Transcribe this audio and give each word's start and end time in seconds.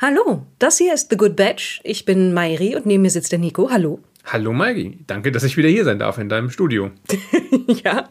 Hallo, 0.00 0.46
das 0.60 0.78
hier 0.78 0.94
ist 0.94 1.10
The 1.10 1.16
Good 1.16 1.34
Batch. 1.34 1.80
Ich 1.82 2.04
bin 2.04 2.32
Mairi 2.32 2.76
und 2.76 2.86
neben 2.86 3.02
mir 3.02 3.10
sitzt 3.10 3.32
der 3.32 3.40
Nico. 3.40 3.68
Hallo. 3.68 3.98
Hallo 4.26 4.52
Mairi, 4.52 4.96
danke, 5.08 5.32
dass 5.32 5.42
ich 5.42 5.56
wieder 5.56 5.68
hier 5.68 5.84
sein 5.84 5.98
darf 5.98 6.18
in 6.18 6.28
deinem 6.28 6.50
Studio. 6.50 6.92
ja, 7.66 8.08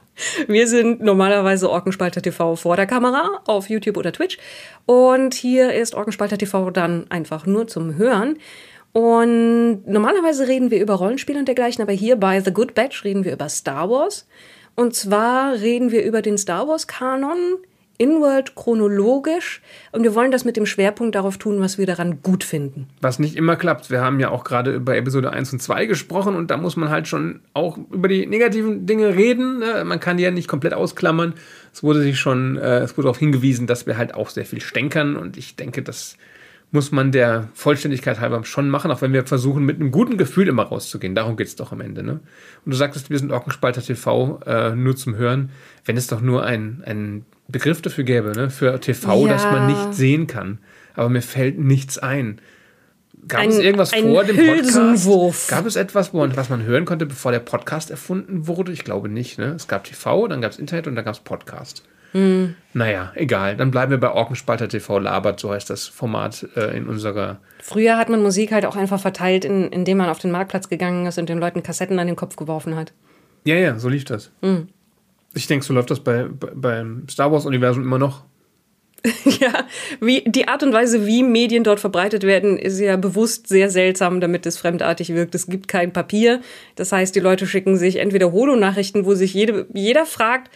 wir 0.48 0.68
sind 0.68 1.02
normalerweise 1.02 1.70
Orkenspalter 1.70 2.22
TV 2.22 2.58
vor 2.58 2.76
der 2.76 2.88
Kamera 2.88 3.42
auf 3.46 3.70
YouTube 3.70 3.96
oder 3.96 4.12
Twitch 4.12 4.38
und 4.86 5.34
hier 5.34 5.74
ist 5.76 5.96
Orkenspalter 5.96 6.38
TV 6.38 6.72
dann 6.72 7.10
einfach 7.10 7.46
nur 7.46 7.70
zum 7.70 7.96
Hören. 7.96 8.38
Und 8.92 9.84
normalerweise 9.88 10.50
reden 10.50 10.72
wir 10.72 10.82
über 10.82 10.96
Rollenspiele 10.96 11.40
und 11.40 11.48
dergleichen, 11.48 11.82
aber 11.82 11.94
hier 11.94 12.18
bei 12.18 12.42
The 12.42 12.52
Good 12.52 12.76
Batch 12.76 13.06
reden 13.06 13.24
wir 13.24 13.32
über 13.32 13.48
Star 13.48 13.90
Wars. 13.90 14.28
Und 14.76 14.94
zwar 14.94 15.54
reden 15.54 15.92
wir 15.92 16.04
über 16.04 16.22
den 16.22 16.38
Star 16.38 16.68
Wars 16.68 16.86
Kanon 16.86 17.60
Inworld 17.98 18.56
chronologisch 18.56 19.62
und 19.92 20.04
wir 20.04 20.14
wollen 20.14 20.32
das 20.32 20.46
mit 20.46 20.56
dem 20.56 20.66
Schwerpunkt 20.66 21.16
darauf 21.16 21.38
tun, 21.38 21.60
was 21.60 21.78
wir 21.78 21.88
daran 21.88 22.22
gut 22.22 22.44
finden. 22.44 22.88
Was 23.02 23.18
nicht 23.18 23.36
immer 23.36 23.56
klappt. 23.56 23.90
Wir 23.90 24.02
haben 24.02 24.20
ja 24.20 24.30
auch 24.30 24.44
gerade 24.44 24.72
über 24.74 24.96
Episode 24.96 25.32
1 25.32 25.54
und 25.54 25.62
2 25.62 25.86
gesprochen 25.88 26.36
und 26.36 26.52
da 26.52 26.58
muss 26.58 26.76
man 26.76 26.90
halt 26.90 27.08
schon 27.08 27.42
auch 27.54 27.78
über 27.92 28.08
die 28.08 28.28
negativen 28.28 28.86
Dinge 28.86 29.16
reden. 29.16 29.60
Ne? 29.60 29.84
Man 29.84 30.00
kann 30.00 30.18
die 30.18 30.24
ja 30.24 30.32
nicht 30.32 30.48
komplett 30.48 30.74
ausklammern. 30.74 31.34
Es 31.74 31.82
wurde 31.82 32.02
sich 32.02 32.20
schon, 32.20 32.58
äh, 32.58 32.80
es 32.80 32.98
wurde 32.98 33.06
darauf 33.06 33.18
hingewiesen, 33.18 33.66
dass 33.66 33.88
wir 33.88 33.98
halt 33.98 34.14
auch 34.14 34.30
sehr 34.30 34.46
viel 34.46 34.62
stänkern 34.62 35.16
und 35.16 35.38
ich 35.38 35.56
denke, 35.56 35.82
das 35.82 36.18
muss 36.72 36.92
man 36.92 37.12
der 37.12 37.48
Vollständigkeit 37.54 38.20
halber 38.20 38.44
schon 38.44 38.70
machen, 38.70 38.92
auch 38.92 39.02
wenn 39.02 39.14
wir 39.14 39.26
versuchen, 39.26 39.64
mit 39.64 39.78
einem 39.78 39.92
guten 39.92 40.18
Gefühl 40.18 40.48
immer 40.50 40.64
rauszugehen. 40.64 41.16
Darum 41.16 41.38
geht 41.38 41.48
es 41.48 41.56
doch 41.56 41.72
am 41.72 41.82
Ende. 41.82 42.04
Ne? 42.04 42.20
Und 42.66 42.72
du 42.72 42.76
sagtest, 42.76 43.10
wir 43.10 43.18
sind 43.18 43.32
Orkenspalter 43.32 43.82
TV 43.82 44.40
äh, 44.46 44.76
nur 44.76 44.96
zum 44.96 45.16
Hören. 45.16 45.52
Wenn 45.86 45.96
es 45.96 46.08
doch 46.08 46.20
nur 46.20 46.44
ein, 46.44 46.84
ein 46.86 47.26
Begriff 47.48 47.82
dafür 47.82 48.04
gäbe, 48.04 48.32
ne? 48.34 48.50
für 48.50 48.80
TV, 48.80 49.26
ja. 49.26 49.34
das 49.34 49.44
man 49.44 49.68
nicht 49.68 49.94
sehen 49.94 50.28
kann. 50.28 50.60
Aber 50.96 51.10
mir 51.10 51.22
fällt 51.22 51.60
nichts 51.60 51.98
ein. 51.98 52.42
Gab 53.28 53.42
ein, 53.42 53.50
es 53.50 53.58
irgendwas 53.58 53.94
vor 53.94 54.24
dem 54.24 54.36
Podcast? 54.36 55.50
Gab 55.50 55.66
es 55.66 55.76
etwas, 55.76 56.14
wo 56.14 56.20
man, 56.20 56.36
was 56.38 56.50
man 56.50 56.64
hören 56.64 56.86
konnte, 56.86 57.06
bevor 57.06 57.32
der 57.32 57.40
Podcast 57.40 57.92
erfunden 57.92 58.48
wurde? 58.48 58.72
Ich 58.72 58.84
glaube 58.84 59.10
nicht. 59.10 59.38
Ne? 59.38 59.54
Es 59.56 59.68
gab 59.68 59.84
TV, 59.84 60.28
dann 60.28 60.42
gab 60.42 60.52
es 60.52 60.60
Internet 60.60 60.88
und 60.88 60.96
dann 60.96 61.06
gab 61.06 61.14
es 61.14 61.20
Podcast. 61.20 61.84
Hm. 62.14 62.56
Naja, 62.74 63.12
egal. 63.16 63.58
Dann 63.58 63.72
bleiben 63.72 63.92
wir 63.92 64.00
bei 64.00 64.12
Orkenspalter 64.12 64.70
TV 64.70 65.00
labert, 65.00 65.40
so 65.40 65.52
heißt 65.52 65.70
das 65.70 65.88
Format 65.88 66.48
äh, 66.56 66.78
in 66.78 66.88
unserer. 66.88 67.40
Früher 67.62 67.98
hat 67.98 68.10
man 68.10 68.22
Musik 68.22 68.52
halt 68.52 68.66
auch 68.66 68.76
einfach 68.76 69.00
verteilt, 69.00 69.44
in, 69.46 69.70
indem 69.72 69.98
man 69.98 70.10
auf 70.10 70.20
den 70.20 70.32
Marktplatz 70.32 70.70
gegangen 70.70 71.06
ist 71.06 71.18
und 71.20 71.28
den 71.28 71.40
Leuten 71.40 71.64
Kassetten 71.64 72.00
an 72.00 72.08
den 72.08 72.16
Kopf 72.16 72.38
geworfen 72.38 72.76
hat. 72.76 72.94
Ja, 73.44 73.56
ja, 73.56 73.78
so 73.78 73.90
lief 73.90 74.06
das. 74.06 74.32
Hm. 74.42 74.70
Ich 75.34 75.48
denke, 75.48 75.66
so 75.66 75.74
läuft 75.74 75.92
das 75.92 76.00
bei, 76.00 76.24
bei, 76.24 76.52
beim 76.54 77.08
Star 77.10 77.32
Wars-Universum 77.32 77.84
immer 77.84 78.00
noch. 78.00 78.24
ja, 79.40 79.68
wie, 80.00 80.24
die 80.26 80.48
Art 80.48 80.64
und 80.64 80.74
Weise, 80.74 81.06
wie 81.06 81.24
Medien 81.24 81.64
dort 81.64 81.80
verbreitet 81.80 82.24
werden, 82.24 82.58
ist 82.58 82.80
ja 82.80 82.98
bewusst 82.98 83.48
sehr 83.48 83.70
seltsam, 83.70 84.20
damit 84.20 84.46
es 84.46 84.58
fremdartig 84.58 85.14
wirkt. 85.14 85.36
Es 85.36 85.48
gibt 85.48 85.68
kein 85.68 85.94
Papier. 85.94 86.42
Das 86.76 86.92
heißt, 86.92 87.16
die 87.16 87.20
Leute 87.20 87.46
schicken 87.48 87.78
sich 87.78 87.98
entweder 87.98 88.32
Holo-Nachrichten, 88.32 89.06
wo 89.06 89.14
sich 89.14 89.34
jede, 89.34 89.68
jeder 89.74 90.06
fragt, 90.06 90.52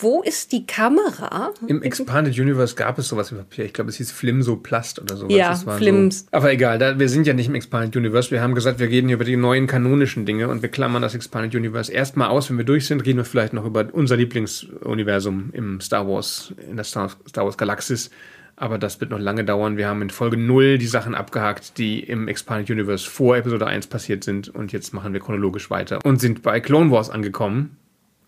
wo 0.00 0.22
ist 0.22 0.52
die 0.52 0.66
Kamera? 0.66 1.52
Im 1.66 1.82
Expanded 1.82 2.38
Universe 2.38 2.74
gab 2.74 2.98
es 2.98 3.08
sowas 3.08 3.32
wie 3.32 3.36
Papier. 3.36 3.64
Ich 3.64 3.72
glaube, 3.72 3.90
es 3.90 3.96
hieß 3.96 4.12
Flimsoplast 4.12 5.00
oder 5.00 5.16
sowas. 5.16 5.34
Ja, 5.34 5.54
Flims. 5.54 6.20
So. 6.20 6.26
Aber 6.32 6.52
egal, 6.52 6.78
da, 6.78 6.98
wir 6.98 7.08
sind 7.08 7.26
ja 7.26 7.34
nicht 7.34 7.48
im 7.48 7.54
Expanded 7.54 7.96
Universe. 7.96 8.30
Wir 8.30 8.40
haben 8.40 8.54
gesagt, 8.54 8.78
wir 8.78 8.88
reden 8.88 9.10
über 9.10 9.24
die 9.24 9.36
neuen 9.36 9.66
kanonischen 9.66 10.26
Dinge 10.26 10.48
und 10.48 10.62
wir 10.62 10.68
klammern 10.68 11.02
das 11.02 11.14
Expanded 11.14 11.54
Universe 11.54 11.92
erstmal 11.92 12.28
aus. 12.28 12.50
Wenn 12.50 12.58
wir 12.58 12.64
durch 12.64 12.86
sind, 12.86 13.04
reden 13.04 13.18
wir 13.18 13.24
vielleicht 13.24 13.52
noch 13.52 13.64
über 13.64 13.88
unser 13.92 14.16
Lieblingsuniversum 14.16 15.50
im 15.52 15.80
Star 15.80 16.06
Wars, 16.08 16.54
in 16.68 16.76
der 16.76 16.84
Star, 16.84 17.10
Star 17.28 17.44
Wars 17.44 17.58
Galaxis. 17.58 18.10
Aber 18.56 18.76
das 18.76 19.00
wird 19.00 19.10
noch 19.10 19.18
lange 19.18 19.42
dauern. 19.42 19.78
Wir 19.78 19.88
haben 19.88 20.02
in 20.02 20.10
Folge 20.10 20.36
0 20.36 20.76
die 20.76 20.86
Sachen 20.86 21.14
abgehakt, 21.14 21.78
die 21.78 22.00
im 22.00 22.28
Expanded 22.28 22.70
Universe 22.70 23.08
vor 23.08 23.38
Episode 23.38 23.66
1 23.66 23.86
passiert 23.86 24.22
sind. 24.22 24.50
Und 24.50 24.72
jetzt 24.72 24.92
machen 24.92 25.14
wir 25.14 25.20
chronologisch 25.20 25.70
weiter 25.70 25.98
und 26.04 26.20
sind 26.20 26.42
bei 26.42 26.60
Clone 26.60 26.90
Wars 26.90 27.08
angekommen. 27.08 27.76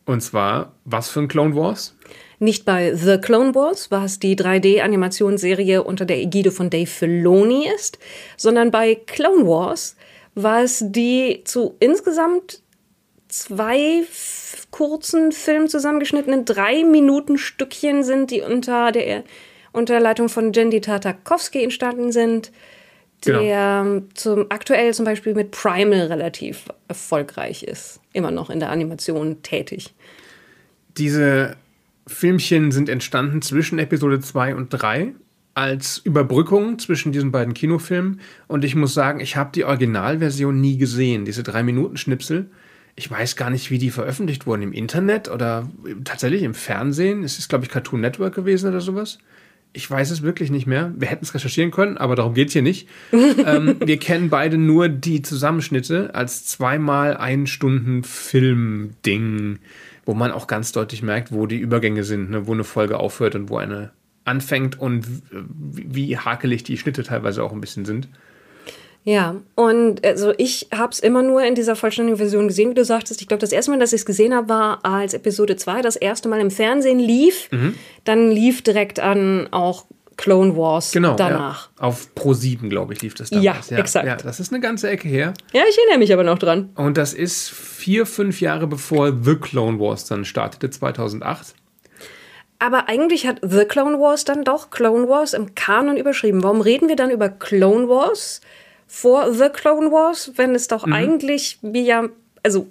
Und 0.04 0.20
zwar, 0.20 0.72
was 0.84 1.08
für 1.08 1.20
ein 1.20 1.28
Clone 1.28 1.54
Wars? 1.54 1.96
Nicht 2.38 2.64
bei 2.64 2.94
The 2.94 3.18
Clone 3.18 3.54
Wars, 3.54 3.90
was 3.90 4.18
die 4.18 4.36
3D-Animationsserie 4.36 5.82
unter 5.82 6.04
der 6.04 6.18
Ägide 6.18 6.50
von 6.50 6.70
Dave 6.70 6.86
Filoni 6.86 7.68
ist, 7.68 7.98
sondern 8.36 8.72
bei 8.72 8.96
Clone 8.96 9.46
Wars, 9.46 9.96
was 10.34 10.84
die 10.86 11.42
zu 11.44 11.76
insgesamt 11.78 12.62
zwei 13.28 14.02
kurzen 14.70 15.30
Filmen 15.30 15.68
zusammengeschnittenen 15.68 16.44
drei 16.44 16.84
Minuten 16.84 17.38
Stückchen 17.38 18.02
sind, 18.02 18.30
die 18.30 18.40
unter 18.40 18.90
der, 18.90 19.22
unter 19.72 20.00
Leitung 20.00 20.28
von 20.28 20.52
Jendi 20.52 20.80
Tartakovsky 20.80 21.62
entstanden 21.62 22.10
sind 22.10 22.50
der 23.26 23.82
genau. 23.84 24.06
zum, 24.14 24.46
aktuell 24.48 24.92
zum 24.94 25.04
Beispiel 25.04 25.34
mit 25.34 25.50
Primal 25.50 26.06
relativ 26.06 26.64
erfolgreich 26.88 27.62
ist. 27.62 28.00
Immer 28.12 28.30
noch 28.30 28.50
in 28.50 28.60
der 28.60 28.70
Animation 28.70 29.42
tätig. 29.42 29.94
Diese 30.96 31.56
Filmchen 32.06 32.72
sind 32.72 32.88
entstanden 32.88 33.42
zwischen 33.42 33.78
Episode 33.78 34.20
2 34.20 34.54
und 34.54 34.68
3 34.70 35.14
als 35.54 35.98
Überbrückung 35.98 36.78
zwischen 36.78 37.12
diesen 37.12 37.30
beiden 37.30 37.54
Kinofilmen. 37.54 38.20
Und 38.48 38.64
ich 38.64 38.74
muss 38.74 38.94
sagen, 38.94 39.20
ich 39.20 39.36
habe 39.36 39.50
die 39.54 39.64
Originalversion 39.64 40.60
nie 40.60 40.78
gesehen, 40.78 41.24
diese 41.24 41.42
drei 41.42 41.62
Minuten 41.62 41.96
Schnipsel. 41.96 42.50
Ich 42.94 43.10
weiß 43.10 43.36
gar 43.36 43.50
nicht, 43.50 43.70
wie 43.70 43.78
die 43.78 43.90
veröffentlicht 43.90 44.46
wurden. 44.46 44.62
Im 44.62 44.72
Internet 44.72 45.28
oder 45.28 45.68
tatsächlich 46.04 46.42
im 46.42 46.54
Fernsehen. 46.54 47.22
Es 47.22 47.38
ist, 47.38 47.48
glaube 47.48 47.64
ich, 47.64 47.70
Cartoon 47.70 48.00
Network 48.00 48.34
gewesen 48.34 48.68
oder 48.68 48.80
sowas. 48.80 49.18
Ich 49.74 49.90
weiß 49.90 50.10
es 50.10 50.22
wirklich 50.22 50.50
nicht 50.50 50.66
mehr. 50.66 50.92
Wir 50.96 51.08
hätten 51.08 51.24
es 51.24 51.34
recherchieren 51.34 51.70
können, 51.70 51.96
aber 51.96 52.14
darum 52.14 52.34
geht 52.34 52.48
es 52.48 52.52
hier 52.52 52.62
nicht. 52.62 52.88
ähm, 53.12 53.76
wir 53.84 53.98
kennen 53.98 54.28
beide 54.28 54.58
nur 54.58 54.88
die 54.88 55.22
Zusammenschnitte 55.22 56.14
als 56.14 56.44
zweimal 56.46 57.16
ein 57.16 57.46
Stunden 57.46 58.04
Film-Ding, 58.04 59.58
wo 60.04 60.14
man 60.14 60.30
auch 60.30 60.46
ganz 60.46 60.72
deutlich 60.72 61.02
merkt, 61.02 61.32
wo 61.32 61.46
die 61.46 61.58
Übergänge 61.58 62.04
sind, 62.04 62.30
ne? 62.30 62.46
wo 62.46 62.52
eine 62.52 62.64
Folge 62.64 62.98
aufhört 62.98 63.34
und 63.34 63.48
wo 63.48 63.56
eine 63.56 63.92
anfängt 64.24 64.78
und 64.78 65.06
wie 65.30 66.16
hakelig 66.16 66.62
die 66.62 66.76
Schnitte 66.76 67.02
teilweise 67.02 67.42
auch 67.42 67.52
ein 67.52 67.60
bisschen 67.60 67.84
sind. 67.84 68.08
Ja, 69.04 69.36
und 69.56 70.04
also 70.06 70.32
ich 70.38 70.68
habe 70.72 70.92
es 70.92 71.00
immer 71.00 71.22
nur 71.22 71.42
in 71.42 71.56
dieser 71.56 71.74
vollständigen 71.74 72.18
Version 72.18 72.46
gesehen, 72.46 72.70
wie 72.70 72.74
du 72.74 72.84
sagtest. 72.84 73.20
Ich 73.20 73.26
glaube, 73.26 73.40
das 73.40 73.50
erste 73.50 73.72
Mal, 73.72 73.80
dass 73.80 73.92
ich 73.92 74.02
es 74.02 74.06
gesehen 74.06 74.32
habe, 74.32 74.48
war 74.48 74.84
als 74.84 75.12
Episode 75.12 75.56
2 75.56 75.82
das 75.82 75.96
erste 75.96 76.28
Mal 76.28 76.40
im 76.40 76.52
Fernsehen 76.52 77.00
lief. 77.00 77.48
Mhm. 77.50 77.74
Dann 78.04 78.30
lief 78.30 78.62
direkt 78.62 79.00
an 79.00 79.48
auch 79.50 79.86
Clone 80.16 80.56
Wars 80.56 80.92
genau, 80.92 81.16
danach. 81.16 81.70
Ja. 81.78 81.84
Auf 81.86 82.14
Pro 82.14 82.32
7, 82.32 82.70
glaube 82.70 82.92
ich, 82.92 83.02
lief 83.02 83.14
das 83.14 83.30
damals. 83.30 83.70
Ja, 83.70 83.76
ja, 83.76 83.82
exakt. 83.82 84.06
Ja, 84.06 84.16
das 84.16 84.38
ist 84.38 84.52
eine 84.52 84.60
ganze 84.60 84.88
Ecke 84.88 85.08
her. 85.08 85.34
Ja, 85.52 85.62
ich 85.68 85.76
erinnere 85.78 85.98
mich 85.98 86.12
aber 86.12 86.22
noch 86.22 86.38
dran. 86.38 86.70
Und 86.76 86.96
das 86.96 87.12
ist 87.12 87.50
vier, 87.50 88.06
fünf 88.06 88.40
Jahre 88.40 88.68
bevor 88.68 89.12
The 89.20 89.34
Clone 89.34 89.80
Wars 89.80 90.04
dann 90.04 90.24
startete, 90.24 90.70
2008. 90.70 91.54
Aber 92.60 92.88
eigentlich 92.88 93.26
hat 93.26 93.40
The 93.42 93.64
Clone 93.64 93.98
Wars 93.98 94.24
dann 94.24 94.44
doch 94.44 94.70
Clone 94.70 95.08
Wars 95.08 95.32
im 95.32 95.56
Kanon 95.56 95.96
überschrieben. 95.96 96.44
Warum 96.44 96.60
reden 96.60 96.88
wir 96.88 96.94
dann 96.94 97.10
über 97.10 97.28
Clone 97.28 97.88
Wars? 97.88 98.40
Vor 98.92 99.32
The 99.32 99.48
Clone 99.50 99.90
Wars, 99.90 100.32
wenn 100.36 100.54
es 100.54 100.68
doch 100.68 100.84
mhm. 100.84 100.92
eigentlich 100.92 101.58
wir 101.62 101.80
ja, 101.80 102.08
also 102.42 102.66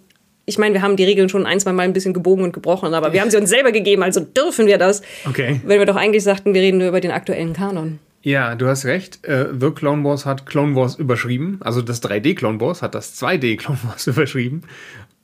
ich 0.46 0.59
meine, 0.59 0.76
wir 0.76 0.84
haben 0.84 0.96
die 0.96 1.04
Regeln 1.04 1.30
schon 1.30 1.48
ein, 1.48 1.59
zwei 1.59 1.74
Mal 1.74 1.82
ein 1.82 1.94
bisschen 1.94 2.14
gebogen 2.14 2.44
und 2.44 2.54
gebrochen, 2.54 2.94
aber 2.94 3.12
wir 3.12 3.22
haben 3.22 3.32
sie 3.32 3.38
uns 3.38 3.50
selber 3.50 3.72
gegeben, 3.72 4.04
also 4.04 4.20
dürfen 4.20 4.68
wir 4.68 4.78
das. 4.78 5.02
Okay. 5.28 5.59
Wenn 5.66 5.80
wir 5.80 5.88
doch 5.88 5.96
eigentlich 5.96 6.24
sagten, 6.24 6.54
wir 6.54 6.62
reden 6.62 6.78
nur 6.78 6.90
über 6.90 7.02
den 7.02 7.09
aktuellen 7.09 7.54
Kanon. 7.54 7.98
Ja, 8.22 8.54
du 8.54 8.68
hast 8.68 8.86
recht. 8.86 9.26
Äh, 9.26 9.48
The 9.59 9.72
Clone 9.72 10.04
Wars 10.04 10.28
hat 10.28 10.46
Clone 10.46 10.76
Wars 10.76 10.96
überschrieben. 10.96 11.58
Also 11.62 11.82
das 11.82 12.04
3D 12.04 12.36
Clone 12.36 12.62
Wars 12.62 12.84
hat 12.84 12.94
das 12.94 13.20
2D 13.20 13.58
Clone 13.58 13.80
Wars 13.84 14.06
überschrieben. 14.08 14.62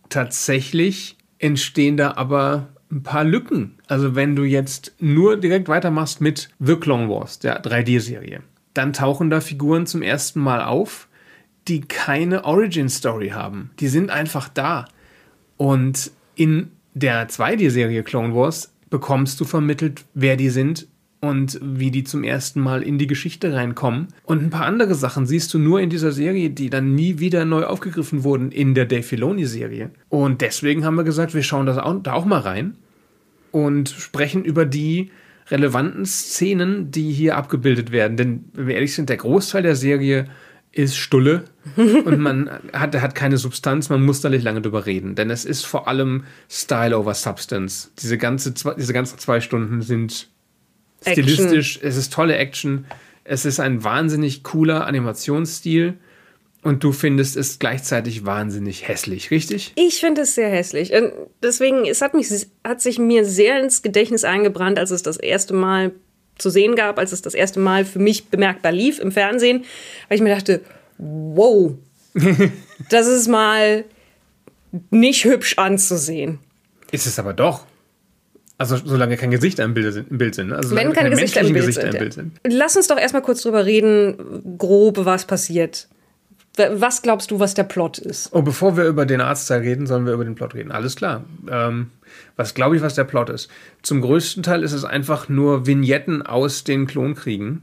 Tatsächlich 0.09 1.15
entstehen 1.37 1.97
da 1.97 2.13
aber 2.15 2.69
ein 2.91 3.03
paar 3.03 3.23
Lücken. 3.23 3.77
Also 3.87 4.15
wenn 4.15 4.35
du 4.35 4.45
jetzt 4.45 4.93
nur 4.99 5.37
direkt 5.37 5.69
weitermachst 5.69 6.21
mit 6.21 6.49
The 6.59 6.75
Clone 6.75 7.07
Wars, 7.07 7.37
der 7.37 7.61
3D-Serie, 7.61 8.41
dann 8.77 8.93
tauchen 8.93 9.29
da 9.29 9.41
Figuren 9.41 9.85
zum 9.85 10.01
ersten 10.01 10.39
Mal 10.39 10.61
auf, 10.61 11.07
die 11.67 11.81
keine 11.81 12.45
Origin-Story 12.45 13.29
haben. 13.29 13.71
Die 13.79 13.87
sind 13.87 14.09
einfach 14.09 14.47
da. 14.47 14.87
Und 15.57 16.11
in 16.35 16.71
der 16.93 17.27
2D-Serie 17.27 18.03
Clone 18.03 18.33
Wars 18.35 18.73
bekommst 18.89 19.39
du 19.39 19.45
vermittelt, 19.45 20.05
wer 20.13 20.37
die 20.37 20.49
sind 20.49 20.87
und 21.19 21.59
wie 21.61 21.91
die 21.91 22.03
zum 22.03 22.23
ersten 22.23 22.61
Mal 22.61 22.83
in 22.83 22.97
die 22.97 23.07
Geschichte 23.07 23.53
reinkommen. 23.53 24.07
Und 24.23 24.43
ein 24.43 24.49
paar 24.49 24.65
andere 24.65 24.95
Sachen 24.95 25.25
siehst 25.25 25.53
du 25.53 25.59
nur 25.59 25.81
in 25.81 25.89
dieser 25.89 26.11
Serie, 26.11 26.51
die 26.51 26.69
dann 26.69 26.95
nie 26.95 27.19
wieder 27.19 27.43
neu 27.43 27.65
aufgegriffen 27.65 28.23
wurden 28.23 28.51
in 28.51 28.75
der 28.75 28.85
Dave 28.85 29.03
Filoni-Serie. 29.03 29.89
Und 30.09 30.41
deswegen 30.41 30.85
haben 30.85 30.95
wir 30.95 31.03
gesagt, 31.03 31.33
wir 31.33 31.43
schauen 31.43 31.65
das 31.65 31.77
auch, 31.77 32.01
da 32.01 32.13
auch 32.13 32.25
mal 32.25 32.39
rein 32.39 32.75
und 33.51 33.89
sprechen 33.89 34.45
über 34.45 34.65
die 34.65 35.11
relevanten 35.49 36.05
Szenen, 36.05 36.91
die 36.91 37.11
hier 37.11 37.37
abgebildet 37.37 37.91
werden. 37.91 38.17
Denn, 38.17 38.45
wenn 38.53 38.67
wir 38.67 38.75
ehrlich 38.75 38.93
sind, 38.93 39.09
der 39.09 39.17
Großteil 39.17 39.63
der 39.63 39.75
Serie 39.75 40.25
ist 40.71 40.97
Stulle 40.97 41.45
und 41.75 42.19
man 42.19 42.49
hat, 42.73 42.95
hat 42.99 43.15
keine 43.15 43.37
Substanz, 43.37 43.89
man 43.89 44.03
muss 44.03 44.21
da 44.21 44.29
nicht 44.29 44.43
lange 44.43 44.61
drüber 44.61 44.85
reden. 44.85 45.15
Denn 45.15 45.29
es 45.29 45.45
ist 45.45 45.65
vor 45.65 45.87
allem 45.87 46.25
Style 46.49 46.97
over 46.97 47.13
Substance. 47.13 47.91
Diese, 47.99 48.17
ganze, 48.17 48.53
diese 48.77 48.93
ganzen 48.93 49.17
zwei 49.17 49.41
Stunden 49.41 49.81
sind 49.81 50.29
stilistisch, 51.01 51.77
Action. 51.77 51.89
es 51.89 51.97
ist 51.97 52.13
tolle 52.13 52.37
Action, 52.37 52.85
Es 53.23 53.45
ist 53.45 53.59
ein 53.59 53.83
wahnsinnig 53.83 54.43
cooler 54.43 54.85
Animationsstil 54.85 55.95
und 56.67 56.83
du 56.83 56.91
findest 56.91 57.37
es 57.37 57.59
gleichzeitig 57.59 58.25
wahnsinnig 58.25 58.89
hässlich, 58.89 59.31
richtig? 59.31 59.71
Ich 59.75 60.01
finde 60.01 60.23
es 60.23 60.35
sehr 60.35 60.49
hässlich. 60.49 60.91
Und 60.91 61.13
deswegen, 61.41 61.85
es 61.85 62.01
hat, 62.01 62.13
mich, 62.13 62.27
hat 62.61 62.81
sich 62.81 62.99
mir 62.99 63.23
sehr 63.23 63.63
ins 63.63 63.83
Gedächtnis 63.83 64.25
eingebrannt, 64.25 64.77
als 64.77 64.91
es 64.91 65.01
das 65.01 65.15
erste 65.15 65.53
Mal 65.53 65.93
zu 66.37 66.49
sehen 66.49 66.75
gab, 66.75 66.99
als 66.99 67.13
es 67.13 67.21
das 67.21 67.35
erste 67.35 67.61
Mal 67.61 67.85
für 67.85 67.99
mich 67.99 68.27
bemerkbar 68.27 68.73
lief 68.73 68.99
im 68.99 69.13
Fernsehen, 69.13 69.63
weil 70.09 70.17
ich 70.17 70.21
mir 70.21 70.35
dachte, 70.35 70.59
wow, 70.97 71.71
das 72.89 73.07
ist 73.07 73.29
mal 73.29 73.85
nicht 74.89 75.23
hübsch 75.23 75.57
anzusehen. 75.57 76.39
Ist 76.91 77.07
es 77.07 77.17
aber 77.17 77.31
doch. 77.31 77.65
Also 78.57 78.75
solange 78.75 79.15
kein 79.15 79.31
Gesicht 79.31 79.59
im 79.59 79.73
Bild, 79.73 80.05
im 80.09 80.17
Bild 80.17 80.35
sind. 80.35 80.49
Ne? 80.49 80.57
Also 80.57 80.75
Wenn 80.75 80.91
keine 80.91 81.11
Gesichter 81.11 81.39
im 81.39 81.53
Bild, 81.53 81.67
Gesichter 81.67 81.91
sind, 81.91 81.99
Bild 81.99 82.13
sind. 82.13 82.39
Lass 82.45 82.75
uns 82.75 82.87
doch 82.87 82.97
erstmal 82.97 83.21
kurz 83.21 83.43
drüber 83.43 83.65
reden, 83.65 84.57
grob, 84.57 85.05
was 85.05 85.25
passiert. 85.25 85.87
Was 86.57 87.01
glaubst 87.01 87.31
du, 87.31 87.39
was 87.39 87.53
der 87.53 87.63
Plot 87.63 87.99
ist? 87.99 88.29
Oh, 88.33 88.41
bevor 88.41 88.77
wir 88.77 88.85
über 88.85 89.05
den 89.05 89.21
Arztteil 89.21 89.61
reden, 89.61 89.85
sollen 89.85 90.05
wir 90.05 90.13
über 90.13 90.25
den 90.25 90.35
Plot 90.35 90.55
reden. 90.55 90.71
Alles 90.71 90.95
klar. 90.95 91.23
Ähm, 91.49 91.91
was 92.35 92.53
glaube 92.53 92.75
ich, 92.75 92.81
was 92.81 92.95
der 92.95 93.03
Plot 93.03 93.29
ist? 93.29 93.49
Zum 93.83 94.01
größten 94.01 94.43
Teil 94.43 94.63
ist 94.63 94.73
es 94.73 94.83
einfach 94.83 95.29
nur 95.29 95.67
Vignetten 95.67 96.21
aus 96.23 96.63
den 96.63 96.87
Klonkriegen. 96.87 97.61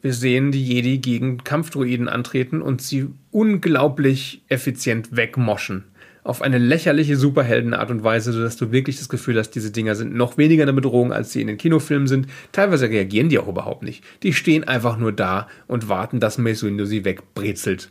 Wir 0.00 0.14
sehen 0.14 0.50
die 0.50 0.64
Jedi 0.64 0.98
gegen 0.98 1.44
Kampfdruiden 1.44 2.08
antreten 2.08 2.62
und 2.62 2.82
sie 2.82 3.08
unglaublich 3.30 4.42
effizient 4.48 5.14
wegmoschen 5.14 5.84
auf 6.24 6.40
eine 6.40 6.58
lächerliche 6.58 7.16
Superheldenart 7.16 7.90
und 7.90 8.04
Weise, 8.04 8.32
sodass 8.32 8.56
du 8.56 8.70
wirklich 8.70 8.98
das 8.98 9.08
Gefühl 9.08 9.38
hast, 9.38 9.50
diese 9.50 9.72
Dinger 9.72 9.94
sind 9.94 10.14
noch 10.14 10.38
weniger 10.38 10.62
eine 10.62 10.72
Bedrohung, 10.72 11.12
als 11.12 11.32
sie 11.32 11.40
in 11.40 11.48
den 11.48 11.56
Kinofilmen 11.56 12.06
sind. 12.06 12.28
Teilweise 12.52 12.88
reagieren 12.88 13.28
die 13.28 13.38
auch 13.38 13.48
überhaupt 13.48 13.82
nicht. 13.82 14.04
Die 14.22 14.32
stehen 14.32 14.64
einfach 14.64 14.98
nur 14.98 15.12
da 15.12 15.48
und 15.66 15.88
warten, 15.88 16.20
dass 16.20 16.38
Mace 16.38 16.62
Windu 16.62 16.84
sie 16.84 17.04
wegbrezelt. 17.04 17.90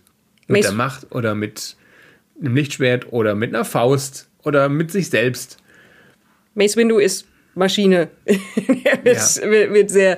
Mit 0.51 0.62
Mace 0.62 0.69
der 0.69 0.77
Macht 0.77 1.12
oder 1.12 1.36
mit 1.36 1.75
einem 2.39 2.56
Lichtschwert 2.56 3.12
oder 3.12 3.36
mit 3.36 3.53
einer 3.53 3.65
Faust 3.65 4.30
oder 4.44 4.69
mit 4.69 4.92
sich 4.92 5.09
selbst. 5.09 5.57
Mace 6.56 6.77
Windu 6.77 6.98
ist 6.98 7.27
Maschine. 7.56 8.09
er 8.25 9.03
wird, 9.03 9.36
ja. 9.36 9.74
wird 9.74 9.89
sehr 9.89 10.18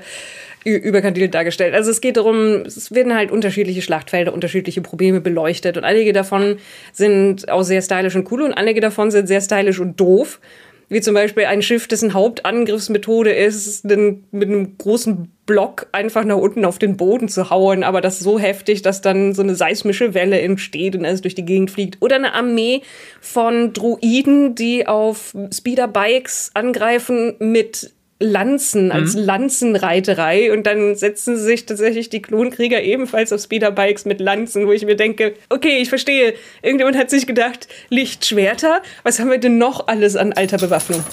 überkandidelt 0.66 1.34
dargestellt. 1.34 1.74
Also 1.74 1.92
es 1.92 2.00
geht 2.00 2.18
darum, 2.18 2.64
es 2.66 2.94
werden 2.94 3.14
halt 3.14 3.32
unterschiedliche 3.32 3.82
Schlachtfelder, 3.82 4.34
unterschiedliche 4.34 4.82
Probleme 4.82 5.20
beleuchtet 5.20 5.78
und 5.78 5.84
einige 5.84 6.14
davon 6.14 6.58
sind 6.94 7.50
auch 7.50 7.64
sehr 7.64 7.82
stylisch 7.82 8.16
und 8.16 8.32
cool 8.32 8.44
und 8.44 8.54
einige 8.54 8.80
davon 8.80 9.12
sind 9.12 9.28
sehr 9.28 9.42
stylisch 9.42 9.80
und 9.80 10.00
doof. 10.00 10.40
Wie 10.94 11.02
zum 11.02 11.16
Beispiel 11.16 11.46
ein 11.46 11.64
Schiff, 11.64 11.88
dessen 11.88 12.14
Hauptangriffsmethode 12.14 13.32
ist, 13.32 13.90
den, 13.90 14.26
mit 14.30 14.48
einem 14.48 14.78
großen 14.78 15.32
Block 15.48 15.88
einfach 15.92 16.24
nach 16.24 16.38
unten 16.38 16.66
auf 16.66 16.78
den 16.78 16.98
Boden 16.98 17.30
zu 17.30 17.50
hauen, 17.50 17.84
aber 17.84 18.00
das 18.00 18.20
so 18.20 18.38
heftig, 18.38 18.84
dass 18.84 19.02
dann 19.02 19.34
so 19.34 19.42
eine 19.42 19.56
seismische 19.56 20.14
Welle 20.14 20.40
entsteht 20.40 20.96
und 20.96 21.04
es 21.04 21.22
durch 21.22 21.34
die 21.34 21.46
Gegend 21.46 21.72
fliegt. 21.72 21.98
Oder 22.00 22.18
eine 22.18 22.36
Armee 22.36 22.84
von 23.22 23.74
Druiden, 23.74 24.54
die 24.54 24.86
auf 24.86 25.36
Speederbikes 25.52 26.52
angreifen 26.54 27.38
mit 27.40 27.92
Lanzen, 28.20 28.92
als 28.92 29.16
mhm. 29.16 29.24
Lanzenreiterei. 29.24 30.54
Und 30.54 30.66
dann 30.66 30.96
setzen 30.96 31.38
sich 31.38 31.66
tatsächlich 31.66 32.10
die 32.10 32.22
Klonkrieger 32.22 32.82
ebenfalls 32.82 33.34
auf 33.34 33.42
Speederbikes 33.42 34.06
mit 34.06 34.20
Lanzen, 34.20 34.68
wo 34.68 34.72
ich 34.72 34.86
mir 34.86 34.96
denke, 34.96 35.34
okay, 35.50 35.80
ich 35.82 35.90
verstehe. 35.90 36.34
Irgendjemand 36.62 36.98
hat 36.98 37.10
sich 37.10 37.28
gedacht, 37.28 37.68
Lichtschwerter, 37.90 38.82
was 39.04 39.20
haben 39.20 39.30
wir 39.30 39.40
denn 39.40 39.58
noch 39.58 39.88
alles 39.88 40.16
an 40.16 40.34
alter 40.34 40.58
Bewaffnung? 40.58 41.04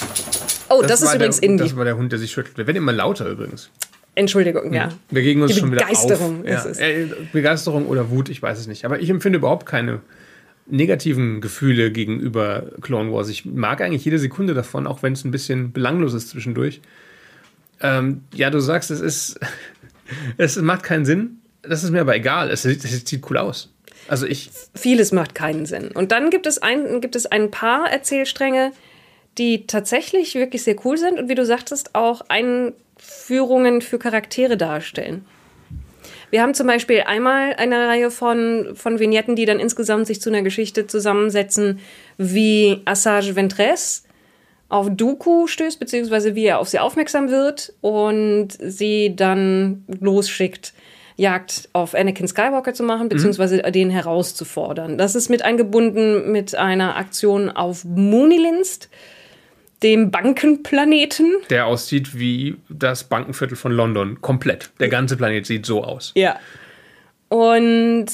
Oh, 0.68 0.82
das, 0.82 1.00
das 1.00 1.02
ist 1.02 1.14
übrigens 1.14 1.40
der, 1.40 1.48
Indie. 1.48 1.64
Das 1.64 1.76
war 1.76 1.84
der 1.84 1.96
Hund, 1.96 2.12
der 2.12 2.18
sich 2.18 2.30
schüttelt. 2.30 2.58
Der 2.58 2.66
wird 2.66 2.76
immer 2.76 2.92
lauter 2.92 3.26
übrigens. 3.26 3.70
Entschuldigung, 4.14 4.72
ja. 4.72 4.90
Wir 5.10 5.22
gegen 5.22 5.42
uns 5.42 5.54
die 5.54 5.60
schon 5.60 5.72
wieder 5.72 5.82
Begeisterung 5.82 6.40
auf. 6.42 6.48
Ja. 6.48 6.84
Äh, 6.84 7.06
Begeisterung 7.32 7.86
oder 7.86 8.10
Wut, 8.10 8.28
ich 8.28 8.42
weiß 8.42 8.58
es 8.58 8.66
nicht. 8.66 8.84
Aber 8.84 9.00
ich 9.00 9.08
empfinde 9.08 9.38
überhaupt 9.38 9.66
keine 9.66 10.00
negativen 10.70 11.40
Gefühle 11.40 11.90
gegenüber 11.90 12.64
Clone 12.80 13.12
Wars. 13.12 13.28
Ich 13.28 13.44
mag 13.44 13.80
eigentlich 13.80 14.04
jede 14.04 14.18
Sekunde 14.18 14.54
davon, 14.54 14.86
auch 14.86 15.02
wenn 15.02 15.12
es 15.12 15.24
ein 15.24 15.30
bisschen 15.30 15.72
belanglos 15.72 16.14
ist 16.14 16.28
zwischendurch. 16.30 16.80
Ähm, 17.80 18.22
ja, 18.34 18.50
du 18.50 18.60
sagst, 18.60 18.90
es 18.90 19.00
ist, 19.00 19.40
es 20.36 20.56
macht 20.56 20.82
keinen 20.82 21.04
Sinn. 21.04 21.38
Das 21.62 21.84
ist 21.84 21.90
mir 21.90 22.00
aber 22.00 22.16
egal. 22.16 22.50
Es, 22.50 22.64
es 22.64 22.82
sieht 22.82 23.30
cool 23.30 23.36
aus. 23.36 23.72
Also 24.08 24.26
ich. 24.26 24.50
Vieles 24.74 25.12
macht 25.12 25.34
keinen 25.34 25.66
Sinn. 25.66 25.88
Und 25.88 26.12
dann 26.12 26.30
gibt 26.30 26.46
es 26.46 26.58
ein, 26.58 27.00
gibt 27.00 27.16
es 27.16 27.26
ein 27.26 27.50
paar 27.50 27.90
Erzählstränge, 27.90 28.72
die 29.38 29.66
tatsächlich 29.66 30.34
wirklich 30.34 30.62
sehr 30.62 30.76
cool 30.84 30.98
sind 30.98 31.18
und 31.18 31.28
wie 31.28 31.34
du 31.34 31.44
sagtest, 31.44 31.94
auch 31.94 32.22
Einführungen 32.28 33.82
für 33.82 33.98
Charaktere 33.98 34.56
darstellen. 34.56 35.24
Wir 36.30 36.42
haben 36.42 36.54
zum 36.54 36.66
Beispiel 36.66 37.02
einmal 37.06 37.54
eine 37.54 37.88
Reihe 37.88 38.10
von, 38.10 38.70
von 38.74 38.98
Vignetten, 38.98 39.36
die 39.36 39.46
dann 39.46 39.58
insgesamt 39.58 40.06
sich 40.06 40.20
zu 40.20 40.30
einer 40.30 40.42
Geschichte 40.42 40.86
zusammensetzen, 40.86 41.80
wie 42.18 42.80
Assage 42.84 43.34
Ventress 43.34 44.04
auf 44.68 44.88
Dooku 44.88 45.48
stößt, 45.48 45.80
beziehungsweise 45.80 46.36
wie 46.36 46.44
er 46.44 46.60
auf 46.60 46.68
sie 46.68 46.78
aufmerksam 46.78 47.28
wird 47.30 47.72
und 47.80 48.50
sie 48.60 49.14
dann 49.16 49.84
losschickt, 50.00 50.72
Jagd 51.16 51.68
auf 51.74 51.94
Anakin 51.94 52.28
Skywalker 52.28 52.72
zu 52.72 52.82
machen, 52.82 53.04
mhm. 53.04 53.08
beziehungsweise 53.10 53.62
mhm. 53.66 53.72
den 53.72 53.90
herauszufordern. 53.90 54.96
Das 54.96 55.14
ist 55.14 55.28
mit 55.28 55.42
eingebunden 55.42 56.32
mit 56.32 56.54
einer 56.54 56.96
Aktion 56.96 57.50
auf 57.50 57.84
Moonilinst 57.84 58.88
dem 59.82 60.10
Bankenplaneten. 60.10 61.36
Der 61.48 61.66
aussieht 61.66 62.18
wie 62.18 62.56
das 62.68 63.04
Bankenviertel 63.04 63.56
von 63.56 63.72
London. 63.72 64.20
Komplett. 64.20 64.70
Der 64.78 64.88
ganze 64.88 65.16
Planet 65.16 65.46
sieht 65.46 65.66
so 65.66 65.82
aus. 65.82 66.12
Ja. 66.14 66.38
Und 67.28 68.06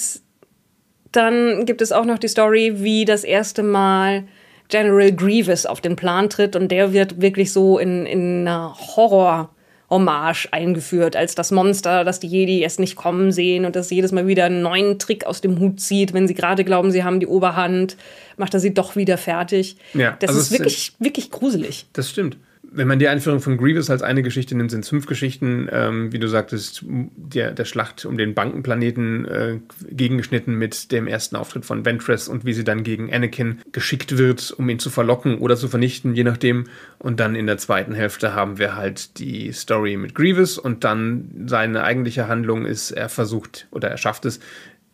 dann 1.12 1.66
gibt 1.66 1.80
es 1.82 1.92
auch 1.92 2.04
noch 2.04 2.18
die 2.18 2.28
Story, 2.28 2.74
wie 2.76 3.04
das 3.04 3.24
erste 3.24 3.62
Mal 3.62 4.28
General 4.68 5.12
Grievous 5.12 5.66
auf 5.66 5.80
den 5.80 5.96
Plan 5.96 6.28
tritt 6.28 6.56
und 6.56 6.68
der 6.68 6.92
wird 6.92 7.20
wirklich 7.20 7.52
so 7.52 7.78
in, 7.78 8.06
in 8.06 8.40
einer 8.40 8.74
Horror- 8.74 9.50
Hommage 9.88 10.48
eingeführt 10.50 11.16
als 11.16 11.34
das 11.34 11.50
Monster, 11.50 12.04
das 12.04 12.20
die 12.20 12.26
Jedi 12.26 12.60
erst 12.60 12.80
nicht 12.80 12.96
kommen 12.96 13.32
sehen 13.32 13.64
und 13.64 13.76
das 13.76 13.90
jedes 13.90 14.12
Mal 14.12 14.26
wieder 14.26 14.44
einen 14.44 14.62
neuen 14.62 14.98
Trick 14.98 15.26
aus 15.26 15.40
dem 15.40 15.58
Hut 15.60 15.80
zieht. 15.80 16.12
Wenn 16.12 16.26
sie 16.26 16.34
gerade 16.34 16.64
glauben, 16.64 16.90
sie 16.90 17.04
haben 17.04 17.20
die 17.20 17.26
Oberhand, 17.26 17.96
macht 18.36 18.54
er 18.54 18.60
sie 18.60 18.74
doch 18.74 18.96
wieder 18.96 19.18
fertig. 19.18 19.76
Ja, 19.94 20.16
das 20.18 20.30
also 20.30 20.40
ist 20.40 20.50
wirklich, 20.50 20.92
wirklich 20.98 21.30
gruselig. 21.30 21.86
Das 21.92 22.10
stimmt 22.10 22.36
wenn 22.70 22.88
man 22.88 22.98
die 22.98 23.08
Einführung 23.08 23.40
von 23.40 23.56
Grievous 23.56 23.90
als 23.90 24.02
eine 24.02 24.22
Geschichte 24.22 24.56
nimmt, 24.56 24.70
sind 24.70 24.80
es 24.80 24.88
fünf 24.88 25.06
Geschichten, 25.06 25.68
ähm, 25.70 26.12
wie 26.12 26.18
du 26.18 26.28
sagtest, 26.28 26.84
der, 26.84 27.52
der 27.52 27.64
Schlacht 27.64 28.04
um 28.04 28.18
den 28.18 28.34
Bankenplaneten 28.34 29.24
äh, 29.24 29.58
gegengeschnitten 29.90 30.54
mit 30.54 30.92
dem 30.92 31.06
ersten 31.06 31.36
Auftritt 31.36 31.64
von 31.64 31.84
Ventress 31.84 32.28
und 32.28 32.44
wie 32.44 32.52
sie 32.52 32.64
dann 32.64 32.82
gegen 32.82 33.12
Anakin 33.12 33.60
geschickt 33.72 34.18
wird, 34.18 34.52
um 34.52 34.68
ihn 34.68 34.78
zu 34.78 34.90
verlocken 34.90 35.38
oder 35.38 35.56
zu 35.56 35.68
vernichten, 35.68 36.14
je 36.14 36.24
nachdem. 36.24 36.64
Und 36.98 37.20
dann 37.20 37.34
in 37.34 37.46
der 37.46 37.58
zweiten 37.58 37.94
Hälfte 37.94 38.34
haben 38.34 38.58
wir 38.58 38.76
halt 38.76 39.18
die 39.18 39.52
Story 39.52 39.96
mit 39.96 40.14
Grievous 40.14 40.58
und 40.58 40.84
dann 40.84 41.46
seine 41.46 41.84
eigentliche 41.84 42.28
Handlung 42.28 42.66
ist, 42.66 42.90
er 42.90 43.08
versucht 43.08 43.68
oder 43.70 43.88
er 43.88 43.96
schafft 43.96 44.24
es, 44.24 44.40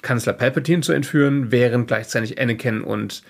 Kanzler 0.03 0.33
Palpatine 0.33 0.83
zu 0.83 0.93
entführen, 0.93 1.53
während 1.53 1.87
gleichzeitig 1.87 2.41
Anakin 2.41 2.83
und 2.83 3.23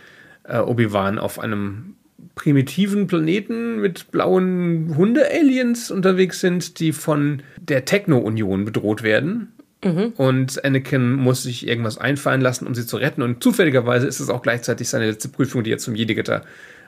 äh, 0.45 0.59
Obi-Wan 0.59 1.19
auf 1.19 1.39
einem 1.39 1.97
primitiven 2.35 3.07
Planeten 3.07 3.81
mit 3.81 4.11
blauen 4.11 4.95
Hunde-Aliens 4.97 5.91
unterwegs 5.91 6.41
sind, 6.41 6.81
die 6.81 6.93
von 6.93 7.43
der 7.61 7.85
Techno-Union 7.85 8.65
bedroht 8.65 9.03
werden. 9.03 9.53
Mhm. 9.85 10.13
Und 10.17 10.65
Anakin 10.65 11.15
muss 11.15 11.43
sich 11.43 11.67
irgendwas 11.67 11.99
einfallen 11.99 12.41
lassen, 12.41 12.67
um 12.67 12.75
sie 12.75 12.87
zu 12.87 12.97
retten. 12.97 13.23
Und 13.23 13.43
zufälligerweise 13.43 14.07
ist 14.07 14.21
es 14.21 14.31
auch 14.31 14.43
gleichzeitig 14.43 14.89
seine 14.89 15.11
letzte 15.11 15.29
Prüfung, 15.29 15.65
die 15.65 15.73
er 15.73 15.79
zum 15.79 15.95
Jedigitter 15.95 16.43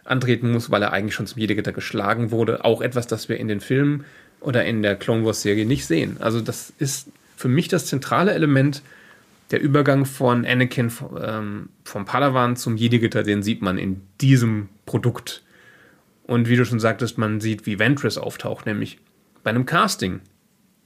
antreten 0.04 0.50
muss, 0.50 0.70
weil 0.70 0.82
er 0.82 0.92
eigentlich 0.92 1.14
schon 1.14 1.26
zum 1.26 1.40
Jedigitter 1.40 1.72
geschlagen 1.72 2.30
wurde. 2.30 2.64
Auch 2.64 2.80
etwas, 2.80 3.06
das 3.06 3.28
wir 3.28 3.38
in 3.38 3.48
den 3.48 3.60
Filmen 3.60 4.04
oder 4.40 4.64
in 4.64 4.82
der 4.82 4.96
Clone 4.96 5.24
Wars-Serie 5.24 5.66
nicht 5.66 5.86
sehen. 5.86 6.18
Also 6.20 6.40
das 6.40 6.72
ist 6.78 7.08
für 7.36 7.48
mich 7.48 7.68
das 7.68 7.86
zentrale 7.86 8.32
Element 8.32 8.82
der 9.50 9.60
Übergang 9.60 10.04
von 10.04 10.46
Anakin 10.46 10.90
ähm, 11.22 11.68
vom 11.84 12.04
Padawan 12.04 12.56
zum 12.56 12.76
Jedi-Gitter, 12.76 13.22
den 13.22 13.42
sieht 13.42 13.62
man 13.62 13.78
in 13.78 14.00
diesem 14.20 14.68
Produkt. 14.86 15.42
Und 16.26 16.48
wie 16.48 16.56
du 16.56 16.64
schon 16.64 16.80
sagtest, 16.80 17.18
man 17.18 17.40
sieht, 17.40 17.66
wie 17.66 17.78
Ventress 17.78 18.18
auftaucht, 18.18 18.66
nämlich 18.66 18.98
bei 19.42 19.50
einem 19.50 19.66
Casting. 19.66 20.20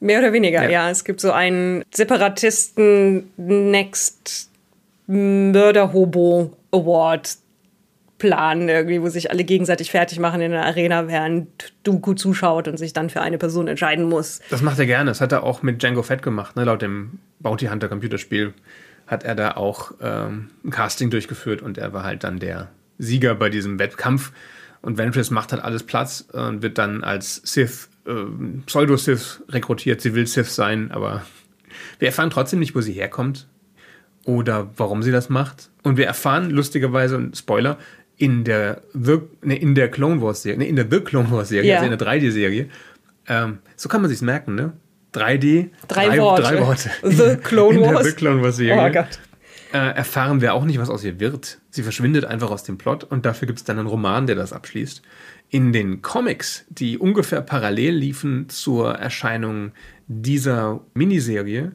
Mehr 0.01 0.21
oder 0.21 0.33
weniger, 0.33 0.65
ja. 0.65 0.71
ja. 0.71 0.91
Es 0.91 1.05
gibt 1.05 1.21
so 1.21 1.33
einen 1.33 1.85
Separatisten 1.93 3.31
Next 3.37 4.51
Murder 5.07 5.93
Hobo 5.93 6.57
Award 6.71 7.39
Plan, 8.19 8.69
irgendwie, 8.69 9.01
wo 9.01 9.09
sich 9.09 9.31
alle 9.31 9.45
gegenseitig 9.45 9.93
fertig 9.93 10.19
machen 10.19 10.41
in 10.41 10.51
der 10.51 10.65
Arena, 10.65 11.07
während 11.07 11.73
Dooku 11.85 12.15
zuschaut 12.15 12.67
und 12.67 12.77
sich 12.77 12.93
dann 12.93 13.11
für 13.11 13.21
eine 13.21 13.39
Person 13.39 13.69
entscheiden 13.69 14.09
muss. 14.09 14.41
Das 14.51 14.61
macht 14.61 14.79
er 14.81 14.87
gerne. 14.87 15.11
Das 15.11 15.21
hat 15.21 15.31
er 15.31 15.45
auch 15.45 15.63
mit 15.63 15.81
Django 15.81 16.03
Fett 16.03 16.23
gemacht, 16.23 16.57
ne? 16.57 16.65
laut 16.65 16.83
dem 16.83 17.21
Bounty 17.39 17.67
Hunter 17.67 17.89
Computerspiel 17.89 18.55
hat 19.07 19.25
er 19.25 19.35
da 19.35 19.53
auch 19.53 19.93
ähm, 20.03 20.51
ein 20.65 20.71
Casting 20.71 21.11
durchgeführt 21.11 21.63
und 21.63 21.79
er 21.79 21.93
war 21.93 22.05
halt 22.05 22.25
dann 22.25 22.39
der 22.39 22.69
Sieger 22.99 23.35
bei 23.35 23.49
diesem 23.51 23.79
Wettkampf. 23.79 24.33
Und 24.81 24.97
Ventress 24.99 25.31
macht 25.31 25.53
halt 25.53 25.63
alles 25.63 25.83
Platz 25.83 26.25
und 26.33 26.63
wird 26.63 26.79
dann 26.79 27.03
als 27.03 27.41
Sith, 27.45 27.89
äh, 28.07 28.13
Pseudo-Sith 28.67 29.43
rekrutiert. 29.49 30.01
Sie 30.01 30.15
will 30.15 30.27
Sith 30.27 30.55
sein, 30.55 30.91
aber 30.93 31.23
Wir 31.99 32.09
erfahren 32.09 32.31
trotzdem 32.31 32.59
nicht, 32.61 32.75
wo 32.75 32.81
sie 32.81 32.93
herkommt 32.93 33.47
oder 34.25 34.71
warum 34.77 35.03
sie 35.03 35.11
das 35.13 35.29
macht. 35.29 35.71
Und 35.83 35.97
wir 35.97 36.07
erfahren 36.07 36.51
lustigerweise, 36.51 37.17
und 37.17 37.37
Spoiler, 37.37 37.79
in 38.17 38.45
der 38.45 38.83
The, 38.95 39.19
ne, 39.43 39.57
in 39.59 39.75
der 39.75 39.91
Clone 39.91 40.21
Wars 40.23 40.43
Serie, 40.43 40.59
ne, 40.59 40.67
in 40.69 40.77
der 40.77 40.87
The 40.91 41.01
Clone 41.01 41.31
Wars 41.31 41.49
Serie, 41.51 41.71
Ja. 41.71 41.77
also 41.81 41.91
in 41.93 41.97
der 41.99 42.07
3D-Serie, 42.09 42.69
ähm, 43.29 43.59
so 43.77 43.89
kann 43.89 44.01
man 44.01 44.09
sich's 44.11 44.23
merken, 44.23 44.55
ne? 44.55 44.73
3D, 45.13 45.71
Drei 45.89 46.19
Worte. 46.19 46.43
Drei 46.43 46.61
Worte. 46.61 46.91
The 47.03 47.37
Clone 47.43 47.77
in 47.79 47.83
Wars. 47.83 48.03
der 48.03 48.11
The 48.11 48.17
Clone 48.17 48.43
Wars 48.43 48.57
Serie 48.57 48.89
Oh 48.89 48.93
Gott. 48.93 49.19
Äh, 49.73 49.79
erfahren 49.79 50.41
wir 50.41 50.55
auch 50.55 50.65
nicht, 50.65 50.79
was 50.79 50.91
aus 50.91 51.05
ihr 51.05 51.21
wird. 51.21 51.61
Sie 51.71 51.83
verschwindet 51.83 52.25
einfach 52.25 52.51
aus 52.51 52.65
dem 52.65 52.79
Plot 52.79 53.05
und 53.05 53.27
dafür 53.27 53.47
gibt 53.47 53.59
es 53.59 53.65
dann 53.65 53.79
einen 53.79 53.89
Roman, 53.89 54.27
der 54.27 54.37
das 54.37 54.53
abschließt. 54.53 55.03
In 55.51 55.73
den 55.73 56.03
Comics, 56.03 56.65
die 56.69 56.99
ungefähr 56.99 57.43
parallel 57.43 57.95
liefen 57.95 58.49
zur 58.49 58.95
Erscheinung 58.95 59.73
dieser 60.07 60.81
Miniserie, 60.95 61.73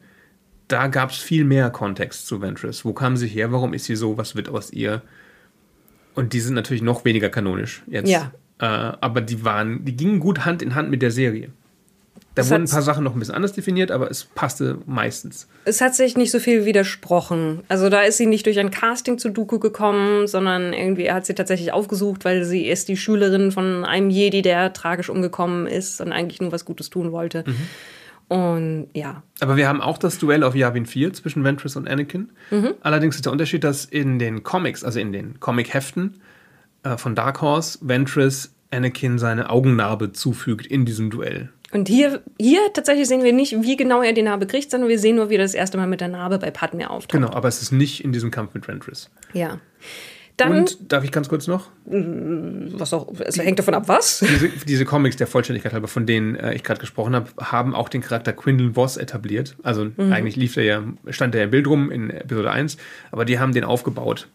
da 0.67 0.87
gab 0.87 1.11
es 1.11 1.17
viel 1.17 1.43
mehr 1.43 1.69
Kontext 1.69 2.25
zu 2.27 2.41
Ventress. 2.41 2.85
Wo 2.85 2.93
kam 2.93 3.17
sie 3.17 3.27
her? 3.27 3.51
Warum 3.51 3.73
ist 3.73 3.85
sie 3.85 3.95
so? 3.95 4.17
Was 4.17 4.35
wird 4.35 4.49
aus 4.49 4.71
ihr? 4.71 5.01
Und 6.15 6.33
die 6.33 6.39
sind 6.39 6.55
natürlich 6.55 6.83
noch 6.83 7.05
weniger 7.05 7.29
kanonisch 7.29 7.83
jetzt. 7.87 8.09
Ja. 8.09 8.31
Äh, 8.59 8.65
aber 8.65 9.21
die 9.21 9.43
waren, 9.43 9.85
die 9.85 9.95
gingen 9.95 10.19
gut 10.19 10.45
Hand 10.45 10.61
in 10.61 10.75
Hand 10.75 10.89
mit 10.89 11.01
der 11.01 11.11
Serie. 11.11 11.49
Da 12.35 12.41
Das 12.41 12.49
wurden 12.49 12.63
ein 12.63 12.69
paar 12.69 12.81
Sachen 12.81 13.03
noch 13.03 13.13
ein 13.13 13.19
bisschen 13.19 13.35
anders 13.35 13.53
definiert, 13.53 13.91
aber 13.91 14.09
es 14.09 14.23
passte 14.23 14.79
meistens. 14.87 15.47
Es 15.65 15.81
hat 15.81 15.93
sich 15.93 16.17
nicht 16.17 16.31
so 16.31 16.39
viel 16.39 16.65
widersprochen. 16.65 17.61
Also 17.69 17.89
da 17.89 18.01
ist 18.01 18.17
sie 18.17 18.25
nicht 18.25 18.47
durch 18.47 18.59
ein 18.59 18.71
Casting 18.71 19.19
zu 19.19 19.29
Dooku 19.29 19.59
gekommen, 19.59 20.25
sondern 20.27 20.73
irgendwie 20.73 21.03
er 21.03 21.15
hat 21.15 21.27
sie 21.27 21.35
tatsächlich 21.35 21.73
aufgesucht, 21.73 22.25
weil 22.25 22.43
sie 22.43 22.65
ist 22.65 22.87
die 22.87 22.97
Schülerin 22.97 23.51
von 23.51 23.85
einem 23.85 24.09
Jedi, 24.09 24.41
der 24.41 24.73
tragisch 24.73 25.09
umgekommen 25.09 25.67
ist 25.67 26.01
und 26.01 26.11
eigentlich 26.11 26.41
nur 26.41 26.51
was 26.51 26.65
Gutes 26.65 26.89
tun 26.89 27.11
wollte. 27.11 27.43
Und 28.29 28.87
ja, 28.93 29.21
Aber 29.41 29.57
wir 29.57 29.67
haben 29.67 29.81
auch 29.81 29.99
das 29.99 30.17
Duell 30.17 30.43
auf 30.43 30.55
Yavin 30.55 30.87
4 30.87 31.13
zwischen 31.13 31.43
Ventress 31.43 31.75
und 31.75 31.87
Anakin. 31.87 32.31
Mhm. 32.49 32.73
Allerdings 32.81 33.15
ist 33.15 33.25
der 33.25 33.31
Unterschied, 33.31 33.63
dass 33.63 33.85
in 33.85 34.17
den 34.17 34.41
Comics, 34.41 34.83
also 34.83 34.99
in 34.99 35.11
den 35.11 35.39
Comic-Heften 35.39 36.19
äh, 36.81 36.97
von 36.97 37.13
Dark 37.13 37.41
Horse, 37.41 37.77
Ventress 37.81 38.55
Anakin 38.71 39.19
seine 39.19 39.51
Augennarbe 39.51 40.13
zufügt 40.13 40.65
in 40.65 40.85
diesem 40.85 41.11
Duell. 41.11 41.49
Und 41.73 41.87
hier, 41.87 42.21
hier 42.39 42.61
tatsächlich 42.73 43.07
sehen 43.07 43.23
wir 43.23 43.33
nicht, 43.33 43.61
wie 43.63 43.75
genau 43.75 44.01
er 44.01 44.13
die 44.13 44.21
Narbe 44.21 44.45
kriegt, 44.45 44.69
sondern 44.71 44.89
wir 44.89 44.99
sehen 44.99 45.15
nur, 45.15 45.29
wie 45.29 45.35
er 45.35 45.41
das 45.41 45.53
erste 45.53 45.77
Mal 45.77 45.87
mit 45.87 46.01
der 46.01 46.07
Narbe 46.07 46.37
bei 46.37 46.51
Padme 46.51 46.89
auftaucht. 46.89 47.19
Genau, 47.19 47.33
aber 47.33 47.47
es 47.47 47.61
ist 47.61 47.71
nicht 47.71 48.03
in 48.03 48.11
diesem 48.13 48.31
Kampf 48.31 48.53
mit 48.53 48.67
Ventress. 48.67 49.09
Ja. 49.33 49.59
Dann, 50.37 50.59
Und 50.59 50.91
darf 50.91 51.03
ich 51.03 51.11
ganz 51.11 51.29
kurz 51.29 51.45
noch? 51.45 51.69
was 51.85 52.91
auch, 52.93 53.13
es 53.19 53.37
hängt 53.37 53.59
davon 53.59 53.75
ab, 53.75 53.87
was? 53.87 54.19
Diese, 54.19 54.49
diese 54.49 54.85
Comics 54.85 55.15
der 55.15 55.27
Vollständigkeit 55.27 55.73
halber, 55.73 55.87
von 55.87 56.07
denen 56.07 56.35
äh, 56.35 56.53
ich 56.55 56.63
gerade 56.63 56.79
gesprochen 56.79 57.15
habe, 57.15 57.29
haben 57.39 57.75
auch 57.75 57.87
den 57.87 58.01
Charakter 58.01 58.33
Quindle 58.33 58.75
Voss 58.75 58.97
etabliert. 58.97 59.55
Also 59.61 59.91
eigentlich 59.97 60.35
lief 60.35 60.55
der 60.55 60.63
ja, 60.63 60.83
stand 61.09 61.35
der 61.35 61.41
ja 61.41 61.45
im 61.45 61.51
Bild 61.51 61.67
rum 61.67 61.91
in 61.91 62.09
Episode 62.09 62.49
1, 62.49 62.77
aber 63.11 63.25
die 63.25 63.37
haben 63.37 63.53
den 63.53 63.63
aufgebaut 63.63 64.27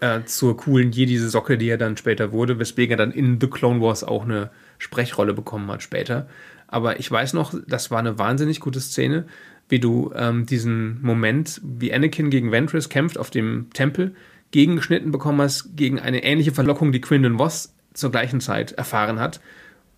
äh, 0.00 0.24
zur 0.24 0.56
coolen 0.56 0.90
Jedi-Socke, 0.90 1.58
die 1.58 1.68
er 1.68 1.78
dann 1.78 1.96
später 1.96 2.32
wurde, 2.32 2.58
weswegen 2.58 2.92
er 2.92 2.96
dann 2.98 3.12
in 3.12 3.40
The 3.40 3.46
Clone 3.46 3.80
Wars 3.80 4.04
auch 4.04 4.24
eine 4.24 4.50
Sprechrolle 4.78 5.32
bekommen 5.32 5.70
hat 5.70 5.82
später. 5.82 6.26
Aber 6.68 6.98
ich 6.98 7.10
weiß 7.10 7.32
noch, 7.32 7.54
das 7.66 7.90
war 7.90 7.98
eine 7.98 8.18
wahnsinnig 8.18 8.60
gute 8.60 8.80
Szene, 8.80 9.26
wie 9.68 9.80
du 9.80 10.12
ähm, 10.14 10.46
diesen 10.46 11.00
Moment, 11.02 11.60
wie 11.64 11.92
Anakin 11.92 12.30
gegen 12.30 12.52
Ventress 12.52 12.88
kämpft 12.88 13.18
auf 13.18 13.30
dem 13.30 13.70
Tempel, 13.72 14.14
gegengeschnitten 14.50 15.10
bekommen 15.10 15.40
hast 15.40 15.76
gegen 15.76 16.00
eine 16.00 16.22
ähnliche 16.22 16.52
Verlockung, 16.52 16.92
die 16.92 17.00
Quindon 17.00 17.38
Voss 17.38 17.74
zur 17.94 18.10
gleichen 18.10 18.40
Zeit 18.40 18.72
erfahren 18.72 19.18
hat. 19.18 19.40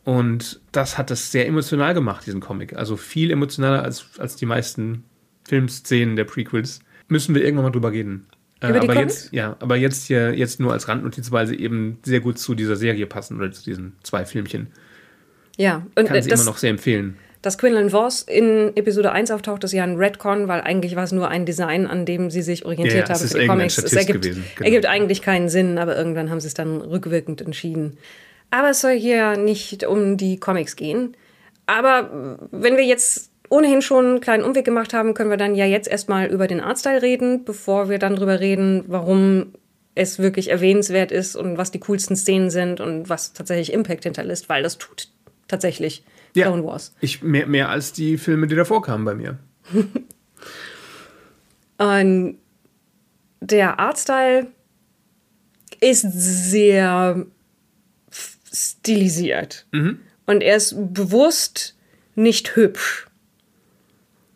Und 0.05 0.61
das 0.73 0.97
hat 0.97 1.11
es 1.11 1.31
sehr 1.31 1.47
emotional 1.47 1.93
gemacht, 1.93 2.27
diesen 2.27 2.41
Comic. 2.41 2.75
Also 2.75 2.97
viel 2.97 3.31
emotionaler 3.31 3.83
als, 3.83 4.07
als 4.19 4.37
die 4.37 4.47
meisten 4.47 5.05
Filmszenen 5.47 6.17
der 6.17 6.25
Prequels. 6.25 6.81
Müssen 7.09 7.35
wir 7.35 7.43
irgendwann 7.43 7.67
mal 7.67 7.73
drüber 7.73 7.93
reden. 7.93 8.27
Äh, 8.61 8.71
Über 8.71 8.81
die 8.81 8.89
aber 8.89 8.95
Comics? 8.95 9.25
jetzt, 9.25 9.33
ja, 9.35 9.57
aber 9.61 9.77
jetzt 9.77 10.07
hier 10.07 10.35
jetzt 10.35 10.61
nur 10.61 10.73
als 10.73 10.89
Randnotiz, 10.89 11.31
weil 11.31 11.47
sie 11.47 11.57
eben 11.57 11.99
sehr 12.05 12.21
gut 12.21 12.39
zu 12.39 12.55
dieser 12.55 12.77
Serie 12.77 13.07
passen 13.07 13.37
oder 13.37 13.53
zu 13.53 13.63
diesen 13.63 13.97
zwei 14.03 14.25
Filmchen. 14.25 14.69
Ja, 15.59 15.87
und 15.97 16.07
Kann 16.07 16.17
äh, 16.17 16.23
das, 16.23 16.41
immer 16.41 16.51
noch 16.51 16.57
sehr 16.57 16.71
empfehlen. 16.71 17.19
dass 17.43 17.59
Quinlan 17.59 17.91
Voss 17.91 18.23
in 18.23 18.73
Episode 18.77 19.13
1 19.13 19.31
auftaucht, 19.33 19.65
ist 19.65 19.73
ja 19.73 19.83
ein 19.83 19.97
Redcon, 19.97 20.49
weil 20.49 20.61
eigentlich 20.63 20.97
war 20.97 21.05
es 21.05 21.13
nur 21.13 21.29
ein 21.29 21.45
Design, 21.45 21.87
an 21.87 22.07
dem 22.07 22.31
sie 22.31 22.43
sich 22.43 22.65
orientiert 22.65 23.09
Ja, 23.09 23.15
es 23.15 23.21
haben 23.21 23.27
ist 23.27 23.33
für 23.33 23.41
die 23.41 23.47
Comics. 23.47 23.79
Es 23.79 23.93
ergibt, 23.93 24.23
gewesen, 24.23 24.45
genau. 24.55 24.67
ergibt 24.67 24.87
eigentlich 24.87 25.21
keinen 25.21 25.49
Sinn, 25.49 25.77
aber 25.77 25.97
irgendwann 25.97 26.31
haben 26.31 26.41
sie 26.41 26.47
es 26.47 26.55
dann 26.55 26.81
rückwirkend 26.81 27.41
entschieden. 27.43 27.99
Aber 28.51 28.71
es 28.71 28.81
soll 28.81 28.97
hier 28.99 29.37
nicht 29.37 29.85
um 29.85 30.17
die 30.17 30.39
Comics 30.39 30.77
gehen. 30.77 31.17
Aber 31.67 32.39
wenn 32.51 32.77
wir 32.77 32.85
jetzt 32.85 33.31
ohnehin 33.51 33.83
schon 33.83 34.07
einen 34.07 34.21
kleinen 34.21 34.45
Umweg 34.45 34.65
gemacht 34.65 34.95
haben, 34.95 35.13
können 35.15 35.31
wir 35.31 35.37
dann 35.37 35.55
ja 35.55 35.67
jetzt 35.67 35.89
erstmal 35.89 36.29
über 36.29 36.47
den 36.47 36.61
Artstyle 36.61 37.03
reden, 37.03 37.45
bevor 37.45 37.91
wir 37.91 37.99
dann 37.99 38.17
drüber 38.17 38.41
reden, 38.41 38.85
warum 38.87 39.53
es 39.95 40.19
wirklich 40.19 40.51
erwähnenswert 40.51 41.11
ist 41.11 41.35
und 41.35 41.59
was 41.59 41.73
die 41.73 41.81
coolsten 41.81 42.15
Szenen 42.15 42.51
sind 42.51 42.81
und 42.81 43.09
was 43.09 43.33
tatsächlich 43.33 43.73
Impact 43.73 44.05
hinterlässt, 44.05 44.49
weil 44.49 44.63
das 44.63 44.79
tut 44.79 45.09
tatsächlich 45.49 46.05
Clone 46.35 46.65
Wars. 46.65 46.95
Ich, 47.01 47.23
mehr, 47.23 47.47
mehr 47.47 47.69
als 47.69 47.93
die 47.93 48.19
Filme, 48.19 48.47
die 48.47 48.55
davor 48.55 48.83
kamen 48.83 49.05
bei 49.05 49.15
mir. 49.15 49.39
Und 51.79 52.39
der 53.41 53.79
Artstyle 53.79 54.49
ist 55.81 56.03
sehr 56.03 57.27
stilisiert. 58.53 59.67
Und 60.27 60.43
er 60.43 60.57
ist 60.57 60.75
bewusst 60.93 61.77
nicht 62.15 62.57
hübsch, 62.57 63.07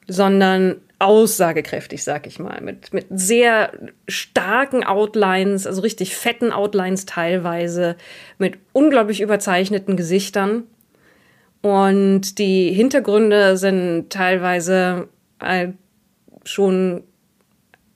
sondern 0.07 0.81
aussagekräftig, 0.99 2.05
sag 2.05 2.29
ich 2.29 2.39
mal. 2.39 2.61
Mit, 2.61 2.95
mit 2.95 3.07
sehr 3.11 3.73
starken 4.07 4.85
Outlines, 4.85 5.67
also 5.67 5.83
richtig 5.83 6.15
fetten 6.15 6.53
Outlines 6.53 7.07
teilweise, 7.07 7.97
mit 8.39 8.59
unglaublich 8.73 9.21
überzeichneten 9.21 9.97
Gesichtern. 9.97 10.63
Und 11.63 12.39
die 12.39 12.73
Hintergründe 12.73 13.57
sind 13.57 14.11
teilweise 14.11 15.09
äh, 15.41 15.69
schon 16.45 17.05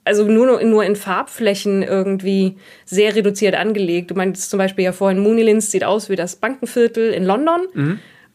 also 0.05 0.25
nur, 0.25 0.63
nur 0.63 0.85
in 0.85 0.95
Farbflächen 0.95 1.83
irgendwie 1.83 2.57
sehr 2.85 3.17
reduziert 3.17 3.57
angelegt. 3.57 4.13
Du 4.13 4.15
meinst 4.15 4.51
zum 4.51 4.59
Beispiel 4.59 4.85
ja 4.85 4.93
vorhin, 4.93 5.19
Moonilins 5.19 5.73
sieht 5.73 5.83
aus 5.83 6.09
wie 6.09 6.15
das 6.15 6.37
Bankenviertel 6.37 7.13
in 7.13 7.25
London. 7.25 7.67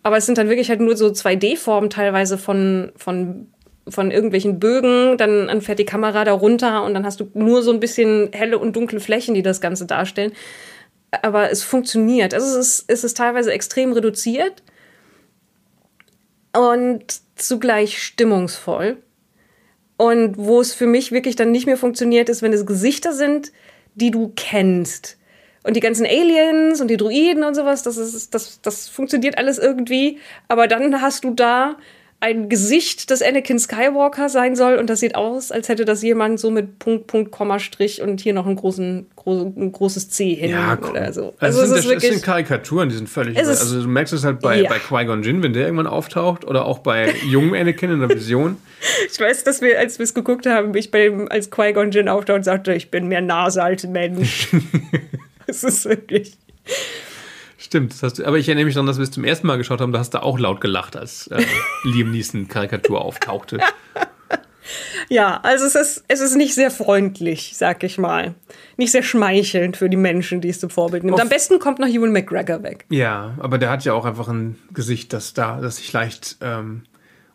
Aber 0.03 0.17
es 0.17 0.25
sind 0.25 0.37
dann 0.37 0.49
wirklich 0.49 0.69
halt 0.69 0.81
nur 0.81 0.97
so 0.97 1.07
2D-Formen 1.07 1.89
teilweise 1.89 2.37
von, 2.37 2.91
von, 2.97 3.47
von 3.87 4.11
irgendwelchen 4.11 4.59
Bögen. 4.59 5.17
Dann 5.17 5.61
fährt 5.61 5.79
die 5.79 5.85
Kamera 5.85 6.25
da 6.25 6.33
runter 6.33 6.83
und 6.83 6.93
dann 6.93 7.05
hast 7.05 7.21
du 7.21 7.31
nur 7.35 7.63
so 7.63 7.71
ein 7.71 7.79
bisschen 7.79 8.29
helle 8.33 8.59
und 8.59 8.75
dunkle 8.75 8.99
Flächen, 8.99 9.33
die 9.33 9.41
das 9.41 9.61
Ganze 9.61 9.85
darstellen. 9.85 10.33
Aber 11.21 11.51
es 11.51 11.63
funktioniert. 11.63 12.33
Also 12.33 12.47
es 12.47 12.67
ist, 12.67 12.85
es 12.89 13.05
ist 13.05 13.15
teilweise 13.15 13.53
extrem 13.53 13.93
reduziert 13.93 14.61
und 16.57 17.21
zugleich 17.35 18.01
stimmungsvoll. 18.01 18.97
Und 19.97 20.37
wo 20.37 20.59
es 20.59 20.73
für 20.73 20.87
mich 20.87 21.11
wirklich 21.11 21.35
dann 21.35 21.51
nicht 21.51 21.67
mehr 21.67 21.77
funktioniert, 21.77 22.27
ist, 22.29 22.41
wenn 22.41 22.53
es 22.53 22.65
Gesichter 22.65 23.13
sind, 23.13 23.51
die 23.93 24.11
du 24.11 24.31
kennst. 24.35 25.17
Und 25.63 25.75
die 25.75 25.79
ganzen 25.79 26.07
Aliens 26.07 26.81
und 26.81 26.87
die 26.87 26.97
Druiden 26.97 27.43
und 27.43 27.53
sowas, 27.53 27.83
das, 27.83 27.97
ist, 27.97 28.33
das, 28.33 28.61
das 28.61 28.89
funktioniert 28.89 29.37
alles 29.37 29.59
irgendwie. 29.59 30.17
Aber 30.47 30.67
dann 30.67 31.01
hast 31.01 31.23
du 31.23 31.35
da 31.35 31.77
ein 32.21 32.49
Gesicht, 32.49 33.09
das 33.11 33.21
Anakin 33.21 33.57
Skywalker 33.59 34.29
sein 34.29 34.55
soll. 34.55 34.75
Und 34.75 34.89
das 34.89 34.99
sieht 35.01 35.15
aus, 35.15 35.51
als 35.51 35.67
hätte 35.69 35.85
das 35.85 36.01
jemand 36.03 36.39
so 36.39 36.51
mit 36.51 36.77
Punkt, 36.79 37.07
Punkt, 37.07 37.31
Komma, 37.31 37.57
Strich 37.59 38.01
und 38.01 38.21
hier 38.21 38.33
noch 38.33 38.45
ein, 38.45 38.55
großen, 38.55 39.07
gro 39.15 39.41
ein 39.57 39.71
großes 39.71 40.09
C 40.11 40.35
hin 40.35 40.55
oder 40.55 41.11
so. 41.11 41.33
Also, 41.39 41.61
Also, 41.61 41.61
es, 41.63 41.69
es 41.69 41.69
sind, 41.69 41.71
ist 41.71 41.71
das, 41.71 41.77
es 41.77 41.83
sind 41.83 42.01
wirklich. 42.11 42.21
Karikaturen, 42.21 42.89
die 42.89 42.95
sind 42.95 43.09
völlig. 43.09 43.35
Es 43.37 43.47
ist- 43.47 43.61
also 43.61 43.81
du 43.81 43.87
merkst 43.87 44.13
es 44.13 44.23
halt 44.23 44.39
bei, 44.39 44.61
Ja. 44.61 44.69
bei 44.69 44.77
Qui-Gon 44.77 45.23
Jinn, 45.23 45.41
wenn 45.43 45.53
der 45.53 45.63
irgendwann 45.65 45.87
auftaucht, 45.87 46.45
oder 46.45 46.65
auch 46.65 46.79
bei 46.79 47.11
jungen 47.27 47.55
Anakin 47.55 47.91
in 47.91 47.99
der 47.99 48.09
Vision. 48.09 48.57
Ich 49.11 49.19
weiß, 49.19 49.43
dass 49.43 49.61
wir, 49.61 49.79
als 49.79 49.97
wir 49.99 50.03
es 50.03 50.13
geguckt 50.13 50.45
haben, 50.45 50.75
ich 50.75 50.91
bei 50.91 51.05
dem, 51.05 51.27
als 51.29 51.49
Qui-Gon 51.49 51.91
Jinn 51.91 52.07
auftaucht 52.07 52.37
und 52.37 52.43
sagte, 52.43 52.73
ich 52.75 52.91
bin 52.91 53.07
mehr 53.07 53.21
Nase 53.21 53.61
als 53.63 53.85
Mensch. 53.87 54.47
Es 55.47 55.63
ist 55.65 55.83
wirklich. 55.85 56.37
Stimmt, 57.71 57.93
das 57.93 58.03
hast 58.03 58.19
du, 58.19 58.25
aber 58.25 58.37
ich 58.37 58.49
erinnere 58.49 58.65
mich 58.65 58.73
daran, 58.73 58.85
dass 58.85 58.97
wir 58.97 59.03
es 59.03 59.11
zum 59.11 59.23
ersten 59.23 59.47
Mal 59.47 59.55
geschaut 59.55 59.79
haben, 59.79 59.93
da 59.93 59.99
hast 59.99 60.13
du 60.13 60.21
auch 60.21 60.37
laut 60.37 60.59
gelacht, 60.59 60.97
als 60.97 61.27
äh, 61.27 61.41
Liam 61.85 62.11
Neeson 62.11 62.49
Karikatur 62.49 63.01
auftauchte. 63.01 63.59
Ja, 65.09 65.39
also 65.41 65.65
es 65.65 65.75
ist, 65.75 66.03
es 66.07 66.21
ist 66.21 66.35
nicht 66.35 66.53
sehr 66.53 66.69
freundlich, 66.69 67.53
sag 67.57 67.83
ich 67.83 67.97
mal. 67.97 68.35
Nicht 68.77 68.91
sehr 68.91 69.03
schmeichelnd 69.03 69.75
für 69.75 69.89
die 69.89 69.97
Menschen, 69.97 70.39
die 70.39 70.49
es 70.49 70.59
zum 70.59 70.69
Vorbild 70.69 71.03
nimmt. 71.03 71.19
Am 71.19 71.27
besten 71.27 71.59
kommt 71.59 71.79
noch 71.79 71.87
Ewan 71.87 72.13
McGregor 72.13 72.61
weg. 72.61 72.85
Ja, 72.89 73.33
aber 73.39 73.57
der 73.57 73.69
hat 73.71 73.83
ja 73.83 73.93
auch 73.93 74.05
einfach 74.05 74.29
ein 74.29 74.57
Gesicht, 74.71 75.11
das 75.11 75.33
da, 75.33 75.59
das 75.59 75.77
sich 75.77 75.91
leicht, 75.91 76.37
ähm, 76.41 76.83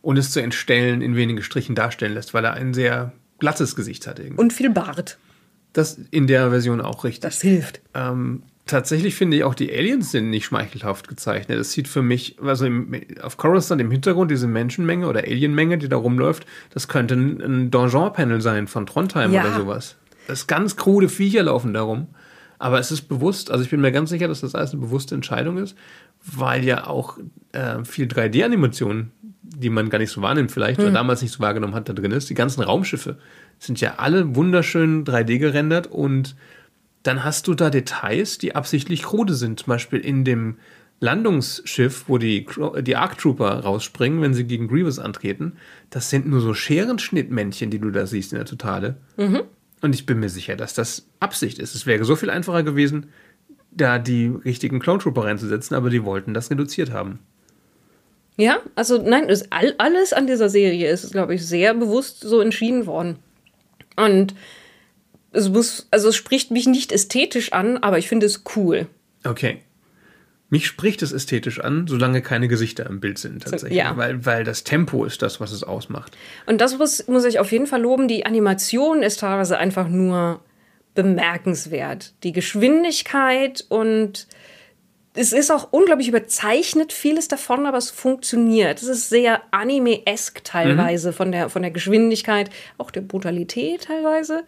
ohne 0.01 0.21
es 0.21 0.31
zu 0.31 0.41
entstellen, 0.41 1.03
in 1.03 1.17
wenigen 1.17 1.43
Strichen 1.43 1.75
darstellen 1.75 2.15
lässt, 2.15 2.33
weil 2.33 2.45
er 2.45 2.55
ein 2.55 2.73
sehr 2.73 3.13
glattes 3.41 3.75
Gesicht 3.75 4.07
hat. 4.07 4.21
Irgendwie. 4.21 4.41
Und 4.41 4.53
viel 4.53 4.71
Bart. 4.71 5.19
Das 5.73 5.99
in 6.11 6.29
der 6.29 6.51
Version 6.51 6.81
auch 6.81 7.05
richtig. 7.05 7.23
Das 7.23 7.43
hilft. 7.43 7.83
Ähm, 7.93 8.45
tatsächlich 8.67 9.15
finde 9.15 9.37
ich 9.39 9.45
auch 9.45 9.55
die 9.55 9.73
Aliens 9.73 10.11
sind 10.11 10.31
nicht 10.31 10.45
schmeichelhaft 10.47 11.09
gezeichnet. 11.09 11.59
Es 11.59 11.73
sieht 11.73 11.89
für 11.89 12.03
mich, 12.03 12.37
also 12.43 12.67
im, 12.67 13.01
auf 13.23 13.37
Coruscant 13.37 13.81
im 13.81 13.91
Hintergrund 13.91 14.31
diese 14.31 14.49
Menschenmenge 14.49 15.07
oder 15.09 15.21
Alienmenge, 15.21 15.79
die 15.79 15.89
da 15.89 15.97
rumläuft, 15.97 16.47
das 16.75 16.89
könnte 16.89 17.15
ein, 17.15 17.41
ein 17.41 17.71
Donjon-Panel 17.71 18.41
sein 18.41 18.67
von 18.67 18.87
Trondheim 18.87 19.33
Ja. 19.33 19.43
oder 19.43 19.55
sowas. 19.55 19.97
Das 20.27 20.41
ist 20.41 20.47
ganz 20.49 20.77
krude 20.77 21.09
Viecher 21.09 21.45
laufen 21.45 21.73
darum. 21.73 22.09
Aber 22.59 22.79
es 22.79 22.91
ist 22.91 23.03
bewusst, 23.03 23.51
also 23.51 23.63
ich 23.63 23.71
bin 23.71 23.81
mir 23.83 23.93
ganz 23.93 24.11
sicher, 24.11 24.29
dass 24.29 24.41
das 24.41 24.55
alles 24.55 24.73
eine 24.73 24.81
bewusste 24.81 25.15
Entscheidung 25.15 25.59
ist, 25.59 25.77
weil 26.25 26.65
ja 26.65 26.87
auch 26.87 27.19
äh, 27.53 27.85
viel 27.85 28.07
3D-Animation, 28.07 29.11
die 29.43 29.69
man 29.69 29.91
gar 29.91 29.99
nicht 29.99 30.11
so 30.11 30.23
wahrnimmt 30.23 30.51
vielleicht, 30.51 30.81
oder 30.81 30.91
damals 30.91 31.21
nicht 31.23 31.33
so 31.33 31.41
wahrgenommen 31.41 31.75
hat, 31.75 31.89
da 31.89 31.93
drin 31.93 32.13
ist. 32.13 32.31
Die 32.31 32.35
ganzen 32.35 32.63
Raumschiffe 32.63 33.19
sind 33.59 33.81
ja 33.83 33.97
alle 33.99 34.35
wunderschön 34.35 35.05
3D 35.05 35.39
gerendert 35.39 35.87
und 35.87 36.35
dann 37.07 37.25
hast 37.25 37.47
du 37.47 37.55
da 37.55 37.71
Details, 37.71 38.39
die 38.39 38.55
absichtlich 38.55 39.03
krude 39.03 39.35
sind. 39.35 39.61
Zum 39.61 39.69
Beispiel 39.69 40.01
in 40.01 40.25
dem 40.25 40.57
Landungsschiff, 41.01 42.05
wo 42.09 42.19
die, 42.19 42.47
die 42.81 42.97
Arc 42.97 43.19
Trooper 43.19 43.61
rausspringen, 43.61 44.23
wenn 44.23 44.35
sie 44.35 44.45
gegen 44.45 44.69
Grievous 44.69 44.99
antreten. 44.99 45.57
Das 45.91 46.11
sind 46.11 46.27
nur 46.27 46.41
so 46.41 46.55
Scherenschnittmännchen, 46.55 47.71
die 47.71 47.79
du 47.79 47.91
da 47.91 48.07
siehst 48.07 48.33
in 48.33 48.39
der 48.39 48.47
Totale. 48.47 48.97
Und 49.83 49.95
ich 49.95 50.07
bin 50.07 50.21
mir 50.21 50.31
sicher, 50.31 50.57
dass 50.57 50.75
das 50.75 51.07
Absicht 51.21 51.59
ist. 51.59 51.75
Es 51.75 51.87
wäre 51.87 52.05
so 52.05 52.17
viel 52.17 52.31
einfacher 52.31 52.63
gewesen, 52.63 53.07
da 53.71 53.99
die 53.99 54.27
richtigen 54.27 54.81
Clone 54.81 55.01
Trooper 55.01 55.25
reinzusetzen, 55.25 55.77
aber 55.77 55.91
die 55.91 56.05
wollten 56.05 56.33
das 56.33 56.51
reduziert 56.51 56.93
haben. 56.93 57.19
Ja, 58.39 58.59
also 58.75 59.01
nein, 59.01 59.29
ist 59.29 59.49
all, 59.51 59.75
alles 59.79 60.13
an 60.13 60.27
dieser 60.27 60.49
Serie 60.49 60.91
ist, 60.91 61.11
glaube 61.13 61.35
ich, 61.35 61.47
sehr 61.47 61.75
bewusst 61.75 62.21
so 62.21 62.41
entschieden 62.41 62.87
worden. 62.87 63.17
Und 63.97 64.35
es 65.37 65.49
muss, 65.49 65.87
also 65.91 66.09
es 66.09 66.17
spricht 66.17 66.51
mich 66.51 66.67
nicht 66.67 66.93
ästhetisch 66.93 67.53
an, 67.53 67.77
aber 67.79 67.99
ich 67.99 68.09
finde 68.09 68.27
es 68.27 68.43
cool. 68.57 68.87
Okay. 69.25 69.59
Mich 70.49 70.67
spricht 70.67 71.03
es 71.03 71.13
ästhetisch 71.13 71.61
an, 71.61 71.87
solange 71.89 72.23
keine 72.23 72.47
Gesichter 72.47 72.87
im 72.87 73.01
Bild 73.01 73.19
sind, 73.19 73.43
tatsächlich. 73.43 73.79
ja. 73.79 73.97
Weil, 73.97 74.25
weil 74.25 74.45
das 74.45 74.63
Tempo 74.63 75.05
ist 75.05 75.21
das, 75.23 75.41
was 75.41 75.51
es 75.51 75.65
ausmacht. 75.65 76.17
Und 76.47 76.61
das 76.61 76.79
muss, 76.79 77.07
muss 77.09 77.25
ich 77.25 77.41
auf 77.41 77.51
jeden 77.51 77.67
Fall 77.67 77.83
loben. 77.83 78.07
Die 78.07 78.25
Animation 78.27 79.03
ist 79.03 79.21
teilweise 79.21 79.59
einfach 79.59 79.89
nur 79.89 80.41
bemerkenswert. 80.95 82.15
Die 82.23 82.33
Geschwindigkeit 82.33 83.65
und 83.69 84.29
es 85.15 85.33
ist 85.33 85.51
auch 85.51 85.69
unglaublich 85.73 86.09
überzeichnet, 86.09 86.93
vieles 86.93 87.27
davon, 87.27 87.67
aber 87.67 87.79
es 87.79 87.91
funktioniert. 87.91 88.83
Es 88.83 88.89
ist 88.89 89.09
sehr 89.09 89.41
anime-esk 89.51 90.45
teilweise 90.45 91.13
von, 91.13 91.33
der, 91.33 91.49
von 91.49 91.63
der 91.63 91.71
Geschwindigkeit, 91.71 92.51
auch 92.79 92.91
der 92.91 93.01
Brutalität 93.01 93.85
teilweise. 93.85 94.45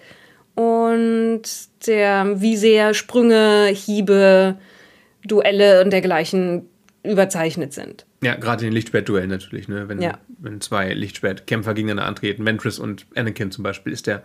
Und 0.59 1.43
der, 1.87 2.41
wie 2.41 2.57
sehr 2.57 2.93
Sprünge, 2.93 3.67
Hiebe, 3.73 4.57
Duelle 5.25 5.85
und 5.85 5.91
dergleichen 5.93 6.63
überzeichnet 7.05 7.73
sind. 7.73 8.07
Ja, 8.23 8.35
gerade 8.35 8.65
in 8.65 8.71
den 8.71 8.75
Lichtschwertduellen 8.75 9.31
natürlich, 9.31 9.69
ne? 9.69 9.89
Wenn, 9.89 10.03
Ja. 10.03 10.19
wenn 10.39 10.61
zwei 10.61 10.93
Lichtschwertkämpfer 10.93 11.75
gegeneinander 11.75 12.09
antreten, 12.09 12.45
Ventress 12.45 12.81
und 12.81 13.07
Anakin 13.15 13.53
zum 13.53 13.63
Beispiel, 13.63 13.93
ist 13.93 14.09
der 14.09 14.25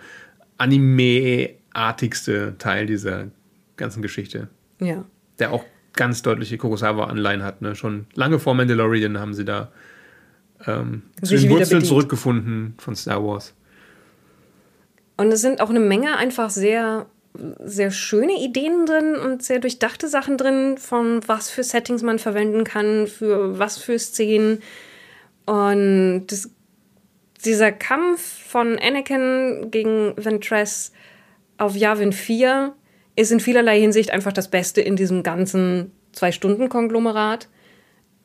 anime-artigste 0.58 2.56
Teil 2.58 2.86
dieser 2.88 3.28
ganzen 3.78 4.02
Geschichte. 4.02 4.48
Ja. 4.80 5.06
Der 5.40 5.52
auch 5.52 5.64
ganz 5.94 6.22
deutliche 6.24 6.58
Kurosawa-Anleihen 6.58 7.44
hat, 7.44 7.62
ne? 7.62 7.76
Schon 7.76 8.08
lange 8.16 8.40
vor 8.40 8.56
Mandalorian 8.56 9.20
haben 9.20 9.34
sie 9.36 9.46
da 9.46 9.72
ähm, 10.66 11.04
zu 11.22 11.36
den 11.38 11.50
Wurzeln 11.50 11.80
bedient. 11.80 11.86
zurückgefunden 11.86 12.74
von 12.80 12.96
Star 12.96 13.24
Wars. 13.24 13.54
Und 15.18 15.32
es 15.32 15.42
sind 15.42 15.62
auch 15.62 15.70
eine 15.70 15.80
Menge 15.80 16.18
einfach 16.18 16.50
sehr, 16.50 17.06
sehr 17.64 17.92
schöne 17.92 18.40
Ideen 18.40 18.86
drin 18.86 19.16
und 19.16 19.44
sehr 19.44 19.60
durchdachte 19.60 20.08
Sachen 20.08 20.38
drin, 20.38 20.78
von 20.78 21.22
was 21.28 21.50
für 21.50 21.64
Settings 21.64 22.02
man 22.02 22.20
verwenden 22.20 22.64
kann, 22.64 23.08
für 23.08 23.58
was 23.60 23.78
für 23.78 23.98
Szenen. 24.00 24.62
Und 25.46 26.28
das, 26.28 26.50
dieser 27.44 27.72
Kampf 27.72 28.22
von 28.22 28.80
Anakin 28.80 29.70
gegen 29.72 30.14
Ventress 30.16 30.92
auf 31.58 31.76
Yavin 31.76 32.14
4 32.14 32.74
ist 33.16 33.32
in 33.32 33.40
vielerlei 33.40 33.80
Hinsicht 33.80 34.12
einfach 34.12 34.34
das 34.34 34.48
Beste 34.48 34.82
in 34.82 34.96
diesem 34.96 35.24
ganzen 35.24 35.92
Zwei-Stunden-Konglomerat. 36.14 37.48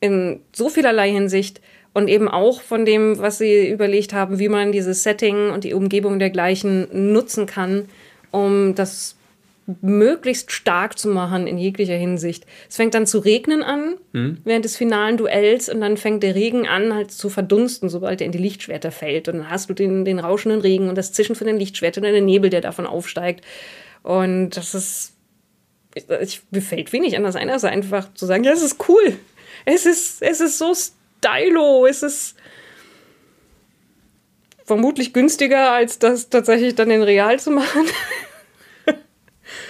In 0.00 0.40
so 0.54 0.68
vielerlei 0.68 1.10
Hinsicht 1.10 1.60
und 1.94 2.08
eben 2.08 2.28
auch 2.28 2.62
von 2.62 2.84
dem, 2.84 3.18
was 3.18 3.38
sie 3.38 3.68
überlegt 3.68 4.12
haben, 4.12 4.38
wie 4.38 4.48
man 4.48 4.72
dieses 4.72 5.02
Setting 5.02 5.50
und 5.50 5.64
die 5.64 5.74
Umgebung 5.74 6.18
dergleichen 6.18 7.12
nutzen 7.12 7.46
kann, 7.46 7.86
um 8.30 8.74
das 8.74 9.16
möglichst 9.82 10.50
stark 10.50 10.98
zu 10.98 11.08
machen 11.08 11.46
in 11.46 11.58
jeglicher 11.58 11.94
Hinsicht. 11.94 12.46
Es 12.70 12.76
fängt 12.76 12.94
dann 12.94 13.06
zu 13.06 13.18
regnen 13.18 13.62
an 13.62 13.96
während 14.44 14.64
des 14.64 14.76
finalen 14.76 15.18
Duells 15.18 15.68
und 15.68 15.82
dann 15.82 15.98
fängt 15.98 16.22
der 16.22 16.34
Regen 16.34 16.66
an 16.66 16.94
halt 16.94 17.10
zu 17.10 17.28
verdunsten, 17.28 17.90
sobald 17.90 18.20
er 18.20 18.26
in 18.26 18.32
die 18.32 18.38
Lichtschwerter 18.38 18.90
fällt. 18.90 19.28
Und 19.28 19.38
dann 19.38 19.50
hast 19.50 19.68
du 19.68 19.74
den, 19.74 20.06
den 20.06 20.20
rauschenden 20.20 20.62
Regen 20.62 20.88
und 20.88 20.96
das 20.96 21.12
Zischen 21.12 21.36
von 21.36 21.46
den 21.46 21.58
Lichtschwertern 21.58 22.04
und 22.04 22.12
den 22.12 22.24
Nebel, 22.24 22.48
der 22.48 22.62
davon 22.62 22.86
aufsteigt. 22.86 23.44
Und 24.02 24.50
das 24.56 24.74
ist, 24.74 25.12
ich, 25.94 26.08
ich, 26.08 26.40
mir 26.50 26.62
fällt 26.62 26.92
wenig 26.94 27.16
anders 27.16 27.36
ein, 27.36 27.50
als 27.50 27.64
einfach 27.64 28.14
zu 28.14 28.24
sagen, 28.24 28.44
ja, 28.44 28.52
es 28.52 28.62
ist 28.62 28.88
cool. 28.88 29.18
Es 29.66 29.84
ist, 29.84 30.22
es 30.22 30.40
ist 30.40 30.56
so 30.56 30.72
stylo, 31.18 31.86
es 31.86 32.02
ist 32.02 32.36
vermutlich 34.64 35.12
günstiger, 35.12 35.72
als 35.72 35.98
das 35.98 36.28
tatsächlich 36.28 36.74
dann 36.74 36.90
in 36.90 37.02
real 37.02 37.38
zu 37.40 37.50
machen. 37.50 37.86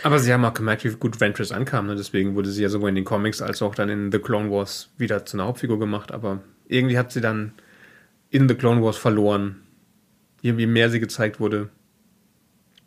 Aber 0.02 0.18
sie 0.18 0.32
haben 0.32 0.44
auch 0.44 0.54
gemerkt, 0.54 0.84
wie 0.84 0.90
gut 0.90 1.20
Ventress 1.20 1.52
ankam. 1.52 1.86
Ne? 1.86 1.94
Deswegen 1.96 2.34
wurde 2.34 2.50
sie 2.50 2.62
ja 2.62 2.68
sowohl 2.68 2.88
in 2.88 2.94
den 2.96 3.04
Comics 3.04 3.40
als 3.42 3.62
auch 3.62 3.74
dann 3.74 3.88
in 3.88 4.10
The 4.12 4.18
Clone 4.18 4.50
Wars 4.50 4.90
wieder 4.96 5.24
zu 5.24 5.36
einer 5.36 5.46
Hauptfigur 5.46 5.78
gemacht. 5.78 6.12
Aber 6.12 6.40
irgendwie 6.66 6.98
hat 6.98 7.12
sie 7.12 7.20
dann 7.20 7.52
in 8.30 8.48
The 8.48 8.54
Clone 8.54 8.82
Wars 8.82 8.96
verloren. 8.96 9.62
Je 10.42 10.52
je 10.52 10.66
mehr 10.66 10.90
sie 10.90 11.00
gezeigt 11.00 11.40
wurde, 11.40 11.68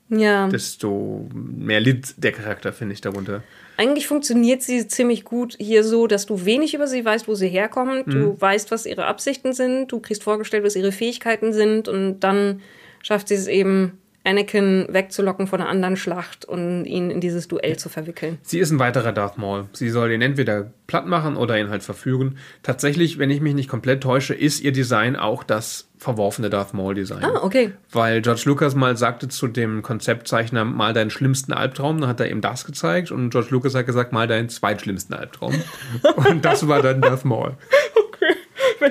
Ja. 0.10 0.48
desto 0.48 1.30
mehr 1.34 1.80
litt 1.82 2.14
der 2.18 2.32
Charakter, 2.34 2.72
finde 2.74 2.94
ich, 2.94 3.02
darunter. 3.02 3.44
Eigentlich 3.82 4.06
funktioniert 4.06 4.62
sie 4.62 4.88
ziemlich 4.88 5.26
gut 5.26 5.56
hier 5.60 5.84
so, 5.84 6.06
dass 6.06 6.28
du 6.28 6.46
wenig 6.46 6.76
über 6.76 6.86
sie 6.86 7.04
weißt, 7.04 7.28
wo 7.28 7.34
sie 7.34 7.48
herkommt. 7.48 8.14
Du 8.14 8.40
weißt, 8.40 8.70
was 8.70 8.86
ihre 8.86 9.08
Absichten 9.08 9.54
sind. 9.54 9.88
Du 9.88 10.00
kriegst 10.00 10.22
vorgestellt, 10.22 10.64
was 10.64 10.76
ihre 10.76 10.92
Fähigkeiten 10.92 11.52
sind. 11.52 11.88
Und 11.88 12.20
dann 12.20 12.62
schafft 13.02 13.30
sie 13.30 13.34
es 13.34 13.48
eben, 13.48 13.98
Anakin 14.24 14.88
wegzulocken 14.90 15.48
von 15.48 15.62
einer 15.62 15.70
anderen 15.70 15.98
Schlacht 15.98 16.46
und 16.46 16.86
ihn 16.86 17.10
in 17.10 17.22
dieses 17.22 17.48
Duell 17.48 17.78
zu 17.78 17.90
verwickeln. 17.90 18.38
Sie 18.44 18.60
ist 18.60 18.70
ein 18.70 18.78
weiterer 18.78 19.14
Darth 19.14 19.38
Maul. 19.38 19.66
Sie 19.74 19.90
soll 19.90 20.12
ihn 20.12 20.22
entweder 20.22 20.72
platt 20.86 21.08
machen 21.08 21.38
oder 21.38 21.58
ihn 21.58 21.70
halt 21.70 21.82
verführen. 21.82 22.38
Tatsächlich, 22.62 23.18
wenn 23.18 23.32
ich 23.32 23.42
mich 23.42 23.56
nicht 23.56 23.68
komplett 23.68 24.04
täusche, 24.04 24.36
ist 24.36 24.62
ihr 24.62 24.72
Design 24.72 25.16
auch 25.16 25.44
das 25.44 25.90
verworfene 25.98 26.50
Darth 26.50 26.74
Maul-Design. 26.74 27.24
Ah, 27.24 27.40
okay. 27.42 27.72
Weil 27.92 28.22
George 28.22 28.44
Lucas 28.46 28.76
mal 28.76 28.96
sagte 28.96 29.28
zu 29.28 29.48
dem 29.48 29.82
Konzeptzeichner, 29.82 30.66
mal 30.66 30.94
deinen 30.94 31.10
schlimmsten 31.10 31.54
Albtraum, 31.54 32.02
dann 32.02 32.10
hat 32.10 32.20
er 32.20 32.30
ihm 32.30 32.42
das 32.42 32.66
gezeigt 32.66 33.12
und 33.12 33.32
George 33.32 33.50
Lucas 33.52 33.74
hat 33.74 33.88
gesagt, 33.88 34.12
mal 34.12 34.28
deinen 34.28 34.50
zweitschlimmsten 34.50 35.16
Albtraum. 35.16 35.54
und 36.16 36.46
das 36.46 36.68
war 36.68 36.82
dann 36.82 37.02
Darth 37.02 37.26
Maul. 37.26 37.56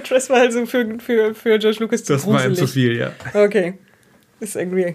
Das 0.09 0.31
war 0.31 0.39
also 0.39 0.67
für, 0.67 0.99
für, 1.01 1.35
für 1.35 1.59
George 1.59 1.79
Lucas 1.81 2.05
zu 2.05 2.13
Das 2.13 2.27
war 2.27 2.45
ihm 2.45 2.55
zu 2.55 2.67
viel, 2.67 2.97
ja. 2.97 3.13
Okay. 3.35 3.75
Ist 4.39 4.57
irgendwie. 4.57 4.95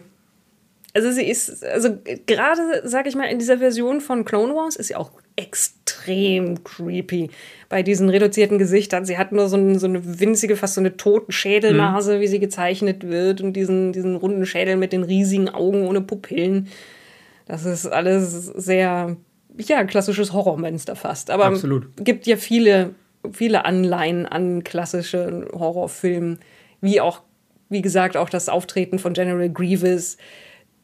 Also 0.95 1.11
sie 1.11 1.25
ist, 1.25 1.61
also 1.65 1.89
gerade, 2.25 2.81
sag 2.85 3.05
ich 3.05 3.15
mal, 3.15 3.25
in 3.25 3.37
dieser 3.37 3.57
Version 3.57 3.99
von 3.99 4.23
Clone 4.23 4.55
Wars 4.55 4.77
ist 4.77 4.87
sie 4.87 4.95
auch 4.95 5.11
extrem 5.35 6.63
creepy. 6.63 7.29
Bei 7.67 7.83
diesen 7.83 8.07
reduzierten 8.07 8.57
Gesichtern. 8.57 9.03
Sie 9.03 9.17
hat 9.17 9.33
nur 9.33 9.49
so, 9.49 9.57
ein, 9.57 9.77
so 9.77 9.87
eine 9.87 10.21
winzige, 10.21 10.55
fast 10.55 10.75
so 10.75 10.79
eine 10.79 10.95
Totenschädelnase, 10.95 12.21
wie 12.21 12.27
sie 12.27 12.39
gezeichnet 12.39 13.05
wird. 13.05 13.41
Und 13.41 13.53
diesen, 13.53 13.91
diesen 13.91 14.15
runden 14.15 14.45
Schädel 14.45 14.77
mit 14.77 14.93
den 14.93 15.03
riesigen 15.03 15.49
Augen 15.49 15.85
ohne 15.85 15.99
Pupillen. 15.99 16.69
Das 17.45 17.65
ist 17.65 17.87
alles 17.87 18.45
sehr, 18.45 19.17
ja, 19.57 19.83
klassisches 19.83 20.31
Horrormonster 20.31 20.95
fast. 20.95 21.29
Aber 21.29 21.47
Absolut. 21.47 21.89
gibt 21.97 22.25
ja 22.25 22.37
viele, 22.37 22.95
viele 23.33 23.65
Anleihen 23.65 24.25
an 24.25 24.63
klassischen 24.63 25.45
Horrorfilmen, 25.51 26.39
wie 26.79 27.01
auch, 27.01 27.21
wie 27.67 27.81
gesagt, 27.81 28.15
auch 28.15 28.29
das 28.29 28.47
Auftreten 28.47 28.97
von 28.97 29.11
General 29.11 29.49
Grievous, 29.49 30.15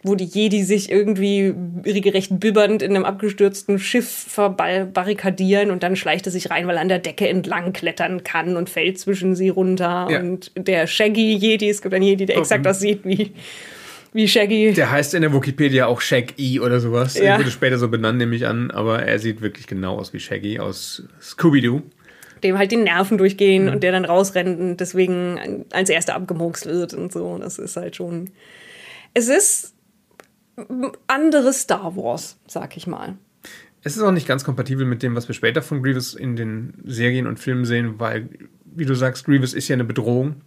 wo 0.04 0.16
die 0.16 0.26
Jedi 0.26 0.64
sich 0.64 0.92
irgendwie 0.92 1.54
regelrecht 1.86 2.40
bibbernd 2.40 2.82
in 2.82 2.96
einem 2.96 3.06
abgestürzten 3.06 3.78
Schiff 3.78 4.08
verbarrikadieren 4.08 5.70
und 5.70 5.84
dann 5.84 5.96
schleicht 5.96 6.26
er 6.26 6.32
sich 6.32 6.50
rein, 6.50 6.66
weil 6.68 6.78
er 6.78 6.82
an 6.82 6.90
der 6.90 7.00
Decke 7.00 7.30
entlang 7.30 7.72
klettern 7.72 8.24
kann 8.24 8.58
und 8.58 8.70
fällt 8.70 8.98
zwischen 9.00 9.36
sie 9.36 9.50
runter. 9.50 10.08
Ja. 10.10 10.20
Und 10.20 10.52
der 10.56 10.88
Shaggy 10.88 11.36
Jedi, 11.36 11.70
es 11.70 11.82
gibt 11.82 11.94
einen 11.94 12.04
Jedi, 12.04 12.26
der 12.26 12.38
exakt 12.38 12.66
aussieht 12.66 13.02
wie, 13.04 13.34
wie 14.14 14.28
Shaggy. 14.28 14.74
Der 14.74 14.90
heißt 14.90 15.14
in 15.14 15.22
der 15.22 15.34
Wikipedia 15.34 15.86
auch 15.86 16.02
Shaggy 16.02 16.60
oder 16.60 16.80
sowas. 16.80 17.16
Ja. 17.16 17.24
Er 17.24 17.40
wurde 17.40 17.52
später 17.52 17.78
so 17.78 17.88
benannt, 17.88 18.18
nehme 18.18 18.36
ich 18.36 18.48
an, 18.48 18.72
aber 18.72 19.04
er 19.04 19.20
sieht 19.20 19.42
wirklich 19.42 19.68
genau 19.68 20.00
aus 20.00 20.14
wie 20.14 20.20
Shaggy 20.20 20.60
aus 20.60 21.04
Scooby-Doo. 21.22 21.84
dem 22.44 22.58
halt 22.58 22.72
die 22.72 22.78
Nerven 22.78 23.18
durchgehen 23.18 23.70
und 23.70 23.84
der 23.84 23.92
dann 23.92 24.06
rausrennt 24.06 24.60
und 24.60 24.78
deswegen 24.78 25.66
als 25.72 25.90
erster 25.90 26.16
abgemurkst 26.16 26.66
wird 26.66 26.94
und 26.94 27.12
so. 27.12 27.38
Das 27.38 27.60
ist 27.60 27.78
halt 27.78 27.96
schon. 27.96 28.32
Es 29.14 29.28
ist 29.28 29.74
anderes 31.08 31.62
Star 31.62 31.96
Wars, 31.96 32.38
sag 32.48 32.78
ich 32.78 32.88
mal. 32.88 33.18
Es 33.84 33.98
ist 33.98 34.04
auch 34.04 34.12
nicht 34.12 34.28
ganz 34.28 34.44
kompatibel 34.44 34.86
mit 34.86 35.02
dem, 35.02 35.16
was 35.16 35.28
wir 35.28 35.34
später 35.34 35.62
von 35.62 35.82
Grievous 35.82 36.14
in 36.14 36.36
den 36.36 36.74
Serien 36.86 37.26
und 37.26 37.40
Filmen 37.40 37.66
sehen, 37.66 38.00
weil, 38.00 38.30
wie 38.66 38.86
du 38.86 38.94
sagst, 38.94 39.26
Grievous 39.26 39.54
ist 39.54 39.68
ja 39.68 39.74
eine 39.74 39.84
Bedrohung. 39.84 40.42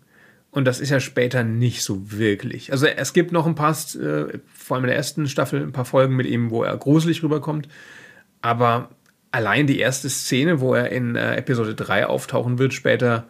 Und 0.55 0.67
das 0.67 0.79
ist 0.79 0.90
ja 0.90 1.01
später 1.01 1.43
nicht 1.43 1.83
so 1.83 2.12
wirklich. 2.12 2.71
Also 2.71 2.87
es 2.87 3.12
gibt 3.12 3.33
noch 3.33 3.45
ein 3.45 3.57
paar, 3.57 3.73
äh, 3.73 4.38
vor 4.55 4.77
allem 4.77 4.85
in 4.85 4.88
der 4.88 4.97
ersten 4.97 5.27
Staffel, 5.27 5.61
ein 5.61 5.73
paar 5.73 5.85
Folgen 5.85 6.14
mit 6.14 6.27
ihm, 6.27 6.51
wo 6.51 6.62
er 6.62 6.77
gruselig 6.77 7.25
rüberkommt. 7.25 7.67
Aber 8.40 8.90
allein 9.33 9.67
die 9.67 9.81
erste 9.81 10.09
Szene, 10.09 10.61
wo 10.61 10.75
er 10.75 10.93
in 10.93 11.17
äh, 11.17 11.35
Episode 11.35 11.75
3 11.75 12.07
auftauchen 12.07 12.61
wird 12.61 12.73
später, 12.73 13.27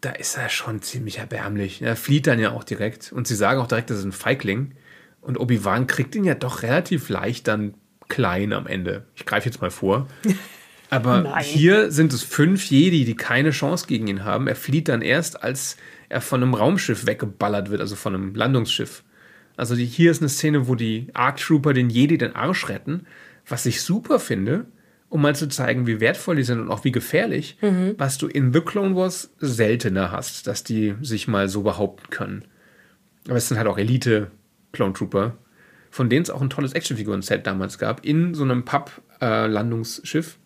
da 0.00 0.10
ist 0.10 0.36
er 0.36 0.48
schon 0.48 0.80
ziemlich 0.80 1.18
erbärmlich. 1.18 1.82
Er 1.82 1.96
flieht 1.96 2.28
dann 2.28 2.38
ja 2.38 2.52
auch 2.52 2.62
direkt. 2.62 3.12
Und 3.12 3.26
sie 3.26 3.34
sagen 3.34 3.60
auch 3.60 3.66
direkt, 3.66 3.90
das 3.90 3.98
ist 3.98 4.04
ein 4.04 4.12
Feigling. 4.12 4.74
Und 5.22 5.40
Obi-Wan 5.40 5.86
kriegt 5.86 6.14
ihn 6.14 6.24
ja 6.24 6.34
doch 6.34 6.62
relativ 6.62 7.08
leicht 7.08 7.48
dann 7.48 7.74
klein 8.08 8.52
am 8.52 8.66
Ende. 8.66 9.06
Ich 9.14 9.24
greife 9.24 9.48
jetzt 9.48 9.62
mal 9.62 9.70
vor. 9.70 10.08
Aber 10.90 11.22
Nein. 11.22 11.42
hier 11.42 11.90
sind 11.90 12.12
es 12.12 12.22
fünf 12.22 12.66
Jedi, 12.66 13.06
die 13.06 13.14
keine 13.14 13.50
Chance 13.50 13.86
gegen 13.86 14.08
ihn 14.08 14.24
haben. 14.24 14.46
Er 14.46 14.56
flieht 14.56 14.88
dann 14.88 15.00
erst, 15.00 15.42
als 15.42 15.78
er 16.10 16.20
von 16.20 16.42
einem 16.42 16.52
Raumschiff 16.52 17.06
weggeballert 17.06 17.70
wird, 17.70 17.80
also 17.80 17.96
von 17.96 18.14
einem 18.14 18.34
Landungsschiff. 18.34 19.02
Also 19.56 19.74
die, 19.74 19.86
hier 19.86 20.10
ist 20.10 20.20
eine 20.20 20.28
Szene, 20.28 20.68
wo 20.68 20.74
die 20.74 21.08
Arc 21.14 21.38
Trooper 21.38 21.72
den 21.72 21.88
Jedi 21.88 22.18
den 22.18 22.36
Arsch 22.36 22.68
retten, 22.68 23.06
was 23.48 23.64
ich 23.64 23.80
super 23.80 24.18
finde, 24.18 24.66
um 25.08 25.22
mal 25.22 25.34
zu 25.34 25.48
zeigen, 25.48 25.86
wie 25.86 26.00
wertvoll 26.00 26.36
die 26.36 26.42
sind 26.42 26.60
und 26.60 26.70
auch 26.70 26.84
wie 26.84 26.92
gefährlich, 26.92 27.56
mhm. 27.62 27.94
was 27.96 28.18
du 28.18 28.26
in 28.26 28.52
The 28.52 28.60
Clone 28.60 28.94
Wars 28.94 29.32
seltener 29.38 30.10
hast, 30.10 30.46
dass 30.46 30.62
die 30.62 30.94
sich 31.00 31.26
mal 31.26 31.48
so 31.48 31.62
behaupten 31.62 32.10
können. 32.10 32.44
Aber 33.28 33.36
es 33.36 33.48
sind 33.48 33.56
halt 33.56 33.68
auch 33.68 33.78
Elite 33.78 34.30
Clone 34.72 34.94
Trooper, 34.94 35.36
von 35.90 36.08
denen 36.08 36.22
es 36.22 36.30
auch 36.30 36.40
ein 36.40 36.50
tolles 36.50 36.72
Actionfiguren-Set 36.72 37.46
damals 37.46 37.78
gab, 37.78 38.04
in 38.04 38.34
so 38.34 38.42
einem 38.42 38.64
Papp-Landungsschiff 38.64 40.38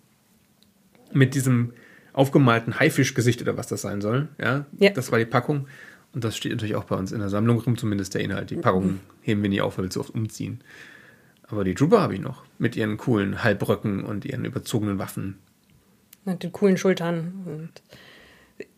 äh, 1.12 1.17
mit 1.17 1.35
diesem 1.35 1.73
aufgemalten 2.12 2.81
Haifischgesicht 2.81 3.43
oder 3.43 3.57
was 3.57 3.69
das 3.69 3.83
sein 3.83 4.01
soll. 4.01 4.29
Ja? 4.41 4.67
ja, 4.79 4.91
das 4.91 5.12
war 5.12 5.19
die 5.19 5.27
Packung. 5.27 5.69
Und 6.12 6.25
das 6.25 6.37
steht 6.37 6.53
natürlich 6.53 6.77
auch 6.77 6.85
bei 6.85 6.97
uns 6.97 7.12
in 7.12 7.21
der 7.21 7.29
Sammlung 7.29 7.59
rum, 7.59 7.77
zumindest 7.77 8.15
der 8.15 8.23
Inhalt. 8.23 8.51
Die 8.51 8.57
Packung 8.57 8.87
mhm. 8.87 9.01
heben 9.21 9.43
wir 9.43 9.51
nie 9.51 9.61
auf, 9.61 9.77
weil 9.77 9.85
wir 9.85 9.91
zu 9.91 10.01
oft 10.01 10.15
umziehen. 10.15 10.61
Aber 11.49 11.62
die 11.62 11.75
Trooper 11.75 12.01
habe 12.01 12.15
ich 12.15 12.21
noch. 12.21 12.43
Mit 12.59 12.75
ihren 12.75 12.97
coolen 12.97 13.45
Halbröcken 13.45 14.03
und 14.03 14.25
ihren 14.25 14.45
überzogenen 14.47 14.99
Waffen. 14.99 15.39
Mit 16.25 16.43
den 16.43 16.53
coolen 16.53 16.79
Schultern. 16.79 17.33
Und 17.45 17.71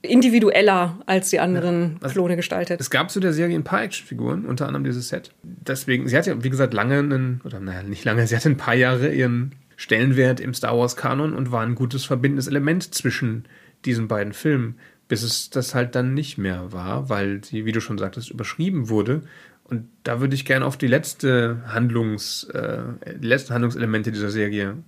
individueller 0.02 0.98
als 1.06 1.30
die 1.30 1.40
anderen 1.40 1.98
ja, 2.02 2.08
Klone 2.08 2.36
gestaltet. 2.36 2.80
Es 2.80 2.90
gab 2.90 3.10
zu 3.10 3.20
der 3.20 3.32
Serie 3.32 3.56
ein 3.56 3.64
paar 3.64 3.82
Actionfiguren, 3.82 4.44
unter 4.44 4.66
anderem 4.66 4.84
dieses 4.84 5.08
Set. 5.08 5.32
Deswegen, 5.42 6.08
sie 6.08 6.16
hat 6.16 6.26
ja, 6.26 6.42
wie 6.42 6.50
gesagt, 6.50 6.74
lange 6.74 6.98
einen, 6.98 7.40
oder 7.44 7.60
naja, 7.60 7.82
nicht 7.82 8.04
lange, 8.04 8.26
sie 8.26 8.36
hatte 8.36 8.48
ein 8.48 8.56
paar 8.56 8.74
Jahre 8.74 9.12
ihren 9.12 9.54
Stellenwert 9.76 10.40
im 10.40 10.54
Star 10.54 10.76
Wars-Kanon 10.76 11.34
und 11.34 11.52
war 11.52 11.62
ein 11.62 11.74
gutes 11.74 12.04
verbindendes 12.04 12.48
Element 12.48 12.94
zwischen 12.94 13.44
diesen 13.84 14.08
beiden 14.08 14.32
Filmen, 14.32 14.76
bis 15.06 15.22
es 15.22 15.50
das 15.50 15.74
halt 15.74 15.94
dann 15.94 16.14
nicht 16.14 16.38
mehr 16.38 16.72
war, 16.72 17.08
weil 17.08 17.44
sie, 17.44 17.64
wie 17.64 17.72
du 17.72 17.80
schon 17.80 17.98
sagtest, 17.98 18.30
überschrieben 18.30 18.88
wurde. 18.88 19.22
Und 19.64 19.88
da 20.02 20.20
würde 20.20 20.34
ich 20.34 20.44
gerne 20.44 20.64
auf 20.64 20.76
die 20.76 20.86
letzte 20.86 21.62
Handlungs, 21.68 22.44
äh, 22.44 22.78
die 23.20 23.26
letzten 23.26 23.54
Handlungselemente 23.54 24.10
dieser 24.10 24.30
Serie 24.30 24.78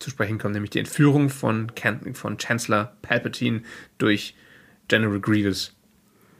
zu 0.00 0.10
sprechen 0.10 0.38
kommen, 0.38 0.54
nämlich 0.54 0.70
die 0.70 0.80
Entführung 0.80 1.28
von, 1.28 1.74
Can 1.74 2.14
von 2.14 2.38
Chancellor 2.38 2.96
Palpatine 3.02 3.62
durch 3.98 4.34
General 4.88 5.20
Grievous. 5.20 5.76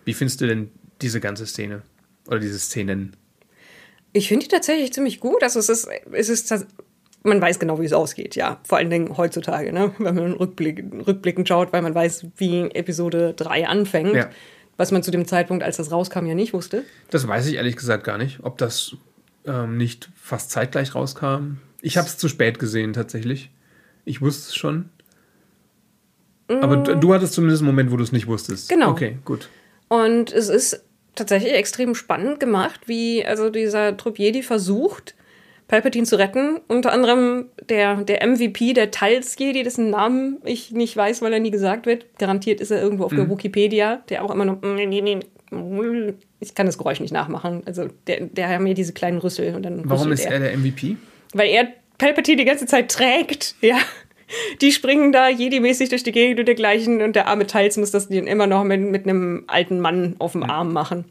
Wie 0.05 0.14
findest 0.14 0.40
du 0.40 0.46
denn 0.46 0.70
diese 1.03 1.20
ganze 1.20 1.46
Szene? 1.46 1.83
Oder 2.27 2.40
diese 2.40 2.59
Szenen? 2.59 3.16
Ich 4.12 4.29
finde 4.29 4.46
die 4.46 4.51
tatsächlich 4.51 4.92
ziemlich 4.92 5.20
gut. 5.20 5.42
Also 5.42 5.59
es 5.59 5.68
ist, 5.68 5.88
es 6.12 6.29
ist, 6.29 6.66
man 7.23 7.40
weiß 7.40 7.59
genau, 7.59 7.81
wie 7.81 7.85
es 7.85 7.92
ausgeht, 7.92 8.35
ja. 8.35 8.61
Vor 8.66 8.79
allen 8.79 8.90
Dingen 8.90 9.16
heutzutage, 9.16 9.73
ne? 9.73 9.92
wenn 9.99 10.14
man 10.14 10.33
Rückblick, 10.33 10.85
rückblickend 11.07 11.46
schaut, 11.46 11.73
weil 11.73 11.83
man 11.83 11.94
weiß, 11.94 12.27
wie 12.37 12.62
Episode 12.70 13.35
3 13.35 13.68
anfängt. 13.68 14.14
Ja. 14.14 14.31
Was 14.77 14.92
man 14.92 15.03
zu 15.03 15.11
dem 15.11 15.27
Zeitpunkt, 15.27 15.62
als 15.62 15.77
das 15.77 15.92
rauskam, 15.92 16.25
ja 16.25 16.35
nicht 16.35 16.55
wusste. 16.55 16.85
Das 17.11 17.29
weiß 17.29 17.46
ich 17.49 17.57
ehrlich 17.57 17.77
gesagt 17.77 18.03
gar 18.03 18.16
nicht, 18.16 18.38
ob 18.42 18.57
das 18.57 18.96
ähm, 19.44 19.77
nicht 19.77 20.09
fast 20.16 20.51
zeitgleich 20.51 20.94
rauskam. 20.94 21.59
Ich 21.83 21.97
habe 21.97 22.07
es 22.07 22.16
zu 22.19 22.29
spät 22.29 22.59
gesehen, 22.59 22.93
tatsächlich. 22.93 23.51
Ich 24.05 24.21
wusste 24.21 24.49
es 24.49 24.57
schon. 24.57 24.90
Aber 26.49 26.79
du, 26.79 26.97
du 26.97 27.14
hattest 27.14 27.35
zumindest 27.35 27.62
einen 27.62 27.71
Moment, 27.71 27.93
wo 27.93 27.97
du 27.97 28.03
es 28.03 28.12
nicht 28.12 28.27
wusstest. 28.27 28.69
Genau. 28.69 28.90
Okay, 28.90 29.19
gut. 29.25 29.49
Und 29.88 30.33
es 30.33 30.49
ist 30.49 30.85
tatsächlich 31.14 31.53
extrem 31.53 31.95
spannend 31.95 32.40
gemacht, 32.40 32.81
wie 32.87 33.25
also 33.25 33.51
dieser 33.51 33.97
Trupp 33.97 34.19
Jedi 34.19 34.43
versucht, 34.43 35.14
Palpatine 35.69 36.07
zu 36.07 36.16
retten. 36.16 36.59
Unter 36.66 36.93
anderem 36.93 37.47
der, 37.69 38.03
der 38.03 38.27
MVP, 38.27 38.73
der 38.73 38.90
Teils 38.90 39.37
Jedi, 39.38 39.62
dessen 39.62 39.90
Namen 39.90 40.38
ich 40.45 40.73
nicht 40.73 40.97
weiß, 40.97 41.23
weil 41.23 41.33
er 41.33 41.40
nie 41.40 41.53
gesagt 41.53 41.87
wird. 41.87 42.07
Garantiert 42.19 42.61
ist 42.61 42.73
er 42.73 42.83
irgendwo 42.83 43.05
auf 43.05 43.12
mhm. 43.12 43.16
der 43.16 43.31
Wikipedia, 43.31 44.03
der 44.09 44.25
auch 44.25 44.33
immer 44.33 44.45
nur. 44.45 44.59
Ich 46.40 46.55
kann 46.55 46.66
das 46.66 46.79
Geräusch 46.79 47.01
nicht 47.01 47.12
nachmachen. 47.12 47.62
Also 47.66 47.88
der, 48.09 48.27
der 48.27 48.49
hat 48.49 48.61
mir 48.61 48.75
diese 48.75 48.93
kleinen 48.93 49.19
Rüssel 49.19 49.55
und 49.55 49.62
dann. 49.62 49.83
Warum 49.85 50.11
ist 50.11 50.25
er 50.25 50.40
der 50.40 50.57
MVP? 50.57 50.97
Weil 51.33 51.51
er 51.51 51.69
Palpatine 51.99 52.38
die 52.38 52.45
ganze 52.45 52.66
Zeit 52.66 52.90
trägt, 52.90 53.55
ja 53.61 53.79
die 54.61 54.73
springen 54.73 55.12
da 55.12 55.29
jedi-mäßig 55.29 55.88
durch 55.88 56.03
die 56.03 56.12
Gegend 56.12 56.40
und 56.40 56.47
dergleichen 56.47 57.03
und 57.03 57.16
der 57.16 57.27
arme 57.27 57.47
Teils 57.47 57.77
muss 57.77 57.90
das 57.90 58.09
dann 58.09 58.27
immer 58.27 58.47
noch 58.47 58.64
mit, 58.64 58.81
mit 58.81 59.05
einem 59.07 59.45
alten 59.47 59.81
Mann 59.81 60.16
auf 60.19 60.33
dem 60.33 60.43
Arm 60.43 60.73
machen. 60.73 61.05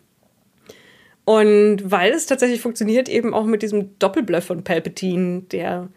Und 1.26 1.80
weil 1.84 2.12
es 2.12 2.26
tatsächlich 2.26 2.62
funktioniert, 2.62 3.08
eben 3.08 3.34
auch 3.34 3.46
mit 3.46 3.62
diesem 3.62 4.00
Doppelbluff 4.00 4.46
von 4.46 4.64
Palpatine, 4.64 5.42
der, 5.52 5.90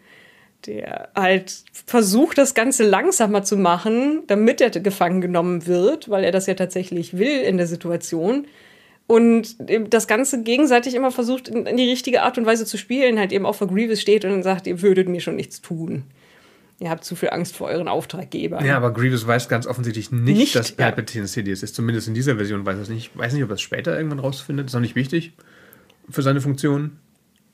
der 0.67 1.09
halt 1.15 1.63
versucht, 1.87 2.37
das 2.37 2.53
Ganze 2.53 2.83
langsamer 2.83 3.43
zu 3.43 3.57
machen, 3.57 4.23
damit 4.27 4.61
er 4.61 4.69
gefangen 4.69 5.21
genommen 5.21 5.65
wird, 5.65 6.09
weil 6.09 6.23
er 6.23 6.31
das 6.31 6.45
ja 6.45 6.53
tatsächlich 6.53 7.17
will 7.17 7.41
in 7.41 7.57
der 7.57 7.67
Situation. 7.67 8.45
Und 9.05 9.57
das 9.89 10.07
Ganze 10.07 10.43
gegenseitig 10.43 10.95
immer 10.95 11.11
versucht, 11.11 11.49
in, 11.49 11.77
die 11.77 11.89
richtige 11.89 12.23
Art 12.23 12.37
und 12.37 12.45
Weise 12.45 12.65
zu 12.65 12.77
spielen, 12.77 13.19
halt 13.19 13.31
eben 13.31 13.45
auch 13.45 13.55
vor 13.55 13.67
Grievous 13.67 14.01
steht 14.01 14.23
und 14.25 14.31
dann 14.31 14.43
sagt, 14.43 14.65
ihr 14.65 14.81
würdet 14.81 15.09
mir 15.09 15.19
schon 15.19 15.35
nichts 15.35 15.61
tun 15.61 16.05
ihr 16.83 16.89
habt 16.89 17.03
zu 17.03 17.15
viel 17.15 17.29
Angst 17.29 17.55
vor 17.55 17.67
euren 17.67 17.87
Auftraggebern. 17.87 18.65
Ja, 18.65 18.77
aber 18.77 18.91
Grievous 18.91 19.25
weiß 19.25 19.47
ganz 19.47 19.65
offensichtlich 19.65 20.11
nicht, 20.11 20.37
nicht 20.37 20.55
dass 20.55 20.73
Palpatine 20.73 21.23
ja. 21.23 21.27
Sidious 21.27 21.63
ist. 21.63 21.75
Zumindest 21.75 22.07
in 22.07 22.13
dieser 22.13 22.35
Version 22.35 22.65
weiß 22.65 22.75
er 22.75 22.81
es 22.81 22.89
nicht. 22.89 23.11
Ich 23.13 23.17
weiß 23.17 23.33
nicht, 23.33 23.43
ob 23.43 23.49
er 23.49 23.55
es 23.55 23.61
später 23.61 23.95
irgendwann 23.95 24.19
rausfindet. 24.19 24.67
Ist 24.67 24.75
auch 24.75 24.79
nicht 24.79 24.95
wichtig 24.95 25.33
für 26.09 26.21
seine 26.21 26.41
Funktion. 26.41 26.99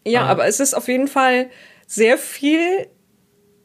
Ja, 0.05 0.21
aber, 0.21 0.29
aber 0.29 0.47
es 0.47 0.59
ist 0.59 0.73
auf 0.73 0.87
jeden 0.87 1.07
Fall 1.07 1.49
sehr 1.85 2.17
viel 2.17 2.87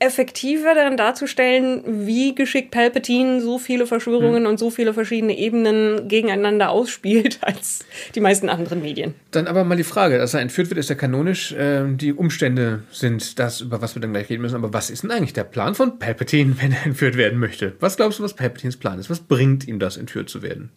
effektiver 0.05 0.75
darin 0.75 0.97
darzustellen, 0.97 2.07
wie 2.07 2.35
geschickt 2.35 2.71
Palpatine 2.71 3.41
so 3.41 3.59
viele 3.59 3.87
Verschwörungen 3.87 4.43
mhm. 4.43 4.49
und 4.49 4.59
so 4.59 4.71
viele 4.71 4.93
verschiedene 4.93 5.37
Ebenen 5.37 6.09
gegeneinander 6.09 6.71
ausspielt, 6.71 7.39
als 7.43 7.85
die 8.15 8.21
meisten 8.21 8.49
anderen 8.49 8.83
Medien. 8.83 9.15
Dann 9.31 9.47
aber 9.47 9.65
mal 9.65 9.77
die 9.77 9.85
Frage, 9.85 10.19
dass 10.19 10.35
er 10.35 10.41
entführt 10.41 10.71
wird, 10.71 10.79
ist 10.79 10.91
ja 10.91 10.95
kanonisch. 10.95 11.53
Äh, 11.53 11.85
die 11.95 12.13
Umstände 12.13 12.83
sind 12.91 13.39
das, 13.39 13.63
über 13.63 13.81
was 13.81 13.95
wir 13.97 14.03
dann 14.03 14.13
gleich 14.13 14.29
reden 14.29 14.43
müssen. 14.43 14.57
Aber 14.57 14.73
was 14.73 14.91
ist 14.91 15.03
denn 15.03 15.11
eigentlich 15.11 15.33
der 15.33 15.45
Plan 15.45 15.75
von 15.75 15.99
Palpatine, 15.99 16.57
wenn 16.61 16.73
er 16.73 16.87
entführt 16.87 17.17
werden 17.17 17.39
möchte? 17.39 17.75
Was 17.81 17.97
glaubst 17.97 18.19
du, 18.19 18.23
was 18.23 18.35
Palpatines 18.35 18.77
Plan 18.77 18.99
ist? 18.99 19.11
Was 19.11 19.21
bringt 19.21 19.67
ihm 19.67 19.79
das, 19.79 19.97
entführt 19.97 20.29
zu 20.29 20.43
werden? 20.43 20.71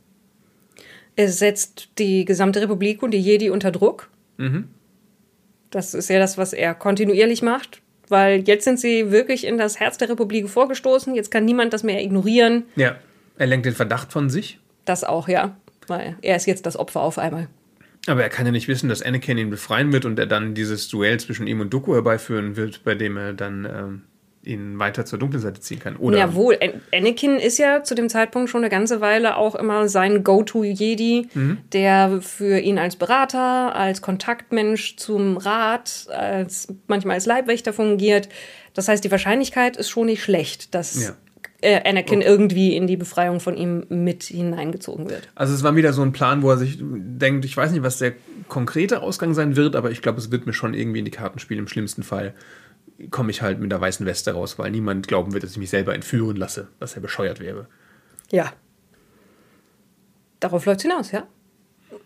Er 1.16 1.30
setzt 1.30 1.90
die 1.98 2.26
gesamte 2.26 2.62
Republik 2.62 3.04
und 3.04 3.12
die 3.12 3.20
Jedi 3.20 3.50
unter 3.50 3.72
Druck. 3.72 4.10
Mhm. 4.38 4.70
Das 5.72 5.94
ist 5.94 6.10
ja 6.10 6.20
das, 6.20 6.38
was 6.38 6.54
er 6.54 6.74
kontinuierlich 6.74 7.42
macht 7.42 7.82
weil 8.10 8.41
jetzt 8.48 8.63
sind 8.63 8.80
sie 8.80 9.12
wirklich 9.12 9.46
in 9.46 9.58
das 9.58 9.80
Herz 9.80 9.98
der 9.98 10.10
Republik 10.10 10.50
vorgestoßen. 10.50 11.15
Jetzt 11.15 11.32
kann 11.32 11.46
niemand 11.46 11.74
das 11.74 11.84
mehr 11.84 12.02
ignorieren. 12.02 12.63
Ja, 12.76 12.96
er 13.38 13.48
lenkt 13.48 13.65
den 13.65 13.76
Verdacht 13.76 14.12
von 14.12 14.30
sich. 14.30 14.60
Das 14.86 15.04
auch, 15.04 15.28
ja. 15.28 15.56
Weil 15.88 16.17
er 16.22 16.36
ist 16.36 16.48
jetzt 16.48 16.65
das 16.65 16.78
Opfer 16.78 17.02
auf 17.02 17.17
einmal. 17.17 17.48
Aber 18.08 18.24
er 18.24 18.30
kann 18.30 18.46
ja 18.46 18.52
nicht 18.52 18.67
wissen, 18.67 18.89
dass 18.89 19.02
Anakin 19.02 19.38
ihn 19.38 19.50
befreien 19.50 19.91
wird 19.91 20.06
und 20.06 20.17
er 20.17 20.28
dann 20.28 20.54
dieses 20.54 20.88
Duell 20.88 21.20
zwischen 21.20 21.46
ihm 21.46 21.60
und 21.60 21.74
Dooku 21.74 21.93
herbeiführen 21.93 22.56
wird, 22.56 22.84
bei 22.84 22.96
dem 22.96 23.17
er 23.17 23.34
dann 23.34 23.65
ähm, 23.65 24.02
ihn 24.48 24.80
weiter 24.80 25.06
zur 25.06 25.20
dunklen 25.20 25.42
Seite 25.42 25.60
ziehen 25.60 25.80
kann. 25.80 25.98
Oder 25.98 26.18
Jawohl, 26.18 26.58
Anakin 26.94 27.38
ist 27.38 27.58
ja 27.58 27.84
zu 27.84 27.96
dem 27.96 28.10
Zeitpunkt 28.10 28.50
schon 28.50 28.62
eine 28.62 28.70
ganze 28.70 29.02
Weile 29.02 29.38
auch 29.38 29.56
immer 29.56 29.88
sein 29.90 30.24
Go-To-Jedi, 30.24 31.28
mhm. 31.34 31.58
der 31.74 32.22
für 32.22 32.60
ihn 32.60 32.80
als 32.80 32.96
Berater, 32.96 33.76
als 33.76 34.02
Kontaktmensch 34.02 34.96
zum 34.96 35.38
Rat, 35.38 36.08
als 36.10 36.68
manchmal 36.88 37.16
als 37.16 37.26
Leibwächter 37.26 37.74
fungiert. 37.74 38.30
Das 38.74 38.88
heißt, 38.88 39.04
die 39.04 39.12
Wahrscheinlichkeit 39.12 39.78
ist 39.78 39.90
schon 39.90 40.08
nicht 40.08 40.24
schlecht, 40.24 40.74
dass 40.74 41.04
ja. 41.04 41.12
Äh, 41.60 41.90
Anakin 41.90 42.20
okay. 42.20 42.28
irgendwie 42.28 42.76
in 42.76 42.86
die 42.86 42.98
Befreiung 42.98 43.40
von 43.40 43.58
ihm 43.58 43.84
mit 43.90 44.26
hineingezogen 44.26 45.10
wird. 45.10 45.28
Also 45.34 45.56
es 45.56 45.64
war 45.64 45.76
wieder 45.76 45.92
so 45.92 46.04
ein 46.04 46.12
Plan, 46.12 46.44
wo 46.44 46.52
er 46.52 46.58
sich 46.58 46.78
denkt, 46.80 47.46
ich 47.46 47.58
weiß 47.58 47.72
nicht, 47.72 47.82
was 47.82 47.98
der 47.98 48.14
konkrete 48.48 49.02
Ausgang 49.02 49.34
sein 49.34 49.56
wird, 49.56 49.76
aber 49.76 49.90
ich 49.90 50.04
glaube, 50.04 50.20
es 50.20 50.32
wird 50.32 50.46
mir 50.46 50.54
schon 50.54 50.76
irgendwie 50.76 51.00
in 51.00 51.06
die 51.06 51.12
Karten 51.12 51.40
spielen, 51.40 51.62
im 51.62 51.68
schlimmsten 51.68 52.04
Fall 52.04 52.36
komme 53.12 53.32
ich 53.32 53.42
halt 53.42 53.60
mit 53.60 53.72
der 53.72 53.80
weißen 53.82 54.06
Weste 54.06 54.32
raus, 54.32 54.58
weil 54.60 54.72
niemand 54.72 55.08
glauben 55.08 55.34
wird, 55.34 55.44
dass 55.44 55.52
ich 55.52 55.58
mich 55.58 55.70
selber 55.70 55.94
entführen 55.94 56.36
lasse, 56.36 56.68
was 56.80 56.96
ja 56.96 57.02
bescheuert 57.02 57.40
wäre. 57.40 57.68
Ja. 58.32 58.52
Darauf 60.40 60.66
läuft 60.66 60.80
es 60.80 60.84
hinaus, 60.84 61.12
ja. 61.12 61.26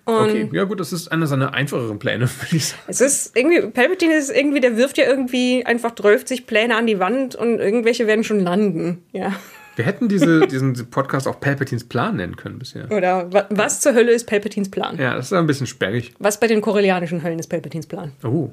okay, 0.05 0.49
ja 0.53 0.63
gut, 0.63 0.79
das 0.79 0.93
ist 0.93 1.09
einer 1.11 1.27
seiner 1.27 1.53
einfacheren 1.53 1.99
Pläne, 1.99 2.29
würde 2.41 2.55
ich 2.55 2.67
sagen. 2.67 2.81
Es 2.87 3.01
ist 3.01 3.35
irgendwie, 3.37 3.61
Palpatine 3.61 4.13
ist 4.15 4.29
irgendwie, 4.29 4.59
der 4.61 4.77
wirft 4.77 4.97
ja 4.97 5.05
irgendwie 5.05 5.65
einfach 5.65 5.91
30 5.91 6.47
Pläne 6.47 6.75
an 6.75 6.87
die 6.87 6.99
Wand 6.99 7.35
und 7.35 7.59
irgendwelche 7.59 8.07
werden 8.07 8.23
schon 8.23 8.39
landen. 8.39 9.03
Ja. 9.11 9.33
Wir 9.75 9.85
hätten 9.85 10.07
diese, 10.07 10.47
diesen 10.47 10.73
Podcast 10.89 11.27
auch 11.27 11.39
Palpatines 11.39 11.83
Plan 11.85 12.15
nennen 12.17 12.35
können 12.35 12.59
bisher. 12.59 12.89
Oder 12.91 13.31
wa- 13.33 13.47
was 13.49 13.79
zur 13.81 13.93
Hölle 13.93 14.11
ist 14.11 14.27
Palpatines 14.27 14.69
Plan? 14.71 14.97
Ja, 14.97 15.15
das 15.15 15.25
ist 15.27 15.33
ein 15.33 15.47
bisschen 15.47 15.67
sperrig. 15.67 16.13
Was 16.19 16.39
bei 16.39 16.47
den 16.47 16.61
korellianischen 16.61 17.23
Höllen 17.23 17.39
ist 17.39 17.47
Palpatines 17.47 17.87
Plan? 17.87 18.11
Oh, 18.23 18.49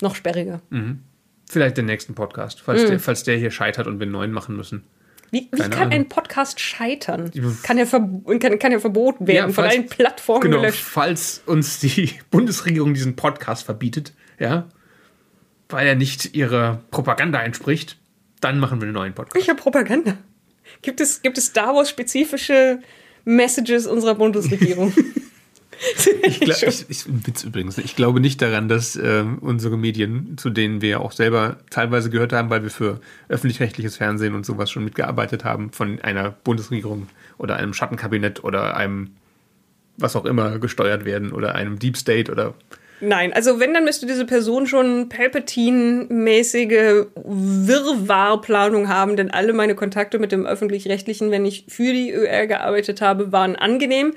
Noch 0.00 0.14
sperriger. 0.14 0.60
Vielleicht 1.50 1.76
den 1.76 1.86
nächsten 1.86 2.14
Podcast, 2.14 2.60
falls, 2.60 2.86
der, 2.86 3.00
falls 3.00 3.24
der 3.24 3.36
hier 3.36 3.50
scheitert 3.50 3.86
und 3.86 3.98
wir 3.98 4.04
einen 4.04 4.12
neuen 4.12 4.32
machen 4.32 4.56
müssen. 4.56 4.84
Wie, 5.32 5.48
wie 5.52 5.58
kann 5.58 5.72
Ahnung. 5.74 5.92
ein 5.92 6.08
Podcast 6.08 6.58
scheitern? 6.58 7.30
Kann 7.62 7.78
ja, 7.78 7.90
verb 7.90 8.08
kann, 8.40 8.58
kann 8.58 8.72
ja 8.72 8.80
verboten 8.80 9.26
werden, 9.26 9.52
von 9.52 9.64
falls- 9.64 9.74
allen 9.74 9.86
Plattformen 9.86 10.42
genau, 10.42 10.60
gelöscht. 10.60 10.82
falls 10.82 11.42
uns 11.46 11.78
die 11.80 12.14
Bundesregierung 12.30 12.94
diesen 12.94 13.14
Podcast 13.16 13.64
verbietet, 13.64 14.12
ja, 14.38 14.68
weil 15.68 15.86
er 15.86 15.94
nicht 15.94 16.34
ihrer 16.34 16.82
Propaganda 16.90 17.40
entspricht, 17.42 17.96
dann 18.40 18.58
machen 18.58 18.80
wir 18.80 18.86
einen 18.86 18.94
neuen 18.94 19.14
Podcast. 19.14 19.36
Welcher 19.36 19.54
Propaganda? 19.54 20.16
Gibt 20.82 21.00
es, 21.00 21.22
gibt 21.22 21.38
es 21.38 21.46
Star 21.46 21.74
Wars-spezifische 21.74 22.80
Messages 23.24 23.86
unserer 23.86 24.14
Bundesregierung? 24.14 24.92
Ich, 26.22 26.40
glaub, 26.40 26.62
ich, 26.62 26.84
ich, 26.88 27.04
Witz 27.06 27.42
übrigens. 27.44 27.78
Ich 27.78 27.96
glaube 27.96 28.20
nicht 28.20 28.42
daran, 28.42 28.68
dass 28.68 28.96
äh, 28.96 29.24
unsere 29.40 29.78
Medien, 29.78 30.36
zu 30.36 30.50
denen 30.50 30.82
wir 30.82 31.00
auch 31.00 31.12
selber 31.12 31.58
teilweise 31.70 32.10
gehört 32.10 32.32
haben, 32.32 32.50
weil 32.50 32.62
wir 32.62 32.70
für 32.70 33.00
öffentlich-rechtliches 33.28 33.96
Fernsehen 33.96 34.34
und 34.34 34.44
sowas 34.44 34.70
schon 34.70 34.84
mitgearbeitet 34.84 35.44
haben, 35.44 35.72
von 35.72 36.00
einer 36.00 36.30
Bundesregierung 36.30 37.08
oder 37.38 37.56
einem 37.56 37.72
Schattenkabinett 37.72 38.44
oder 38.44 38.76
einem 38.76 39.12
was 39.96 40.16
auch 40.16 40.24
immer 40.24 40.58
gesteuert 40.58 41.04
werden 41.04 41.32
oder 41.32 41.54
einem 41.54 41.78
Deep 41.78 41.96
State 41.96 42.30
oder 42.30 42.54
Nein, 43.02 43.32
also 43.32 43.58
wenn, 43.58 43.72
dann 43.72 43.84
müsste 43.84 44.04
diese 44.06 44.26
Person 44.26 44.66
schon 44.66 45.08
Palpatine-mäßige 45.08 47.06
Wirrwarrplanung 47.14 48.88
haben, 48.88 49.16
denn 49.16 49.30
alle 49.30 49.54
meine 49.54 49.74
Kontakte 49.74 50.18
mit 50.18 50.32
dem 50.32 50.44
Öffentlich-Rechtlichen, 50.44 51.30
wenn 51.30 51.46
ich 51.46 51.64
für 51.66 51.94
die 51.94 52.12
ÖR 52.12 52.46
gearbeitet 52.46 53.00
habe, 53.00 53.32
waren 53.32 53.56
angenehm, 53.56 54.12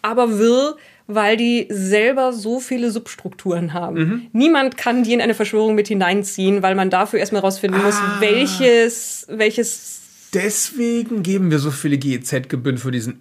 aber 0.00 0.38
wirr, 0.38 0.78
weil 1.06 1.36
die 1.36 1.66
selber 1.70 2.32
so 2.32 2.60
viele 2.60 2.90
Substrukturen 2.90 3.72
haben. 3.72 4.28
Niemand 4.32 4.76
kann 4.76 5.02
die 5.02 5.12
in 5.12 5.20
eine 5.20 5.34
Verschwörung 5.34 5.74
mit 5.74 5.88
hineinziehen, 5.88 6.62
weil 6.62 6.74
man 6.74 6.90
dafür 6.90 7.18
erstmal 7.18 7.42
rausfinden 7.42 7.82
muss, 7.82 7.96
welches, 8.20 9.26
welches 9.28 10.00
Deswegen 10.34 11.22
geben 11.22 11.50
wir 11.50 11.58
so 11.58 11.70
viele 11.70 11.98
GEZ-Gebühren 11.98 12.78
für 12.78 12.90
diesen 12.90 13.18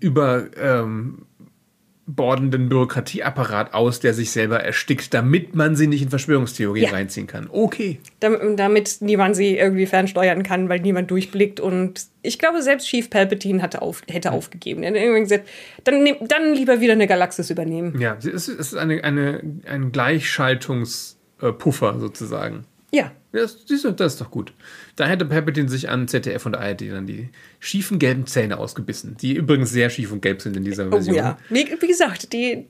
überbordenden 2.12 2.70
Bürokratieapparat 2.70 3.74
aus, 3.74 4.00
der 4.00 4.14
sich 4.14 4.32
selber 4.32 4.60
erstickt, 4.62 5.14
damit 5.14 5.56
man 5.56 5.76
sie 5.76 5.88
nicht 5.88 6.02
in 6.04 6.10
Verschwörungstheorien 6.10 6.86
Ja. 6.88 6.92
reinziehen 6.92 7.28
kann. 7.28 7.48
Okay. 7.52 8.00
Dam- 8.20 8.56
damit 8.58 8.98
niemand 9.02 9.36
sie 9.36 9.58
irgendwie 9.58 9.86
fernsteuern 9.86 10.44
kann, 10.44 10.70
weil 10.70 10.80
niemand 10.82 11.10
durchblickt. 11.12 11.60
Und 11.60 12.06
ich 12.22 12.40
glaube, 12.40 12.62
selbst 12.62 12.88
Chief 12.88 13.10
Palpatine 13.10 13.62
hatte 13.62 13.82
auf, 13.82 14.02
hätte 14.10 14.32
aufgegeben. 14.32 14.84
Er 14.84 14.90
hat 14.92 14.98
irgendwann 14.98 15.24
gesagt, 15.24 15.48
dann, 15.84 16.06
dann 16.28 16.54
lieber 16.54 16.80
wieder 16.82 16.94
eine 16.94 17.08
Galaxis 17.08 17.50
übernehmen. 17.50 18.00
Ja, 18.00 18.16
es 18.20 18.26
ist, 18.26 18.48
es 18.48 18.74
ist 18.74 18.76
eine, 18.76 19.04
eine, 19.04 19.42
ein 19.68 19.92
Gleichschaltungspuffer 19.92 22.00
sozusagen. 22.00 22.66
Ja. 22.94 23.12
Ja, 23.34 23.42
Das, 23.42 23.58
siehst 23.66 23.86
du, 23.86 23.92
das 23.92 24.14
ist 24.14 24.22
doch 24.22 24.30
gut. 24.32 24.54
Da 24.98 25.08
hätte 25.08 25.24
Palpatine 25.26 25.70
sich 25.70 25.90
an 25.90 26.08
ZDF 26.08 26.46
und 26.46 26.56
ARD 26.58 26.82
dann 26.92 27.08
die 27.08 27.30
schiefen 27.60 27.98
gelben 28.00 28.26
Zähne 28.28 28.58
ausgebissen, 28.58 29.16
die 29.22 29.36
übrigens 29.36 29.70
sehr 29.72 29.90
schief 29.90 30.12
und 30.12 30.22
gelb 30.22 30.42
sind 30.42 30.58
in 30.58 30.64
dieser 30.66 30.88
Oh 30.88 30.92
Version. 30.92 31.16
ja. 31.16 31.38
Wie, 31.50 31.66
wie 31.80 31.88
gesagt, 31.88 32.34
die, 32.34 32.68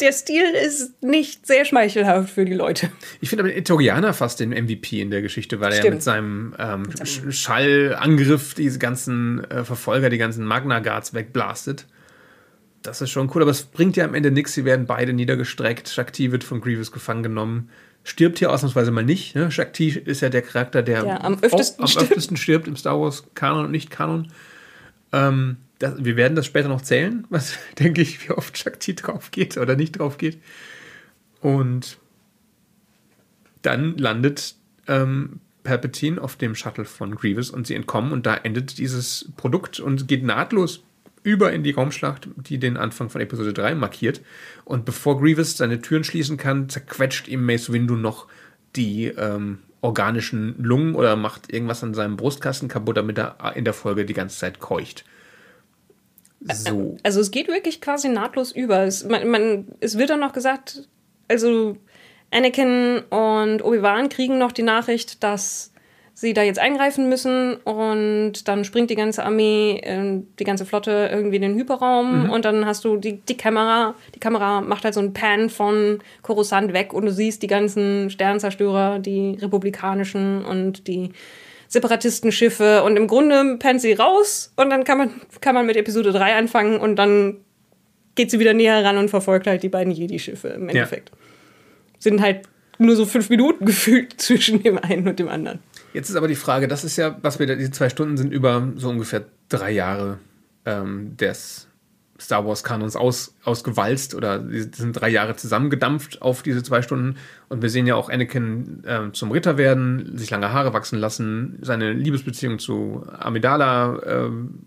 der 0.00 0.10
Stil 0.10 0.42
ist 0.66 1.00
nicht 1.02 1.46
sehr 1.46 1.64
schmeichelhaft 1.64 2.30
für 2.30 2.44
die 2.44 2.54
Leute. 2.54 2.90
Ich 3.20 3.28
finde 3.28 3.44
aber 3.44 3.54
Etorianer 3.54 4.12
fast 4.12 4.40
den 4.40 4.50
MVP 4.50 5.00
in 5.00 5.10
der 5.12 5.22
Geschichte, 5.22 5.60
weil 5.60 5.70
er 5.72 5.78
Stimmt. 5.78 5.94
mit 5.94 6.02
seinem 6.02 6.54
ähm, 6.58 6.82
Sch- 7.04 7.30
Schallangriff 7.30 8.54
diese 8.54 8.80
ganzen 8.80 9.44
äh, 9.50 9.64
Verfolger, 9.64 10.10
die 10.10 10.18
ganzen 10.18 10.44
Magna 10.44 10.80
Guards 10.80 11.14
wegblastet. 11.14 11.86
Das 12.82 13.00
ist 13.00 13.10
schon 13.10 13.30
cool, 13.34 13.42
aber 13.42 13.52
es 13.52 13.62
bringt 13.62 13.96
ja 13.96 14.04
am 14.04 14.14
Ende 14.14 14.32
nichts. 14.32 14.54
Sie 14.54 14.64
werden 14.64 14.86
beide 14.86 15.12
niedergestreckt. 15.12 15.88
Shakti 15.88 16.32
wird 16.32 16.42
von 16.42 16.60
Grievous 16.60 16.90
gefangen 16.90 17.22
genommen. 17.22 17.68
Stirbt 18.04 18.38
hier 18.38 18.50
ausnahmsweise 18.50 18.90
mal 18.90 19.04
nicht. 19.04 19.34
Ne? 19.34 19.50
Shakti 19.50 19.90
ist 19.90 20.22
ja 20.22 20.28
der 20.28 20.42
Charakter, 20.42 20.82
der 20.82 21.02
Der 21.02 21.24
am 21.24 21.38
öftesten 21.40 21.82
am 21.82 21.88
stirbt. 21.88 22.10
öftesten 22.10 22.36
stirbt 22.36 22.66
im 22.66 22.76
Star 22.76 23.00
Wars 23.00 23.24
Kanon 23.34 23.66
und 23.66 23.70
Nicht-Kanon. 23.70 24.32
Ähm, 25.12 25.58
das, 25.78 26.04
wir 26.04 26.16
werden 26.16 26.34
das 26.34 26.46
später 26.46 26.68
noch 26.68 26.82
zählen, 26.82 27.26
was 27.30 27.58
denke 27.78 28.02
ich, 28.02 28.28
wie 28.28 28.32
oft 28.32 28.58
Shakti 28.58 28.94
drauf 28.94 29.30
geht 29.30 29.56
oder 29.56 29.76
nicht 29.76 29.98
drauf 29.98 30.18
geht. 30.18 30.40
Und 31.40 31.98
dann 33.62 33.96
landet 33.98 34.56
ähm, 34.88 35.40
Palpatine 35.62 36.20
auf 36.20 36.36
dem 36.36 36.54
Shuttle 36.54 36.84
von 36.84 37.14
Grievous 37.14 37.50
und 37.50 37.66
sie 37.66 37.74
entkommen 37.74 38.12
und 38.12 38.26
da 38.26 38.34
endet 38.34 38.78
dieses 38.78 39.30
Produkt 39.36 39.78
und 39.78 40.08
geht 40.08 40.24
nahtlos 40.24 40.82
über 41.22 41.52
in 41.52 41.62
die 41.62 41.72
Raumschlacht, 41.72 42.28
die 42.36 42.58
den 42.58 42.76
Anfang 42.76 43.10
von 43.10 43.20
Episode 43.20 43.52
3 43.52 43.74
markiert. 43.74 44.20
Und 44.64 44.84
bevor 44.84 45.20
Grievous 45.20 45.56
seine 45.56 45.80
Türen 45.80 46.04
schließen 46.04 46.36
kann, 46.36 46.68
zerquetscht 46.68 47.28
ihm 47.28 47.44
Mace 47.44 47.72
Windu 47.72 47.96
noch 47.96 48.26
die 48.76 49.06
ähm, 49.06 49.58
organischen 49.80 50.54
Lungen 50.62 50.94
oder 50.94 51.16
macht 51.16 51.52
irgendwas 51.52 51.82
an 51.82 51.94
seinem 51.94 52.16
Brustkasten 52.16 52.68
kaputt, 52.68 52.96
damit 52.96 53.18
er 53.18 53.54
in 53.56 53.64
der 53.64 53.74
Folge 53.74 54.04
die 54.04 54.14
ganze 54.14 54.38
Zeit 54.38 54.60
keucht. 54.60 55.04
So. 56.40 56.96
Also 57.02 57.20
es 57.20 57.30
geht 57.30 57.48
wirklich 57.48 57.80
quasi 57.80 58.08
nahtlos 58.08 58.52
über. 58.52 58.80
Es, 58.80 59.04
man, 59.04 59.28
man, 59.28 59.68
es 59.80 59.98
wird 59.98 60.10
dann 60.10 60.20
noch 60.20 60.32
gesagt, 60.32 60.88
also 61.28 61.76
Anakin 62.30 63.02
und 63.10 63.62
Obi-Wan 63.62 64.08
kriegen 64.08 64.38
noch 64.38 64.52
die 64.52 64.62
Nachricht, 64.62 65.22
dass 65.22 65.71
sie 66.14 66.34
da 66.34 66.42
jetzt 66.42 66.58
eingreifen 66.58 67.08
müssen 67.08 67.56
und 67.56 68.46
dann 68.46 68.64
springt 68.64 68.90
die 68.90 68.96
ganze 68.96 69.24
Armee, 69.24 69.80
äh, 69.82 70.22
die 70.38 70.44
ganze 70.44 70.66
Flotte 70.66 71.08
irgendwie 71.10 71.36
in 71.36 71.42
den 71.42 71.56
Hyperraum 71.56 72.30
und 72.30 72.44
dann 72.44 72.66
hast 72.66 72.84
du 72.84 72.96
die, 72.96 73.18
die 73.20 73.36
Kamera, 73.36 73.94
die 74.14 74.20
Kamera 74.20 74.60
macht 74.60 74.84
halt 74.84 74.94
so 74.94 75.00
einen 75.00 75.14
Pan 75.14 75.48
von 75.48 76.00
Coruscant 76.22 76.72
weg 76.72 76.92
und 76.92 77.06
du 77.06 77.12
siehst 77.12 77.42
die 77.42 77.46
ganzen 77.46 78.10
Sternzerstörer, 78.10 78.98
die 78.98 79.38
republikanischen 79.40 80.44
und 80.44 80.86
die 80.86 81.10
Separatistenschiffe 81.68 82.82
und 82.82 82.96
im 82.96 83.06
Grunde 83.06 83.56
pennt 83.58 83.80
sie 83.80 83.94
raus 83.94 84.52
und 84.56 84.68
dann 84.68 84.84
kann 84.84 84.98
man, 84.98 85.10
kann 85.40 85.54
man 85.54 85.64
mit 85.64 85.76
Episode 85.76 86.12
3 86.12 86.36
anfangen 86.36 86.78
und 86.78 86.96
dann 86.96 87.38
geht 88.14 88.30
sie 88.30 88.38
wieder 88.38 88.52
näher 88.52 88.84
ran 88.84 88.98
und 88.98 89.08
verfolgt 89.08 89.46
halt 89.46 89.62
die 89.62 89.70
beiden 89.70 89.92
Jedi-Schiffe 89.92 90.48
im 90.48 90.68
Endeffekt. 90.68 91.10
Sind 91.98 92.20
halt 92.20 92.42
nur 92.78 92.96
so 92.96 93.06
fünf 93.06 93.30
Minuten 93.30 93.64
gefühlt 93.64 94.20
zwischen 94.20 94.62
dem 94.62 94.78
einen 94.78 95.08
und 95.08 95.18
dem 95.18 95.28
anderen. 95.28 95.60
Jetzt 95.92 96.10
ist 96.10 96.16
aber 96.16 96.28
die 96.28 96.36
Frage, 96.36 96.68
das 96.68 96.84
ist 96.84 96.96
ja, 96.96 97.16
was 97.22 97.38
wir 97.38 97.46
da, 97.46 97.54
diese 97.54 97.70
zwei 97.70 97.88
Stunden 97.88 98.16
sind 98.16 98.32
über 98.32 98.68
so 98.76 98.88
ungefähr 98.88 99.24
drei 99.48 99.70
Jahre 99.72 100.18
ähm, 100.64 101.16
des 101.16 101.68
Star 102.22 102.46
Wars 102.46 102.62
Kanons 102.62 102.94
aus, 102.94 103.34
ausgewalzt 103.42 104.14
oder 104.14 104.38
die 104.38 104.62
sind 104.62 104.92
drei 104.92 105.08
Jahre 105.08 105.34
zusammengedampft 105.34 106.22
auf 106.22 106.42
diese 106.42 106.62
zwei 106.62 106.80
Stunden 106.80 107.16
und 107.48 107.62
wir 107.62 107.68
sehen 107.68 107.86
ja 107.86 107.96
auch 107.96 108.08
Anakin 108.08 108.84
ähm, 108.86 109.12
zum 109.12 109.32
Ritter 109.32 109.58
werden, 109.58 110.16
sich 110.16 110.30
lange 110.30 110.52
Haare 110.52 110.72
wachsen 110.72 110.98
lassen, 110.98 111.58
seine 111.62 111.92
Liebesbeziehung 111.92 112.58
zu 112.58 113.04
Amidala 113.18 114.00
ähm, 114.06 114.66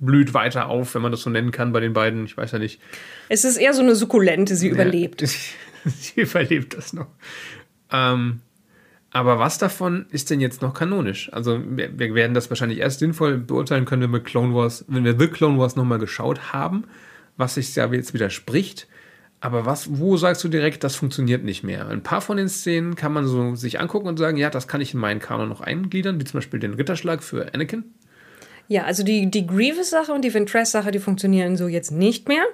blüht 0.00 0.34
weiter 0.34 0.66
auf, 0.66 0.94
wenn 0.94 1.02
man 1.02 1.12
das 1.12 1.22
so 1.22 1.30
nennen 1.30 1.52
kann 1.52 1.72
bei 1.72 1.78
den 1.78 1.92
beiden, 1.92 2.24
ich 2.24 2.36
weiß 2.36 2.50
ja 2.50 2.58
nicht. 2.58 2.80
Es 3.28 3.44
ist 3.44 3.56
eher 3.56 3.72
so 3.72 3.82
eine 3.82 3.94
Sukkulente, 3.94 4.56
sie 4.56 4.68
überlebt. 4.68 5.22
Ja, 5.22 5.28
sie 5.84 6.20
überlebt 6.22 6.76
das 6.76 6.92
noch. 6.92 7.06
Ähm, 7.92 8.40
aber 9.12 9.38
was 9.38 9.58
davon 9.58 10.06
ist 10.10 10.30
denn 10.30 10.40
jetzt 10.40 10.62
noch 10.62 10.74
kanonisch? 10.74 11.32
Also 11.32 11.60
wir, 11.64 11.98
wir 11.98 12.14
werden 12.14 12.34
das 12.34 12.50
wahrscheinlich 12.50 12.78
erst 12.78 13.00
sinnvoll 13.00 13.38
beurteilen 13.38 13.84
können, 13.84 14.02
wenn 14.02 14.12
wir 14.12 14.22
Clone 14.22 14.54
Wars, 14.54 14.84
wenn 14.88 15.04
wir 15.04 15.18
The 15.18 15.28
Clone 15.28 15.58
Wars 15.58 15.76
nochmal 15.76 15.98
geschaut 15.98 16.52
haben, 16.52 16.84
was 17.36 17.54
sich 17.54 17.74
ja 17.76 17.92
jetzt 17.92 18.14
widerspricht. 18.14 18.88
Aber 19.40 19.66
was, 19.66 19.98
wo 19.98 20.16
sagst 20.16 20.44
du 20.44 20.48
direkt, 20.48 20.84
das 20.84 20.94
funktioniert 20.94 21.44
nicht 21.44 21.64
mehr? 21.64 21.88
Ein 21.88 22.02
paar 22.02 22.20
von 22.20 22.36
den 22.36 22.48
Szenen 22.48 22.94
kann 22.94 23.12
man 23.12 23.26
so 23.26 23.54
sich 23.56 23.80
angucken 23.80 24.06
und 24.06 24.16
sagen, 24.16 24.36
ja, 24.36 24.50
das 24.50 24.68
kann 24.68 24.80
ich 24.80 24.94
in 24.94 25.00
meinen 25.00 25.20
Kanon 25.20 25.48
noch 25.48 25.60
eingliedern, 25.60 26.20
wie 26.20 26.24
zum 26.24 26.38
Beispiel 26.38 26.60
den 26.60 26.74
Ritterschlag 26.74 27.22
für 27.22 27.52
Anakin. 27.52 27.84
Ja, 28.68 28.84
also 28.84 29.02
die, 29.02 29.30
die 29.30 29.46
Grievous-Sache 29.46 30.12
und 30.12 30.24
die 30.24 30.32
Ventress-Sache, 30.32 30.92
die 30.92 31.00
funktionieren 31.00 31.56
so 31.56 31.66
jetzt 31.66 31.90
nicht 31.90 32.28
mehr. 32.28 32.44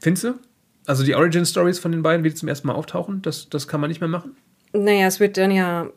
Findest 0.00 0.24
du? 0.24 0.34
Also 0.86 1.02
die 1.02 1.14
Origin 1.14 1.46
Stories 1.46 1.78
von 1.78 1.90
den 1.92 2.02
beiden, 2.02 2.24
wie 2.24 2.28
die 2.28 2.34
zum 2.34 2.48
ersten 2.48 2.68
Mal 2.68 2.74
auftauchen, 2.74 3.22
das, 3.22 3.48
das 3.48 3.66
kann 3.66 3.80
man 3.80 3.88
nicht 3.88 4.00
mehr 4.00 4.08
machen? 4.08 4.36
Naja, 4.74 5.06
es 5.06 5.20
wird 5.20 5.36
dann 5.36 5.50
ja. 5.50 5.88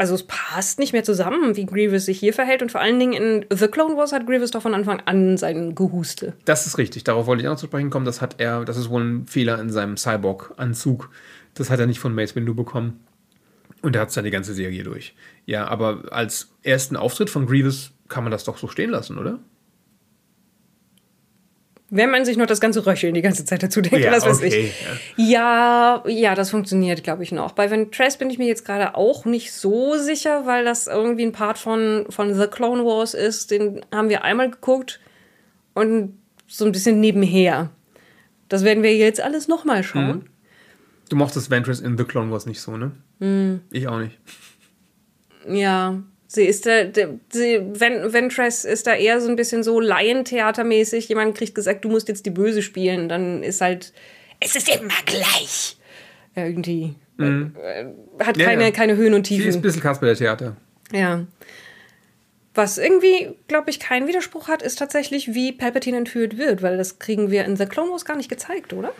Also 0.00 0.14
es 0.14 0.22
passt 0.22 0.78
nicht 0.78 0.94
mehr 0.94 1.04
zusammen, 1.04 1.56
wie 1.56 1.66
Grievous 1.66 2.06
sich 2.06 2.18
hier 2.18 2.32
verhält. 2.32 2.62
Und 2.62 2.72
vor 2.72 2.80
allen 2.80 2.98
Dingen 2.98 3.12
in 3.12 3.44
The 3.54 3.68
Clone 3.68 3.98
Wars 3.98 4.14
hat 4.14 4.26
Grievous 4.26 4.50
doch 4.50 4.62
von 4.62 4.72
Anfang 4.72 5.02
an 5.04 5.36
sein 5.36 5.74
Gehuste. 5.74 6.32
Das 6.46 6.66
ist 6.66 6.78
richtig, 6.78 7.04
darauf 7.04 7.26
wollte 7.26 7.42
ich 7.42 7.48
auch 7.50 7.58
zu 7.58 7.66
sprechen 7.66 7.90
kommen. 7.90 8.06
Das 8.06 8.22
hat 8.22 8.36
er, 8.38 8.64
das 8.64 8.78
ist 8.78 8.88
wohl 8.88 9.02
ein 9.02 9.26
Fehler 9.26 9.60
in 9.60 9.68
seinem 9.68 9.98
Cyborg-Anzug. 9.98 11.10
Das 11.52 11.68
hat 11.68 11.80
er 11.80 11.86
nicht 11.86 12.00
von 12.00 12.14
Mace 12.14 12.34
Windu 12.34 12.54
bekommen. 12.54 13.00
Und 13.82 13.94
er 13.94 14.00
hat 14.00 14.08
es 14.08 14.14
dann 14.14 14.24
die 14.24 14.30
ganze 14.30 14.54
Serie 14.54 14.84
durch. 14.84 15.14
Ja, 15.44 15.68
aber 15.68 16.04
als 16.12 16.50
ersten 16.62 16.96
Auftritt 16.96 17.28
von 17.28 17.44
Grievous 17.44 17.92
kann 18.08 18.24
man 18.24 18.30
das 18.30 18.44
doch 18.44 18.56
so 18.56 18.68
stehen 18.68 18.88
lassen, 18.88 19.18
oder? 19.18 19.38
Wenn 21.92 22.10
man 22.10 22.24
sich 22.24 22.36
noch 22.36 22.46
das 22.46 22.60
ganze 22.60 22.86
Röcheln 22.86 23.14
die 23.14 23.20
ganze 23.22 23.44
Zeit 23.44 23.64
dazu 23.64 23.80
denkt, 23.80 24.04
Ja, 24.04 24.12
was 24.12 24.24
weiß 24.24 24.38
okay, 24.38 24.72
ich. 25.16 25.28
Ja. 25.28 26.04
ja, 26.06 26.36
das 26.36 26.50
funktioniert, 26.50 27.02
glaube 27.02 27.24
ich, 27.24 27.32
noch. 27.32 27.52
Bei 27.52 27.68
Ventress 27.68 28.16
bin 28.16 28.30
ich 28.30 28.38
mir 28.38 28.46
jetzt 28.46 28.64
gerade 28.64 28.94
auch 28.94 29.24
nicht 29.24 29.52
so 29.52 29.96
sicher, 29.98 30.46
weil 30.46 30.64
das 30.64 30.86
irgendwie 30.86 31.24
ein 31.24 31.32
Part 31.32 31.58
von, 31.58 32.06
von 32.08 32.32
The 32.34 32.46
Clone 32.46 32.84
Wars 32.84 33.14
ist. 33.14 33.50
Den 33.50 33.84
haben 33.92 34.08
wir 34.08 34.22
einmal 34.22 34.50
geguckt 34.50 35.00
und 35.74 36.16
so 36.46 36.64
ein 36.64 36.72
bisschen 36.72 37.00
nebenher. 37.00 37.70
Das 38.48 38.64
werden 38.64 38.82
wir 38.84 38.96
jetzt 38.96 39.20
alles 39.20 39.48
nochmal 39.48 39.82
schauen. 39.82 40.28
Du 41.08 41.16
mochtest 41.16 41.50
Ventress 41.50 41.80
in 41.80 41.98
The 41.98 42.04
Clone 42.04 42.30
Wars 42.30 42.46
nicht 42.46 42.60
so, 42.60 42.76
ne? 42.76 42.92
Hm. 43.18 43.62
Ich 43.72 43.88
auch 43.88 43.98
nicht. 43.98 44.18
Ja, 45.48 46.00
sie 46.32 46.44
ist 46.44 46.64
da, 46.64 46.84
sie, 47.32 47.60
Ven, 47.72 48.12
Ventress 48.12 48.64
ist 48.64 48.86
da 48.86 48.94
eher 48.94 49.20
so 49.20 49.28
ein 49.28 49.34
bisschen 49.36 49.64
so 49.64 49.80
Laientheatermäßig. 49.80 51.08
Jemand 51.08 51.36
kriegt 51.36 51.56
gesagt, 51.56 51.84
du 51.84 51.88
musst 51.88 52.08
jetzt 52.08 52.24
die 52.24 52.30
Böse 52.30 52.62
spielen. 52.62 53.08
Dann 53.08 53.42
ist 53.42 53.60
halt, 53.60 53.92
es 54.38 54.54
ist 54.54 54.68
immer 54.68 54.94
gleich. 55.06 55.76
Irgendwie. 56.36 56.94
Äh, 57.18 57.46
Hat 58.24 58.36
Ja, 58.36 58.46
keine, 58.46 58.62
ja. 58.64 58.70
keine 58.70 58.96
Höhen 58.96 59.12
und 59.14 59.26
Sie 59.26 59.34
ist 59.36 59.40
ein 59.40 59.46
Tiefen. 59.46 59.62
bisschen 59.62 59.82
Kasper 59.82 60.06
der 60.06 60.14
Theater. 60.14 60.56
Ja. 60.92 61.26
Was 62.54 62.78
irgendwie, 62.78 63.30
glaube 63.48 63.70
ich, 63.70 63.80
keinen 63.80 64.06
Widerspruch 64.06 64.46
hat, 64.48 64.62
ist 64.62 64.78
tatsächlich, 64.78 65.34
wie 65.34 65.50
Palpatine 65.52 65.96
entführt 65.98 66.38
wird, 66.38 66.62
weil 66.62 66.76
das 66.76 66.98
kriegen 67.00 67.30
wir 67.32 67.44
in 67.44 67.56
The 67.56 67.66
Clone 67.66 67.90
Wars 67.90 68.04
gar 68.04 68.16
nicht 68.16 68.28
gezeigt, 68.28 68.72
oder? 68.72 68.92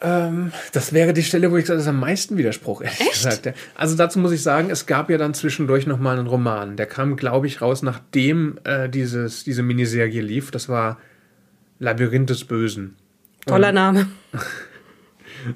Das 0.00 0.92
wäre 0.92 1.12
die 1.12 1.22
Stelle, 1.22 1.50
wo 1.50 1.56
ich 1.56 1.64
das 1.64 1.86
am 1.88 1.98
meisten 1.98 2.36
Widerspruch, 2.36 2.82
ehrlich 2.82 3.10
gesagt. 3.10 3.46
ja. 3.46 3.52
Also 3.74 3.96
dazu 3.96 4.18
muss 4.18 4.32
ich 4.32 4.42
sagen, 4.42 4.70
es 4.70 4.86
gab 4.86 5.10
ja 5.10 5.18
dann 5.18 5.34
zwischendurch 5.34 5.86
nochmal 5.86 6.18
einen 6.18 6.28
Roman. 6.28 6.76
Der 6.76 6.86
kam, 6.86 7.16
glaube 7.16 7.46
ich, 7.46 7.60
raus, 7.62 7.82
nachdem 7.82 8.58
äh, 8.64 8.88
dieses, 8.88 9.44
diese 9.44 9.62
Miniserie 9.62 10.20
lief. 10.20 10.50
Das 10.50 10.68
war 10.68 10.98
Labyrinth 11.80 12.30
des 12.30 12.44
Bösen. 12.44 12.96
Toller 13.46 13.72
Name. 13.72 14.06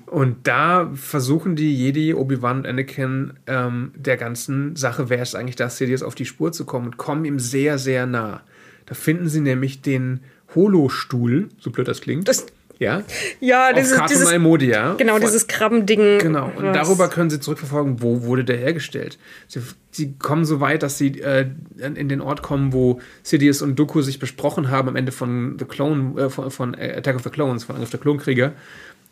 Und 0.07 0.47
da 0.47 0.91
versuchen 0.95 1.57
die 1.57 1.75
Jedi, 1.77 2.15
Obi-Wan 2.15 2.59
und 2.59 2.67
Anakin 2.67 3.33
ähm, 3.47 3.93
der 3.97 4.17
ganzen 4.17 4.77
Sache, 4.77 5.11
wer 5.11 5.21
ist 5.23 5.35
eigentlich 5.35 5.57
das, 5.57 5.77
Sidious 5.77 6.03
auf 6.05 6.15
die 6.15 6.25
Spur 6.25 6.53
zu 6.53 6.65
kommen 6.65 6.87
und 6.87 6.97
kommen 6.99 7.25
ihm 7.25 7.41
sehr, 7.41 7.79
sehr 7.79 8.07
nah. 8.07 8.43
Da 8.87 8.95
finden 8.95 9.29
sie 9.29 9.41
nämlich 9.41 9.83
den 9.83 10.21
Holo-Stuhl, 10.55 11.49
so 11.59 11.71
blöd 11.71 11.89
das 11.89 12.01
klingt. 12.01 12.29
Das- 12.29 12.47
ja, 12.79 13.03
Ja, 13.41 13.69
auf 13.69 13.75
dieses, 13.75 13.93
Kratom 13.93 14.09
dieses, 14.09 14.29
Almodia. 14.29 14.95
genau, 14.95 15.13
Von- 15.15 15.23
dieses 15.23 15.47
Krabbending. 15.47 16.19
Genau, 16.19 16.47
und 16.57 16.65
was- 16.65 16.77
darüber 16.77 17.09
können 17.09 17.31
sie 17.31 17.41
zurückverfolgen, 17.41 18.03
wo 18.03 18.23
wurde 18.23 18.45
der 18.45 18.57
hergestellt. 18.59 19.19
Sie, 19.49 19.61
sie 19.91 20.15
kommen 20.19 20.45
so 20.45 20.61
weit, 20.61 20.83
dass 20.83 20.99
sie 20.99 21.21
äh, 21.21 21.47
in 21.79 22.09
den 22.09 22.21
Ort 22.21 22.43
kommen, 22.43 22.73
wo 22.73 23.01
Sidious 23.23 23.63
und 23.63 23.79
Dooku 23.79 24.03
sich 24.03 24.19
besprochen 24.19 24.71
haben 24.71 24.89
am 24.89 24.97
Ende 24.97 25.13
von 25.13 25.57
The 25.59 25.65
Clone, 25.65 26.21
äh, 26.21 26.29
von, 26.31 26.51
von 26.51 26.75
Attack 26.75 27.17
of 27.17 27.23
the 27.23 27.31
Clones, 27.31 27.65
von 27.65 27.77
Angriff 27.77 27.91
der 27.91 28.01
Klonkrieger. 28.01 28.53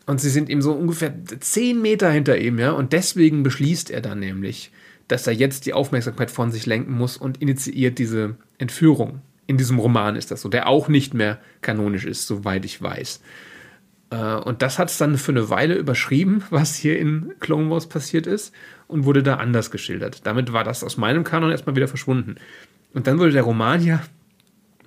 Und 0.07 0.19
sie 0.19 0.29
sind 0.29 0.49
ihm 0.49 0.61
so 0.61 0.73
ungefähr 0.73 1.13
zehn 1.39 1.81
Meter 1.81 2.09
hinter 2.09 2.37
ihm, 2.37 2.57
ja. 2.59 2.71
Und 2.71 2.91
deswegen 2.91 3.43
beschließt 3.43 3.91
er 3.91 4.01
dann 4.01 4.19
nämlich, 4.19 4.71
dass 5.07 5.27
er 5.27 5.33
jetzt 5.33 5.65
die 5.67 5.73
Aufmerksamkeit 5.73 6.31
von 6.31 6.51
sich 6.51 6.65
lenken 6.65 6.93
muss 6.93 7.17
und 7.17 7.41
initiiert 7.41 7.99
diese 7.99 8.35
Entführung. 8.57 9.21
In 9.47 9.57
diesem 9.57 9.77
Roman 9.79 10.15
ist 10.15 10.31
das 10.31 10.41
so, 10.41 10.49
der 10.49 10.67
auch 10.67 10.87
nicht 10.87 11.13
mehr 11.13 11.37
kanonisch 11.61 12.05
ist, 12.05 12.25
soweit 12.25 12.63
ich 12.65 12.81
weiß. 12.81 13.21
Äh, 14.11 14.35
Und 14.35 14.61
das 14.61 14.77
hat 14.77 14.89
es 14.91 14.97
dann 14.97 15.17
für 15.17 15.31
eine 15.31 15.49
Weile 15.49 15.75
überschrieben, 15.75 16.43
was 16.51 16.75
hier 16.75 16.99
in 16.99 17.33
Clone 17.39 17.69
Wars 17.71 17.87
passiert 17.87 18.27
ist 18.27 18.53
und 18.87 19.05
wurde 19.05 19.23
da 19.23 19.35
anders 19.35 19.71
geschildert. 19.71 20.27
Damit 20.27 20.53
war 20.53 20.63
das 20.63 20.83
aus 20.83 20.97
meinem 20.97 21.23
Kanon 21.23 21.51
erstmal 21.51 21.75
wieder 21.75 21.87
verschwunden. 21.87 22.35
Und 22.93 23.07
dann 23.07 23.17
wurde 23.17 23.31
der 23.31 23.43
Roman 23.43 23.83
ja 23.83 24.01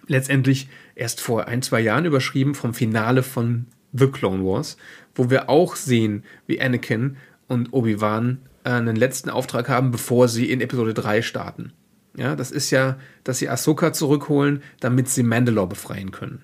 letztendlich 0.07 0.69
erst 0.95 1.21
vor 1.21 1.49
ein, 1.49 1.63
zwei 1.63 1.81
Jahren 1.81 2.05
überschrieben 2.05 2.55
vom 2.55 2.75
Finale 2.75 3.23
von 3.23 3.67
The 3.93 4.09
Clone 4.09 4.45
Wars, 4.45 4.77
wo 5.15 5.31
wir 5.31 5.49
auch 5.49 5.77
sehen, 5.77 6.25
wie 6.47 6.61
Anakin 6.61 7.17
und 7.49 7.73
Obi-Wan 7.73 8.39
äh, 8.65 8.71
einen 8.71 8.97
letzten 8.97 9.31
Auftrag 9.31 9.69
haben, 9.69 9.91
bevor 9.91 10.29
sie 10.29 10.51
in 10.51 10.61
Episode 10.61 10.93
3 10.93 11.23
starten. 11.23 11.73
Ja, 12.17 12.37
das 12.37 12.51
ist 12.51 12.71
ja, 12.71 12.99
dass 13.25 13.39
sie 13.39 13.49
Ahsoka 13.49 13.93
zurückholen, 13.93 14.63
damit 14.81 15.09
sie 15.09 15.23
Mandalore 15.23 15.69
befreien 15.69 16.11
können. 16.11 16.43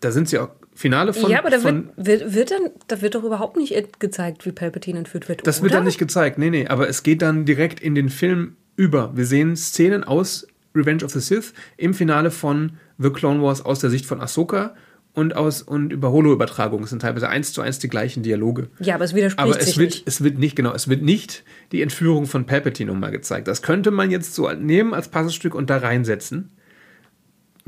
Da 0.00 0.10
sind 0.10 0.28
sie 0.28 0.38
auch 0.38 0.48
Finale 0.74 1.12
von. 1.12 1.30
ja, 1.30 1.40
aber 1.40 1.50
da 1.50 1.62
wird, 1.62 1.84
wird, 1.96 2.34
wird 2.34 2.50
dann, 2.50 2.70
da 2.88 3.02
wird 3.02 3.14
doch 3.14 3.24
überhaupt 3.24 3.56
nicht 3.56 4.00
gezeigt, 4.00 4.46
wie 4.46 4.52
Palpatine 4.52 4.98
entführt 4.98 5.28
wird. 5.28 5.46
Das 5.46 5.58
oder? 5.58 5.64
wird 5.64 5.74
dann 5.74 5.84
nicht 5.84 5.98
gezeigt. 5.98 6.38
Nee, 6.38 6.50
nee, 6.50 6.66
aber 6.68 6.88
es 6.88 7.02
geht 7.02 7.22
dann 7.22 7.44
direkt 7.44 7.80
in 7.80 7.94
den 7.94 8.08
Film 8.08 8.56
über. 8.76 9.14
Wir 9.16 9.26
sehen 9.26 9.56
Szenen 9.56 10.04
aus 10.04 10.46
Revenge 10.74 11.04
of 11.04 11.10
the 11.10 11.20
Sith 11.20 11.52
im 11.76 11.94
Finale 11.94 12.30
von 12.30 12.78
The 12.98 13.10
Clone 13.10 13.42
Wars 13.42 13.64
aus 13.64 13.80
der 13.80 13.90
Sicht 13.90 14.06
von 14.06 14.20
Ahsoka 14.20 14.74
und 15.12 15.34
aus 15.34 15.62
und 15.62 15.92
über 15.92 16.12
Holo-Übertragung. 16.12 16.84
Es 16.84 16.90
sind 16.90 17.02
teilweise 17.02 17.28
eins 17.28 17.52
zu 17.52 17.60
eins 17.60 17.78
die 17.78 17.88
gleichen 17.88 18.22
Dialoge. 18.22 18.68
Ja, 18.78 18.94
aber 18.94 19.04
es 19.04 19.14
widerspricht 19.14 19.40
Aber 19.40 19.58
es 19.58 19.66
sich 19.66 19.78
wird, 19.78 19.90
nicht. 19.90 20.08
es 20.08 20.22
wird 20.22 20.38
nicht, 20.38 20.54
genau, 20.56 20.72
es 20.72 20.88
wird 20.88 21.02
nicht 21.02 21.42
die 21.72 21.82
Entführung 21.82 22.26
von 22.26 22.46
Palpatine 22.46 22.92
nochmal 22.92 23.10
gezeigt. 23.10 23.48
Das 23.48 23.62
könnte 23.62 23.90
man 23.90 24.10
jetzt 24.10 24.34
so 24.34 24.50
nehmen 24.50 24.94
als 24.94 25.08
Puzzlestück 25.08 25.54
und 25.54 25.68
da 25.68 25.78
reinsetzen. 25.78 26.52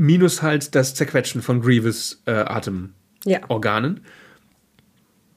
Minus 0.03 0.43
halt 0.43 0.75
das 0.75 0.97
Zerquetschen 0.97 1.43
von 1.43 1.61
Grievous 1.61 2.25
äh, 2.27 2.33
Atemorganen. 2.33 2.91
Ja. 3.25 4.11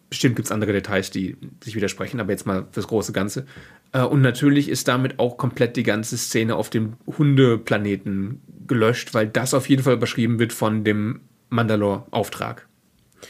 Bestimmt 0.10 0.36
gibt 0.36 0.48
es 0.48 0.52
andere 0.52 0.74
Details, 0.74 1.12
die 1.12 1.38
sich 1.64 1.76
widersprechen, 1.76 2.20
aber 2.20 2.32
jetzt 2.32 2.48
mal 2.48 2.66
fürs 2.72 2.88
große 2.88 3.14
Ganze. 3.14 3.46
Äh, 3.92 4.02
und 4.02 4.22
natürlich 4.22 4.68
ist 4.70 4.88
damit 4.88 5.20
auch 5.20 5.38
komplett 5.38 5.76
die 5.76 5.84
ganze 5.84 6.18
Szene 6.18 6.56
auf 6.56 6.72
dem 6.72 6.94
Hundeplaneten 7.06 8.42
gelöscht, 8.66 9.14
weil 9.14 9.28
das 9.28 9.54
auf 9.54 9.70
jeden 9.70 9.84
Fall 9.84 9.94
überschrieben 9.94 10.40
wird 10.40 10.52
von 10.52 10.84
dem 10.84 11.22
Mandalore-Auftrag. 11.50 12.68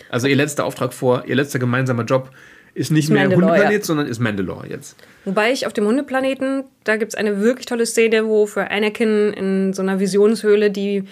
Also 0.10 0.28
ihr 0.28 0.38
letzter 0.38 0.64
Auftrag 0.64 0.94
vor, 0.94 1.26
ihr 1.26 1.36
letzter 1.36 1.60
gemeinsamer 1.60 2.06
Job 2.06 2.32
ist 2.76 2.92
nicht 2.92 3.10
mehr 3.10 3.24
Mandalore, 3.24 3.52
Hundeplanet, 3.54 3.80
ja. 3.80 3.86
sondern 3.86 4.08
ist 4.08 4.20
Mandalore 4.20 4.68
jetzt. 4.68 4.98
Wobei 5.24 5.52
ich 5.52 5.66
auf 5.66 5.74
dem 5.74 5.86
Hundeplaneten, 5.86 6.66
da 6.84 6.98
gibt 6.98 7.14
es 7.14 7.16
eine 7.16 7.42
wirklich 7.42 7.66
tolle 7.66 7.86
Szene, 7.86 8.28
wo 8.28 8.46
für 8.46 8.70
Anakin 8.70 9.34
in 9.34 9.74
so 9.74 9.82
einer 9.82 10.00
Visionshöhle 10.02 10.70
die, 10.70 11.06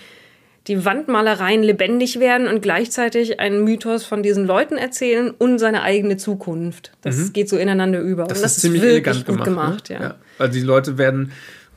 die 0.67 0.83
Wandmalereien 0.83 1.63
lebendig 1.63 2.19
werden 2.19 2.47
und 2.47 2.61
gleichzeitig 2.61 3.39
einen 3.39 3.63
Mythos 3.63 4.03
von 4.03 4.21
diesen 4.21 4.45
Leuten 4.45 4.75
erzählen 4.77 5.31
und 5.31 5.57
seine 5.57 5.83
eigene 5.83 6.17
Zukunft. 6.17 6.91
Das 7.01 7.31
geht 7.31 7.47
so 7.47 7.57
ineinander 7.57 8.01
über. 8.01 8.25
Mhm. 8.25 8.27
Das, 8.27 8.39
und 8.39 8.45
ist 8.45 8.61
ziemlich 8.61 8.81
wirklich 8.81 9.07
elegant 9.07 9.25
gut 9.25 9.43
gemacht. 9.45 9.87
gemacht 9.87 9.89
ne? 9.89 9.99
ja. 10.01 10.15
Also 10.37 10.59
die 10.59 10.65
Leute 10.65 10.97
werden 10.97 11.31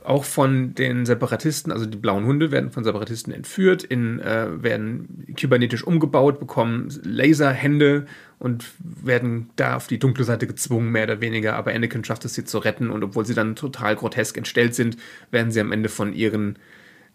auch 0.07 0.25
von 0.25 0.75
den 0.75 1.05
Separatisten, 1.05 1.72
also 1.72 1.85
die 1.85 1.96
blauen 1.96 2.27
Hunde 2.27 2.51
werden 2.51 2.70
von 2.70 2.85
Separatisten 2.85 3.33
entführt, 3.33 3.83
in, 3.83 4.20
äh, 4.20 4.62
werden 4.62 5.27
kybernetisch 5.37 5.85
umgebaut, 5.85 6.38
bekommen 6.38 6.88
Laserhände 7.03 8.07
und 8.38 8.66
werden 8.79 9.51
da 9.57 9.77
auf 9.77 9.87
die 9.87 9.99
dunkle 9.99 10.25
Seite 10.25 10.46
gezwungen, 10.46 10.90
mehr 10.92 11.05
oder 11.05 11.20
weniger. 11.20 11.57
Aber 11.57 11.72
Anakin 11.72 12.05
schafft 12.05 12.25
es, 12.25 12.35
sie 12.35 12.44
zu 12.44 12.59
retten 12.59 12.90
und 12.90 13.03
obwohl 13.03 13.25
sie 13.25 13.35
dann 13.35 13.57
total 13.57 13.96
grotesk 13.96 14.37
entstellt 14.37 14.75
sind, 14.75 14.96
werden 15.31 15.51
sie 15.51 15.61
am 15.61 15.72
Ende 15.72 15.88
von 15.88 16.12
ihren 16.12 16.59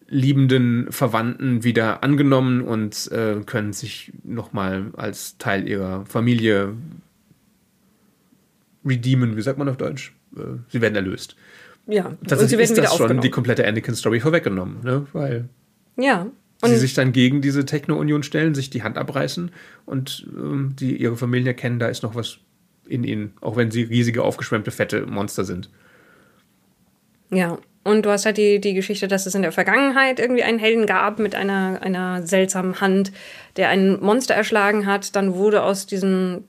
liebenden 0.08 0.92
Verwandten 0.92 1.64
wieder 1.64 2.04
angenommen 2.04 2.62
und 2.62 3.10
äh, 3.12 3.42
können 3.46 3.72
sich 3.72 4.12
nochmal 4.24 4.92
als 4.98 5.38
Teil 5.38 5.68
ihrer 5.68 6.06
Familie 6.06 6.76
redeemen, 8.86 9.38
wie 9.38 9.42
sagt 9.42 9.58
man 9.58 9.70
auf 9.70 9.78
Deutsch? 9.78 10.14
Äh, 10.36 10.58
Sie 10.68 10.82
werden 10.82 10.96
erlöst. 10.96 11.38
Ja, 11.88 12.08
und 12.08 12.28
Tatsächlich 12.28 12.50
sie 12.50 12.58
werden 12.58 12.72
ist 12.72 12.78
wieder 12.78 12.82
das 12.84 12.98
schon 12.98 13.22
die 13.22 13.30
komplette 13.30 13.66
Anakin-Story 13.66 14.20
vorweggenommen, 14.20 14.84
ne? 14.84 15.08
weil 15.14 15.50
ja. 15.98 16.28
Sie 16.62 16.74
Und 16.74 16.78
sich 16.78 16.94
dann 16.94 17.12
gegen 17.12 17.42
diese 17.42 17.66
Techno-Union 17.66 18.24
stellen, 18.24 18.56
sich 18.56 18.70
die 18.70 18.84
Hand 18.84 18.98
abreißen 18.98 19.52
und 19.86 20.28
ähm, 20.36 20.76
die 20.80 20.96
ihre 20.96 21.18
Familien 21.18 21.48
erkennen, 21.48 21.80
da 21.80 21.88
ist 21.88 22.04
noch 22.04 22.16
was 22.16 22.38
in 22.88 23.04
ihnen, 23.04 23.34
auch 23.42 23.56
wenn 23.56 23.72
sie 23.72 23.84
riesige, 23.84 24.24
aufgeschwemmte, 24.24 24.72
fette 24.72 25.06
Monster 25.06 25.44
sind. 25.44 25.70
Ja, 27.30 27.58
und 27.84 28.06
du 28.06 28.12
hast 28.12 28.26
halt 28.26 28.38
die, 28.38 28.60
die 28.60 28.74
Geschichte, 28.74 29.08
dass 29.08 29.26
es 29.26 29.34
in 29.34 29.42
der 29.42 29.52
Vergangenheit 29.52 30.20
irgendwie 30.20 30.44
einen 30.44 30.60
Helden 30.60 30.86
gab 30.86 31.18
mit 31.18 31.34
einer, 31.34 31.80
einer 31.82 32.26
seltsamen 32.28 32.80
Hand, 32.80 33.12
der 33.56 33.70
ein 33.70 34.00
Monster 34.02 34.36
erschlagen 34.36 34.86
hat. 34.86 35.16
Dann 35.16 35.34
wurde 35.34 35.64
aus 35.64 35.88
diesem, 35.88 36.44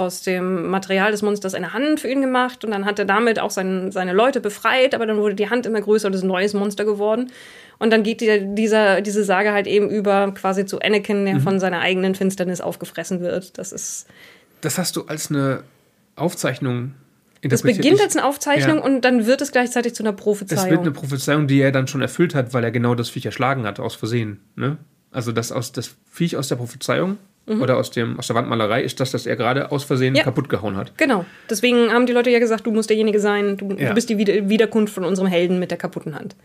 aus 0.00 0.22
dem 0.22 0.68
Material 0.70 1.10
des 1.12 1.22
Monsters 1.22 1.54
eine 1.54 1.72
Hand 1.72 2.00
für 2.00 2.08
ihn 2.08 2.20
gemacht 2.20 2.64
und 2.64 2.70
dann 2.72 2.84
hat 2.84 2.98
er 2.98 3.04
damit 3.04 3.38
auch 3.38 3.50
sein, 3.50 3.92
seine 3.92 4.12
Leute 4.12 4.40
befreit, 4.40 4.94
aber 4.94 5.06
dann 5.06 5.18
wurde 5.18 5.34
die 5.34 5.50
Hand 5.50 5.66
immer 5.66 5.80
größer 5.80 6.08
und 6.08 6.14
ist 6.14 6.22
ein 6.22 6.28
neues 6.28 6.54
Monster 6.54 6.84
geworden. 6.84 7.30
Und 7.78 7.90
dann 7.92 8.02
geht 8.02 8.20
die, 8.20 8.54
dieser, 8.54 9.00
diese 9.00 9.24
Sage 9.24 9.52
halt 9.52 9.66
eben 9.66 9.88
über 9.88 10.32
quasi 10.34 10.66
zu 10.66 10.80
Anakin, 10.80 11.24
der 11.24 11.40
von 11.40 11.60
seiner 11.60 11.80
eigenen 11.80 12.14
Finsternis 12.14 12.60
aufgefressen 12.60 13.20
wird. 13.20 13.56
Das 13.58 13.72
ist. 13.72 14.06
Das 14.60 14.76
hast 14.76 14.96
du 14.96 15.04
als 15.06 15.30
eine 15.30 15.62
Aufzeichnung 16.16 16.94
Das 17.42 17.62
beginnt 17.62 18.00
als 18.00 18.16
eine 18.16 18.26
Aufzeichnung 18.26 18.78
Ja. 18.78 18.84
und 18.84 19.00
dann 19.02 19.26
wird 19.26 19.40
es 19.40 19.52
gleichzeitig 19.52 19.94
zu 19.94 20.02
einer 20.02 20.10
Es 20.10 20.16
wird 20.16 20.24
Prophezeiung. 20.24 20.78
eine 20.80 20.90
Prophezeiung, 20.90 21.46
die 21.46 21.60
er 21.60 21.72
dann 21.72 21.86
schon 21.86 22.02
erfüllt 22.02 22.34
hat, 22.34 22.52
weil 22.52 22.64
er 22.64 22.70
genau 22.70 22.94
das 22.94 23.08
Viech 23.08 23.24
erschlagen 23.24 23.64
hat, 23.64 23.80
aus 23.80 23.94
Versehen. 23.94 24.40
Ne? 24.56 24.76
Also 25.10 25.32
das, 25.32 25.50
aus, 25.50 25.72
das 25.72 25.96
Viech 26.10 26.36
aus 26.36 26.48
der 26.48 26.56
Prophezeiung 26.56 27.16
oder 27.46 27.76
aus, 27.78 27.90
dem, 27.90 28.16
aus 28.18 28.28
der 28.28 28.36
Wandmalerei 28.36 28.82
ist 28.82 29.00
das, 29.00 29.10
das 29.10 29.26
er 29.26 29.34
gerade 29.34 29.72
aus 29.72 29.82
Versehen 29.82 30.12
Mhm. 30.12 30.18
Ja. 30.18 30.22
kaputt 30.24 30.48
gehauen 30.48 30.76
hat. 30.76 30.96
Genau. 30.98 31.24
Deswegen 31.48 31.90
haben 31.92 32.06
die 32.06 32.12
Leute 32.12 32.30
ja 32.30 32.38
gesagt, 32.38 32.64
du 32.66 32.70
musst 32.70 32.90
derjenige 32.90 33.18
sein, 33.18 33.56
du, 33.56 33.74
Ja. 33.76 33.88
du 33.88 33.94
bist 33.94 34.08
die 34.08 34.18
Wieder 34.18 34.48
Wiederkunft 34.48 34.94
von 34.94 35.04
unserem 35.04 35.26
Helden 35.28 35.58
mit 35.58 35.70
der 35.72 35.78
kaputten 35.78 36.14
Hand. 36.14 36.36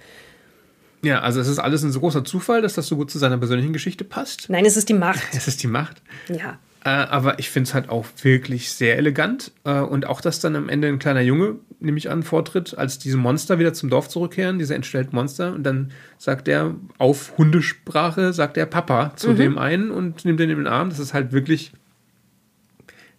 Ja, 1.03 1.19
also 1.19 1.39
es 1.39 1.47
ist 1.47 1.59
alles 1.59 1.83
ein 1.83 1.91
so 1.91 1.99
großer 1.99 2.25
Zufall, 2.25 2.63
dass 2.63 2.73
das 2.73 2.87
so 2.87 2.95
gut 2.95 3.11
zu 3.11 3.19
seiner 3.19 3.37
persönlichen 3.37 3.73
Geschichte 3.73 4.03
passt. 4.03 4.49
Nein, 4.49 4.65
es 4.65 4.77
ist 4.77 4.89
die 4.89 4.93
Macht. 4.95 5.21
Es 5.35 5.47
ist 5.47 5.61
die 5.61 5.67
Macht. 5.67 6.01
Ja. 6.29 6.57
Äh, 6.85 6.89
aber 6.89 7.39
ich 7.39 7.49
finde 7.49 7.67
es 7.67 7.73
halt 7.73 7.89
auch 7.89 8.05
wirklich 8.21 8.71
sehr 8.71 8.95
elegant. 8.97 9.51
Äh, 9.63 9.79
und 9.79 10.05
auch, 10.05 10.21
dass 10.21 10.39
dann 10.39 10.55
am 10.55 10.69
Ende 10.69 10.87
ein 10.87 10.99
kleiner 10.99 11.21
Junge, 11.21 11.55
nehme 11.79 11.97
ich 11.97 12.11
an, 12.11 12.21
vortritt, 12.23 12.77
als 12.77 12.99
diese 12.99 13.17
Monster 13.17 13.57
wieder 13.57 13.73
zum 13.73 13.89
Dorf 13.89 14.07
zurückkehren, 14.07 14.59
diese 14.59 14.75
entstellten 14.75 15.15
Monster. 15.15 15.53
Und 15.53 15.63
dann 15.63 15.91
sagt 16.19 16.47
er 16.47 16.75
auf 16.99 17.37
Hundesprache, 17.39 18.33
sagt 18.33 18.55
er 18.57 18.67
Papa 18.67 19.13
zu 19.15 19.31
Mhm. 19.31 19.35
dem 19.37 19.57
einen 19.57 19.89
und 19.91 20.25
nimmt 20.25 20.39
den 20.39 20.51
in 20.51 20.57
den 20.59 20.67
Arm. 20.67 20.89
Das 20.89 20.99
ist 20.99 21.13
halt 21.15 21.31
wirklich, 21.31 21.71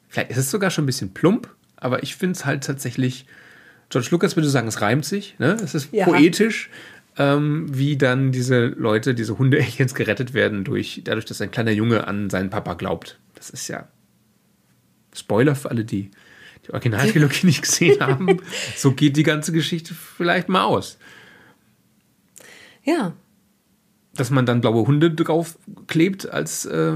vielleicht 0.09 0.31
ist 0.31 0.39
es 0.39 0.51
sogar 0.51 0.71
schon 0.71 0.85
ein 0.85 0.87
bisschen 0.87 1.13
plump, 1.13 1.49
aber 1.77 2.03
ich 2.03 2.15
finde 2.17 2.33
es 2.35 2.47
halt 2.47 2.65
tatsächlich, 2.65 3.27
George 3.91 4.09
Lucas 4.13 4.37
würde 4.37 4.49
sagen, 4.49 4.69
es 4.69 4.81
reimt 4.81 5.05
sich. 5.05 5.37
Ne? 5.39 5.57
Es 5.63 5.75
ist 5.75 5.93
Ja. 5.93 6.05
poetisch. 6.07 6.71
Ähm, 7.19 7.67
wie 7.71 7.97
dann 7.97 8.31
diese 8.31 8.67
Leute, 8.67 9.15
diese 9.15 9.39
Hunde-Aliens 9.39 9.95
gerettet 9.95 10.35
werden, 10.35 10.65
durch, 10.65 11.01
dadurch, 11.05 11.25
dass 11.25 11.41
ein 11.41 11.51
kleiner 11.51 11.71
Junge 11.71 12.07
an 12.07 12.29
seinen 12.31 12.51
Papa 12.51 12.75
glaubt. 12.75 13.19
Das 13.35 13.51
ist 13.51 13.69
ja 13.69 13.89
Spoiler 15.15 15.55
für 15.55 15.71
alle, 15.71 15.85
die 15.85 16.11
die 16.67 16.73
Originaltrilogie 16.73 17.47
nicht 17.47 17.63
gesehen 17.63 18.01
haben. 18.01 18.41
So 18.77 18.93
geht 18.93 19.17
die 19.17 19.23
ganze 19.23 19.53
Geschichte 19.53 19.95
vielleicht 19.95 20.49
mal 20.49 20.65
aus. 20.65 20.99
Ja. 22.85 23.15
Dass 24.15 24.31
man 24.31 24.47
dann 24.47 24.61
blaue 24.61 24.87
Hunde 24.87 25.11
draufklebt 25.11 26.29
als 26.29 26.65
äh, 26.65 26.95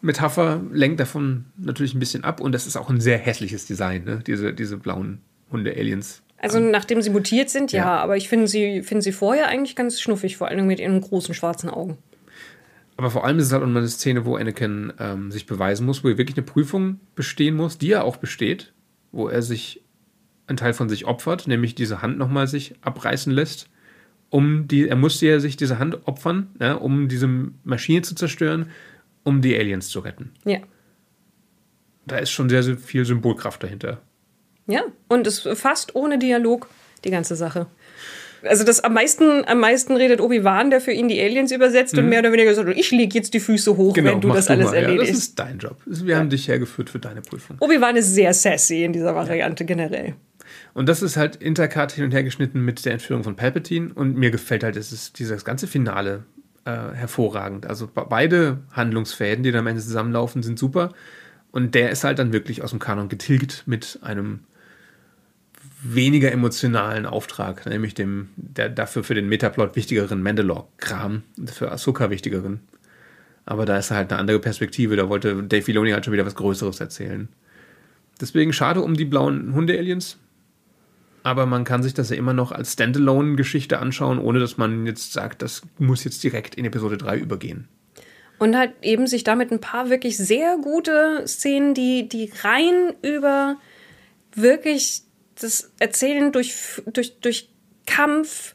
Metapher, 0.00 0.62
lenkt 0.72 1.00
davon 1.00 1.46
natürlich 1.56 1.94
ein 1.94 1.98
bisschen 1.98 2.24
ab. 2.24 2.40
Und 2.40 2.52
das 2.52 2.66
ist 2.66 2.76
auch 2.76 2.88
ein 2.88 3.00
sehr 3.00 3.18
hässliches 3.18 3.66
Design, 3.66 4.04
ne? 4.04 4.22
diese, 4.26 4.54
diese 4.54 4.76
blauen 4.76 5.20
Hunde-Aliens. 5.50 6.22
Also 6.40 6.60
nachdem 6.60 7.02
sie 7.02 7.10
mutiert 7.10 7.50
sind, 7.50 7.72
ja, 7.72 7.84
Ja. 7.84 7.96
aber 7.98 8.16
ich 8.16 8.28
finde 8.28 8.46
sie, 8.46 8.82
finde 8.82 9.02
sie 9.02 9.12
vorher 9.12 9.48
eigentlich 9.48 9.74
ganz 9.76 10.00
schnuffig, 10.00 10.36
vor 10.36 10.48
allem 10.48 10.66
mit 10.66 10.78
ihren 10.80 11.00
großen 11.00 11.34
schwarzen 11.34 11.68
Augen. 11.68 11.98
Aber 12.96 13.10
vor 13.10 13.24
allem 13.24 13.38
ist 13.38 13.46
es 13.46 13.52
halt 13.52 13.62
eine 13.62 13.86
Szene, 13.88 14.24
wo 14.24 14.36
Anakin 14.36 14.92
ähm, 14.98 15.30
sich 15.30 15.46
beweisen 15.46 15.86
muss, 15.86 16.02
wo 16.02 16.08
er 16.08 16.18
wirklich 16.18 16.36
eine 16.36 16.46
Prüfung 16.46 17.00
bestehen 17.14 17.54
muss, 17.56 17.78
die 17.78 17.92
er 17.92 18.04
auch 18.04 18.16
besteht, 18.16 18.72
wo 19.12 19.28
er 19.28 19.42
sich 19.42 19.82
einen 20.46 20.56
Teil 20.56 20.72
von 20.72 20.88
sich 20.88 21.06
opfert, 21.06 21.46
nämlich 21.46 21.74
diese 21.74 22.02
Hand 22.02 22.18
nochmal 22.18 22.46
sich 22.48 22.74
abreißen 22.80 23.32
lässt. 23.32 23.68
Um 24.30 24.66
die, 24.68 24.88
er 24.88 24.96
musste 24.96 25.26
ja 25.26 25.40
sich 25.40 25.56
diese 25.56 25.78
Hand 25.78 26.06
opfern, 26.06 26.48
ja, 26.60 26.74
um 26.74 27.08
diese 27.08 27.28
Maschine 27.64 28.02
zu 28.02 28.14
zerstören, 28.14 28.66
um 29.24 29.40
die 29.42 29.56
Aliens 29.56 29.88
zu 29.88 30.00
retten. 30.00 30.32
Ja. 30.44 30.58
Da 32.06 32.16
ist 32.18 32.30
schon 32.30 32.48
sehr, 32.48 32.62
sehr 32.62 32.76
viel 32.78 33.04
Symbolkraft 33.04 33.62
dahinter. 33.62 34.00
Ja. 34.68 34.82
Und 35.08 35.26
es 35.26 35.40
fast 35.54 35.96
ohne 35.96 36.18
Dialog, 36.18 36.68
die 37.04 37.10
ganze 37.10 37.34
Sache. 37.34 37.66
Also 38.44 38.62
das 38.62 38.78
am 38.84 38.94
meisten, 38.94 39.44
am 39.46 39.58
meisten 39.58 39.96
redet 39.96 40.20
Obi-Wan, 40.20 40.70
der 40.70 40.80
für 40.80 40.92
ihn 40.92 41.08
die 41.08 41.20
Aliens 41.20 41.50
übersetzt 41.50 41.98
und 41.98 42.08
mehr 42.08 42.20
oder 42.20 42.30
weniger 42.30 42.54
sagt, 42.54 42.68
ich 42.68 42.92
lege 42.92 43.18
jetzt 43.18 43.34
die 43.34 43.40
Füße 43.40 43.76
hoch, 43.76 43.96
wenn 43.96 44.20
du 44.20 44.28
das 44.28 44.48
alles 44.48 44.66
mal. 44.66 44.74
Ja, 44.76 44.82
erledigst. 44.82 45.10
das 45.12 45.18
ist 45.18 45.38
dein 45.40 45.58
Job. 45.58 45.76
Wir 45.86 46.16
haben 46.16 46.30
dich 46.30 46.46
hergeführt 46.46 46.88
für 46.88 47.00
deine 47.00 47.20
Prüfung. 47.20 47.56
Obi-Wan 47.58 47.96
ist 47.96 48.14
sehr 48.14 48.32
sassy 48.32 48.84
in 48.84 48.92
dieser 48.92 49.14
Variante 49.16 49.64
generell. 49.64 50.14
Und 50.72 50.88
das 50.88 51.02
ist 51.02 51.16
halt 51.16 51.36
intercut 51.36 51.90
hin 51.90 52.04
und 52.04 52.12
her 52.12 52.22
geschnitten 52.22 52.60
mit 52.60 52.84
der 52.84 52.92
Entführung 52.92 53.24
von 53.24 53.34
Palpatine. 53.34 53.90
Und 53.92 54.16
mir 54.16 54.30
gefällt 54.30 54.62
halt 54.62 54.76
es 54.76 54.92
ist 54.92 55.18
dieses 55.18 55.44
ganze 55.44 55.66
Finale 55.66 56.22
äh, 56.64 56.70
hervorragend. 56.94 57.66
Also 57.66 57.88
be- 57.88 58.06
beide 58.08 58.58
Handlungsfäden, 58.70 59.42
die 59.42 59.50
dann 59.50 59.60
am 59.60 59.66
Ende 59.66 59.82
zusammenlaufen, 59.82 60.44
sind 60.44 60.60
super. 60.60 60.92
Und 61.50 61.74
der 61.74 61.90
ist 61.90 62.04
halt 62.04 62.20
dann 62.20 62.32
wirklich 62.32 62.62
aus 62.62 62.70
dem 62.70 62.78
Kanon 62.78 63.08
getilgt 63.08 63.64
mit 63.66 63.98
einem 64.02 64.40
weniger 65.82 66.32
emotionalen 66.32 67.06
Auftrag, 67.06 67.66
nämlich 67.66 67.94
dem 67.94 68.30
der 68.36 68.68
dafür 68.68 69.04
für 69.04 69.14
den 69.14 69.28
Metaplot 69.28 69.76
wichtigeren 69.76 70.22
Mandalore-Kram, 70.22 71.22
für 71.46 71.70
Ahsoka 71.70 72.10
wichtigeren. 72.10 72.60
Aber 73.46 73.64
da 73.64 73.78
ist 73.78 73.90
halt 73.90 74.12
eine 74.12 74.20
andere 74.20 74.40
Perspektive. 74.40 74.96
Da 74.96 75.08
wollte 75.08 75.42
Dave 75.42 75.62
Filoni 75.62 75.90
halt 75.90 76.04
schon 76.04 76.12
wieder 76.12 76.26
was 76.26 76.34
Größeres 76.34 76.80
erzählen. 76.80 77.28
Deswegen 78.20 78.52
schade 78.52 78.82
um 78.82 78.94
die 78.94 79.04
blauen 79.04 79.54
Hunde-Aliens. 79.54 80.18
Aber 81.22 81.46
man 81.46 81.64
kann 81.64 81.82
sich 81.82 81.94
das 81.94 82.10
ja 82.10 82.16
immer 82.16 82.32
noch 82.32 82.52
als 82.52 82.74
Standalone-Geschichte 82.74 83.78
anschauen, 83.78 84.18
ohne 84.18 84.38
dass 84.38 84.56
man 84.56 84.86
jetzt 84.86 85.12
sagt, 85.12 85.42
das 85.42 85.62
muss 85.78 86.04
jetzt 86.04 86.22
direkt 86.24 86.56
in 86.56 86.64
Episode 86.64 86.96
3 86.96 87.18
übergehen. 87.18 87.68
Und 88.38 88.56
halt 88.56 88.72
eben 88.82 89.06
sich 89.06 89.24
damit 89.24 89.50
ein 89.50 89.60
paar 89.60 89.90
wirklich 89.90 90.16
sehr 90.16 90.58
gute 90.62 91.24
Szenen, 91.26 91.74
die, 91.74 92.08
die 92.08 92.30
rein 92.42 92.94
über 93.02 93.56
wirklich 94.34 95.02
das 95.40 95.70
Erzählen 95.78 96.32
durch, 96.32 96.54
durch, 96.86 97.18
durch 97.20 97.48
Kampf, 97.86 98.54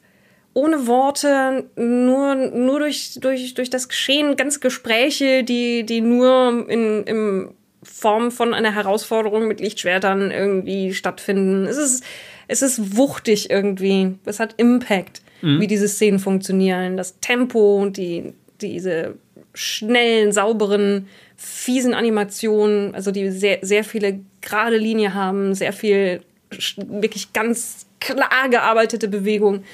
ohne 0.52 0.86
Worte, 0.86 1.64
nur, 1.76 2.34
nur 2.34 2.78
durch, 2.78 3.18
durch, 3.20 3.54
durch 3.54 3.70
das 3.70 3.88
Geschehen, 3.88 4.36
ganz 4.36 4.60
Gespräche, 4.60 5.42
die, 5.42 5.84
die 5.84 6.00
nur 6.00 6.66
in, 6.68 7.02
in 7.04 7.48
Form 7.82 8.30
von 8.30 8.54
einer 8.54 8.74
Herausforderung 8.74 9.48
mit 9.48 9.60
Lichtschwertern 9.60 10.30
irgendwie 10.30 10.94
stattfinden. 10.94 11.66
Es 11.66 11.76
ist, 11.76 12.04
es 12.48 12.62
ist 12.62 12.96
wuchtig 12.96 13.50
irgendwie. 13.50 14.14
Es 14.24 14.40
hat 14.40 14.54
Impact, 14.58 15.22
wie 15.42 15.66
diese 15.66 15.88
Szenen 15.88 16.18
funktionieren. 16.18 16.96
Das 16.96 17.20
Tempo, 17.20 17.86
die, 17.90 18.32
diese 18.62 19.16
schnellen, 19.52 20.32
sauberen, 20.32 21.06
fiesen 21.36 21.92
Animationen, 21.92 22.94
also 22.94 23.10
die 23.10 23.30
sehr, 23.30 23.58
sehr 23.60 23.84
viele 23.84 24.20
gerade 24.40 24.78
Linie 24.78 25.12
haben, 25.12 25.54
sehr 25.54 25.72
viel 25.72 26.22
wirklich 26.76 27.32
ganz 27.32 27.86
klar 28.00 28.48
gearbeitete 28.50 29.08
Bewegung. 29.08 29.64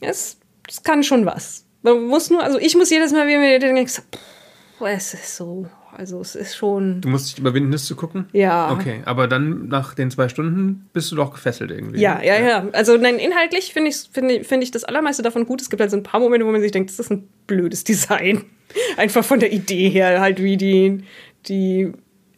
Es, 0.00 0.38
es 0.68 0.82
kann 0.82 1.02
schon 1.02 1.26
was. 1.26 1.64
Man 1.82 2.04
muss 2.04 2.30
nur, 2.30 2.42
also 2.42 2.58
ich 2.58 2.76
muss 2.76 2.90
jedes 2.90 3.12
Mal, 3.12 3.26
wie 3.28 3.38
mir 3.38 3.58
denke, 3.58 3.90
so, 3.90 4.02
pff, 4.02 4.86
es 4.86 5.14
ist 5.14 5.36
so, 5.36 5.66
also 5.96 6.20
es 6.20 6.34
ist 6.34 6.56
schon, 6.56 7.00
Du 7.00 7.08
musst 7.08 7.30
dich 7.30 7.38
überwinden, 7.38 7.72
das 7.72 7.84
zu 7.84 7.96
gucken? 7.96 8.26
Ja. 8.32 8.72
Okay, 8.72 9.02
aber 9.04 9.28
dann 9.28 9.68
nach 9.68 9.94
den 9.94 10.10
zwei 10.10 10.28
Stunden 10.28 10.88
bist 10.92 11.10
du 11.12 11.16
doch 11.16 11.32
gefesselt 11.32 11.70
irgendwie. 11.70 12.00
ja, 12.00 12.22
ja, 12.22 12.40
ja. 12.40 12.68
Also 12.72 12.96
nein, 12.96 13.18
inhaltlich 13.18 13.72
finde 13.72 13.90
ich, 13.90 13.96
finde 14.12 14.34
ich, 14.36 14.46
finde 14.46 14.64
ich 14.64 14.70
das 14.70 14.84
allermeiste 14.84 15.22
davon 15.22 15.46
gut. 15.46 15.60
Es 15.60 15.70
gibt 15.70 15.80
halt 15.80 15.90
so 15.90 15.96
ein 15.96 16.02
paar 16.02 16.20
Momente, 16.20 16.46
wo 16.46 16.50
man 16.50 16.60
sich 16.60 16.72
denkt, 16.72 16.90
das 16.90 16.98
ist 16.98 17.10
ein 17.10 17.28
blödes 17.46 17.84
Design. 17.84 18.44
Einfach 18.96 19.24
von 19.24 19.40
der 19.40 19.52
Idee 19.52 19.88
her, 19.88 20.20
halt 20.20 20.42
wie 20.42 20.56
die, 20.56 21.02
die 21.46 21.92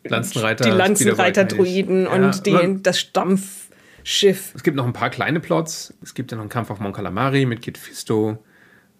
Lanzenreiter. 0.04 0.64
die 0.64 0.70
Lanzenreiter-Druiden 0.70 2.06
und 2.06 2.46
ja, 2.46 2.56
aber 2.56 2.66
die, 2.66 2.82
das 2.82 3.00
Stampfschiff. 3.00 4.52
Es 4.54 4.62
gibt 4.62 4.76
noch 4.76 4.86
ein 4.86 4.92
paar 4.92 5.10
kleine 5.10 5.40
Plots. 5.40 5.94
Es 6.02 6.14
gibt 6.14 6.30
ja 6.32 6.36
noch 6.36 6.42
einen 6.42 6.50
Kampf 6.50 6.70
auf 6.70 6.80
Mon 6.80 6.92
Calamari 6.92 7.46
mit 7.46 7.62
Kit 7.62 7.78
Fisto. 7.78 8.42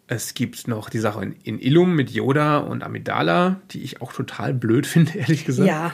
Es 0.06 0.34
gibt 0.34 0.68
noch 0.68 0.90
die 0.90 0.98
Sache 0.98 1.22
in, 1.22 1.32
in 1.44 1.58
Illum 1.58 1.94
mit 1.94 2.10
Yoda 2.10 2.58
und 2.58 2.82
Amidala, 2.82 3.60
die 3.70 3.82
ich 3.82 4.00
auch 4.02 4.12
total 4.12 4.54
blöd 4.54 4.86
finde, 4.88 5.18
ehrlich 5.18 5.44
gesagt. 5.44 5.68
Ja, 5.68 5.92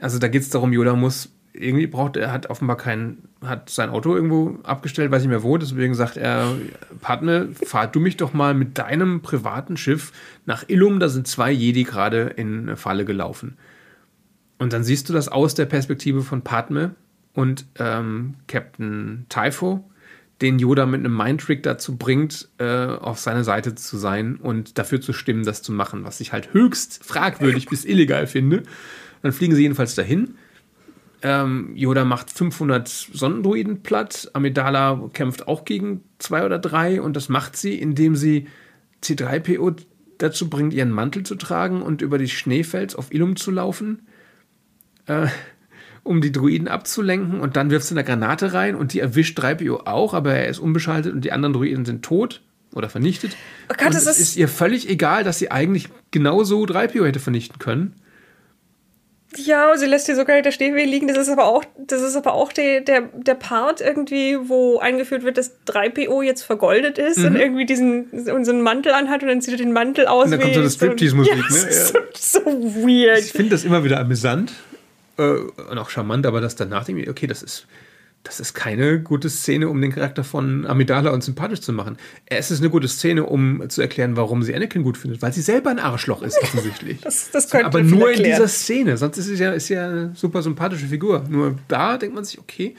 Also 0.00 0.18
da 0.18 0.28
geht 0.28 0.42
es 0.42 0.50
darum, 0.50 0.72
Yoda 0.72 0.94
muss 0.94 1.30
irgendwie 1.58 1.86
braucht 1.86 2.16
er 2.16 2.32
hat 2.32 2.50
offenbar 2.50 2.76
kein 2.76 3.18
hat 3.44 3.70
sein 3.70 3.90
Auto 3.90 4.14
irgendwo 4.14 4.58
abgestellt, 4.62 5.10
weiß 5.10 5.22
nicht 5.22 5.30
mehr 5.30 5.42
wo. 5.42 5.56
Deswegen 5.56 5.94
sagt 5.94 6.16
er, 6.16 6.54
Padme, 7.00 7.48
fahr 7.64 7.86
du 7.86 8.00
mich 8.00 8.16
doch 8.16 8.32
mal 8.32 8.54
mit 8.54 8.78
deinem 8.78 9.22
privaten 9.22 9.76
Schiff 9.76 10.12
nach 10.44 10.64
Illum. 10.68 11.00
Da 11.00 11.08
sind 11.08 11.26
zwei 11.26 11.50
Jedi 11.50 11.84
gerade 11.84 12.32
in 12.36 12.60
eine 12.60 12.76
Falle 12.76 13.04
gelaufen. 13.04 13.56
Und 14.58 14.72
dann 14.72 14.84
siehst 14.84 15.08
du 15.08 15.12
das 15.12 15.28
aus 15.28 15.54
der 15.54 15.66
Perspektive 15.66 16.22
von 16.22 16.42
Padme 16.42 16.94
und 17.34 17.66
ähm, 17.78 18.34
Captain 18.48 19.26
Typho, 19.28 19.84
den 20.40 20.58
Yoda 20.58 20.86
mit 20.86 21.00
einem 21.00 21.16
Mindtrick 21.16 21.62
dazu 21.62 21.96
bringt, 21.96 22.48
äh, 22.58 22.86
auf 22.86 23.18
seine 23.18 23.44
Seite 23.44 23.74
zu 23.74 23.96
sein 23.96 24.36
und 24.36 24.78
dafür 24.78 25.00
zu 25.00 25.12
stimmen, 25.12 25.44
das 25.44 25.62
zu 25.62 25.72
machen, 25.72 26.04
was 26.04 26.20
ich 26.20 26.32
halt 26.32 26.52
höchst 26.52 27.04
fragwürdig 27.04 27.66
bis 27.66 27.84
illegal 27.84 28.26
finde. 28.26 28.62
Dann 29.22 29.32
fliegen 29.32 29.54
sie 29.54 29.62
jedenfalls 29.62 29.94
dahin. 29.94 30.34
Ähm, 31.22 31.72
Yoda 31.74 32.04
macht 32.04 32.30
500 32.30 32.88
Sonnendruiden 32.88 33.82
platt. 33.82 34.30
Amidala 34.34 35.08
kämpft 35.12 35.48
auch 35.48 35.64
gegen 35.64 36.02
zwei 36.18 36.44
oder 36.44 36.58
drei 36.58 37.00
und 37.00 37.16
das 37.16 37.28
macht 37.28 37.56
sie, 37.56 37.78
indem 37.78 38.16
sie 38.16 38.46
C3PO 39.02 39.76
dazu 40.18 40.48
bringt, 40.48 40.74
ihren 40.74 40.90
Mantel 40.90 41.22
zu 41.22 41.34
tragen 41.34 41.82
und 41.82 42.02
über 42.02 42.18
die 42.18 42.28
Schneefels 42.28 42.94
auf 42.94 43.12
Illum 43.12 43.36
zu 43.36 43.50
laufen, 43.50 44.06
äh, 45.06 45.26
um 46.02 46.20
die 46.20 46.32
Druiden 46.32 46.68
abzulenken. 46.68 47.40
Und 47.40 47.56
dann 47.56 47.70
wirft 47.70 47.86
sie 47.86 47.94
eine 47.94 48.04
Granate 48.04 48.52
rein 48.52 48.74
und 48.76 48.92
die 48.92 49.00
erwischt 49.00 49.38
3PO 49.38 49.86
auch, 49.86 50.14
aber 50.14 50.34
er 50.34 50.48
ist 50.48 50.58
unbeschaltet 50.58 51.12
und 51.12 51.24
die 51.24 51.32
anderen 51.32 51.52
Druiden 51.52 51.84
sind 51.84 52.04
tot 52.04 52.42
oder 52.74 52.88
vernichtet. 52.88 53.36
Oh 53.70 53.74
Gott, 53.76 53.88
und 53.88 53.94
das 53.94 54.02
es 54.06 54.18
ist- 54.18 54.20
ist 54.30 54.36
ihr 54.36 54.48
völlig 54.48 54.88
egal, 54.88 55.24
dass 55.24 55.38
sie 55.38 55.50
eigentlich 55.50 55.88
genauso 56.10 56.64
3PO 56.64 57.04
hätte 57.06 57.20
vernichten 57.20 57.58
können. 57.58 57.94
Ja, 59.38 59.76
sie 59.76 59.86
lässt 59.86 60.06
hier 60.06 60.16
sogar 60.16 60.36
hinter 60.36 60.52
Stehweh 60.52 60.84
liegen. 60.84 61.08
Das 61.08 61.18
ist 61.18 61.28
aber 61.28 61.44
auch, 61.46 61.62
das 61.86 62.00
ist 62.00 62.16
aber 62.16 62.32
auch 62.32 62.52
der, 62.52 62.80
der, 62.80 63.02
der 63.12 63.34
Part 63.34 63.80
irgendwie, 63.82 64.36
wo 64.48 64.78
eingeführt 64.78 65.24
wird, 65.24 65.36
dass 65.36 65.52
3PO 65.66 66.22
jetzt 66.22 66.42
vergoldet 66.42 66.96
ist 66.96 67.18
und 67.18 67.36
irgendwie 67.36 67.66
diesen 67.66 68.06
einen 68.28 68.62
Mantel 68.62 68.92
anhat 68.92 69.22
und 69.22 69.28
dann 69.28 69.42
zieht 69.42 69.54
er 69.54 69.58
den 69.58 69.72
Mantel 69.72 70.06
aus. 70.06 70.28
Mhm. 70.28 70.32
Und 70.34 70.38
dann 70.38 70.40
kommt 70.40 70.54
so 70.54 70.60
eine 70.60 70.70
Striptease-Musik, 70.70 71.34
ja, 71.34 71.38
ne? 71.38 71.44
So, 72.14 72.40
so 72.40 72.40
weird. 72.86 73.18
Ich 73.18 73.32
finde 73.32 73.50
das 73.50 73.64
immer 73.64 73.84
wieder 73.84 74.00
amüsant 74.00 74.52
äh, 75.18 75.22
und 75.70 75.78
auch 75.78 75.90
charmant, 75.90 76.26
aber 76.26 76.40
das 76.40 76.56
dann 76.56 76.68
nachdenken, 76.68 77.08
okay, 77.10 77.26
das 77.26 77.42
ist 77.42 77.66
das 78.26 78.40
ist 78.40 78.54
keine 78.54 79.00
gute 79.00 79.30
Szene, 79.30 79.68
um 79.68 79.80
den 79.80 79.92
Charakter 79.92 80.24
von 80.24 80.66
Amidala 80.66 81.10
uns 81.10 81.26
sympathisch 81.26 81.60
zu 81.60 81.72
machen. 81.72 81.96
Es 82.26 82.50
ist 82.50 82.60
eine 82.60 82.70
gute 82.70 82.88
Szene, 82.88 83.24
um 83.24 83.68
zu 83.68 83.80
erklären, 83.82 84.16
warum 84.16 84.42
sie 84.42 84.54
Anakin 84.54 84.82
gut 84.82 84.98
findet, 84.98 85.22
weil 85.22 85.32
sie 85.32 85.42
selber 85.42 85.70
ein 85.70 85.78
Arschloch 85.78 86.22
ist, 86.22 86.36
offensichtlich. 86.42 87.00
das, 87.02 87.30
das 87.30 87.50
könnte 87.50 87.66
Aber 87.66 87.82
nur 87.82 88.10
in 88.10 88.24
dieser 88.24 88.48
Szene, 88.48 88.96
sonst 88.96 89.18
ist 89.18 89.26
sie 89.26 89.36
ja, 89.36 89.52
ist 89.52 89.68
ja 89.68 89.88
eine 89.88 90.12
super 90.14 90.42
sympathische 90.42 90.86
Figur. 90.86 91.24
Nur 91.28 91.56
da 91.68 91.98
denkt 91.98 92.16
man 92.16 92.24
sich, 92.24 92.40
okay, 92.40 92.74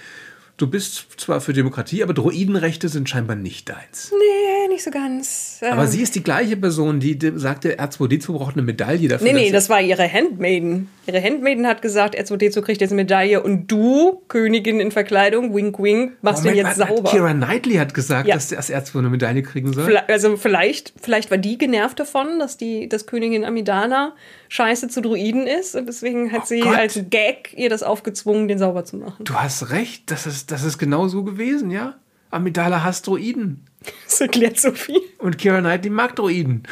du 0.58 0.68
bist 0.68 1.08
zwar 1.18 1.40
für 1.40 1.54
Demokratie, 1.54 2.04
aber 2.04 2.14
Droidenrechte 2.14 2.90
sind 2.90 3.08
scheinbar 3.08 3.36
nicht 3.36 3.70
deins. 3.70 4.12
Nee, 4.12 4.68
nicht 4.68 4.84
so 4.84 4.92
ganz. 4.92 5.62
Aber 5.62 5.84
ähm. 5.84 5.88
sie 5.88 6.02
ist 6.02 6.16
die 6.16 6.24
gleiche 6.24 6.58
Person, 6.58 7.00
die 7.00 7.18
sagte, 7.36 7.80
R2D2 7.80 8.34
braucht 8.34 8.56
eine 8.56 8.64
Medaille 8.64 9.08
dafür. 9.08 9.28
Nee, 9.28 9.34
nee, 9.34 9.52
das 9.52 9.70
war 9.70 9.82
ihre 9.82 10.12
Handmaiden. 10.12 10.90
Ihre 11.06 11.22
Handmaiden 11.22 11.68
hat 11.68 11.82
gesagt, 11.82 12.20
R2D2 12.20 12.62
kriegt 12.62 12.82
jetzt 12.82 12.92
eine 12.92 13.02
Medaille 13.02 13.42
und 13.42 13.68
du, 13.68 14.22
Königin 14.28 14.80
in 14.80 14.92
Verkleidung, 14.92 15.56
wink 15.56 15.80
wink, 15.80 16.14
machst 16.22 16.44
oh, 16.44 16.48
den 16.48 16.58
jetzt 16.58 16.76
sauber. 16.76 17.10
Kira 17.10 17.34
Knightley 17.34 17.76
hat 17.76 17.94
gesagt, 17.94 18.28
ja. 18.28 18.36
dass 18.36 18.50
das 18.50 18.72
R2 18.72 19.00
eine 19.00 19.10
Medaille 19.10 19.44
kriegen 19.44 19.72
soll. 19.72 19.96
Also 20.08 20.36
vielleicht, 20.38 20.94
vielleicht 21.00 21.32
war 21.32 21.38
die 21.38 21.58
genervt 21.58 22.00
davon, 22.00 22.40
dass 22.40 22.58
die, 22.58 22.90
dass 22.90 23.06
Königin 23.06 23.46
Amidala 23.46 24.16
scheiße 24.50 24.88
zu 24.90 25.02
Druiden 25.02 25.46
ist 25.46 25.76
und 25.76 25.86
deswegen 25.88 26.32
hat 26.32 26.42
oh 26.44 26.48
sie 26.48 26.62
Gott. 26.62 26.76
als 26.76 27.00
Gag 27.10 27.54
ihr 27.56 27.70
das 27.70 27.84
aufgezwungen, 27.84 28.48
den 28.48 28.60
sauber 28.60 28.86
zu 28.86 28.98
machen. 28.98 29.24
Du 29.24 29.36
hast 29.36 29.70
recht, 29.70 30.10
das 30.12 30.26
ist, 30.26 30.47
das 30.48 30.64
ist 30.64 30.78
genau 30.78 31.08
so 31.08 31.24
gewesen, 31.24 31.72
ja? 31.72 32.00
Amidala 32.32 32.84
hasst 32.84 33.08
Droiden. 33.08 33.66
Das 34.06 34.20
erklärt 34.20 34.60
so 34.60 34.72
viel. 34.72 35.00
Und 35.20 35.38
Kira 35.38 35.60
Knightley 35.60 35.90
mag 35.90 36.16
Droiden. 36.16 36.64